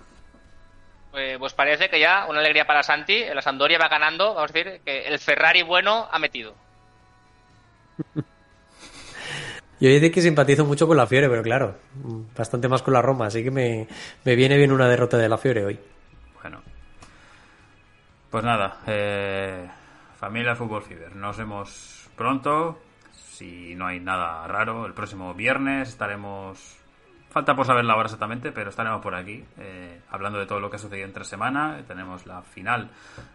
[1.11, 3.25] Pues, pues, parece que ya una alegría para Santi.
[3.35, 4.35] La Sampdoria va ganando.
[4.35, 6.55] Vamos a decir que el Ferrari bueno ha metido.
[9.81, 11.79] Yo diría que simpatizo mucho con la Fiore, pero claro,
[12.37, 13.89] bastante más con la Roma, así que me,
[14.25, 15.81] me viene bien una derrota de la Fiore hoy.
[16.43, 16.61] Bueno.
[18.31, 19.67] Pues nada, eh,
[20.19, 22.79] familia Fútbol Fever, nos vemos pronto.
[23.13, 26.80] Si no hay nada raro, el próximo viernes estaremos
[27.31, 30.68] Falta por saber la hora exactamente, pero estaremos por aquí eh, hablando de todo lo
[30.68, 31.81] que ha sucedido entre semana.
[31.86, 32.91] Tenemos la final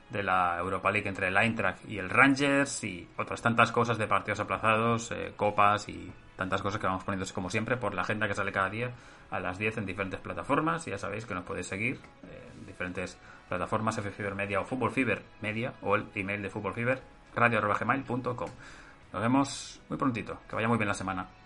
[0.09, 4.05] de la Europa League entre el Eintracht y el Rangers y otras tantas cosas de
[4.05, 8.27] partidos aplazados, eh, copas y tantas cosas que vamos poniendo como siempre por la agenda
[8.27, 8.91] que sale cada día
[9.31, 10.85] a las 10 en diferentes plataformas.
[10.87, 13.17] Y ya sabéis que nos podéis seguir en diferentes
[13.47, 17.01] plataformas, Fiber Media o Fútbol Fiber Media o el email de Fútbol Fiber,
[17.33, 18.49] radio.gmail.com.
[19.13, 20.39] Nos vemos muy prontito.
[20.49, 21.44] Que vaya muy bien la semana.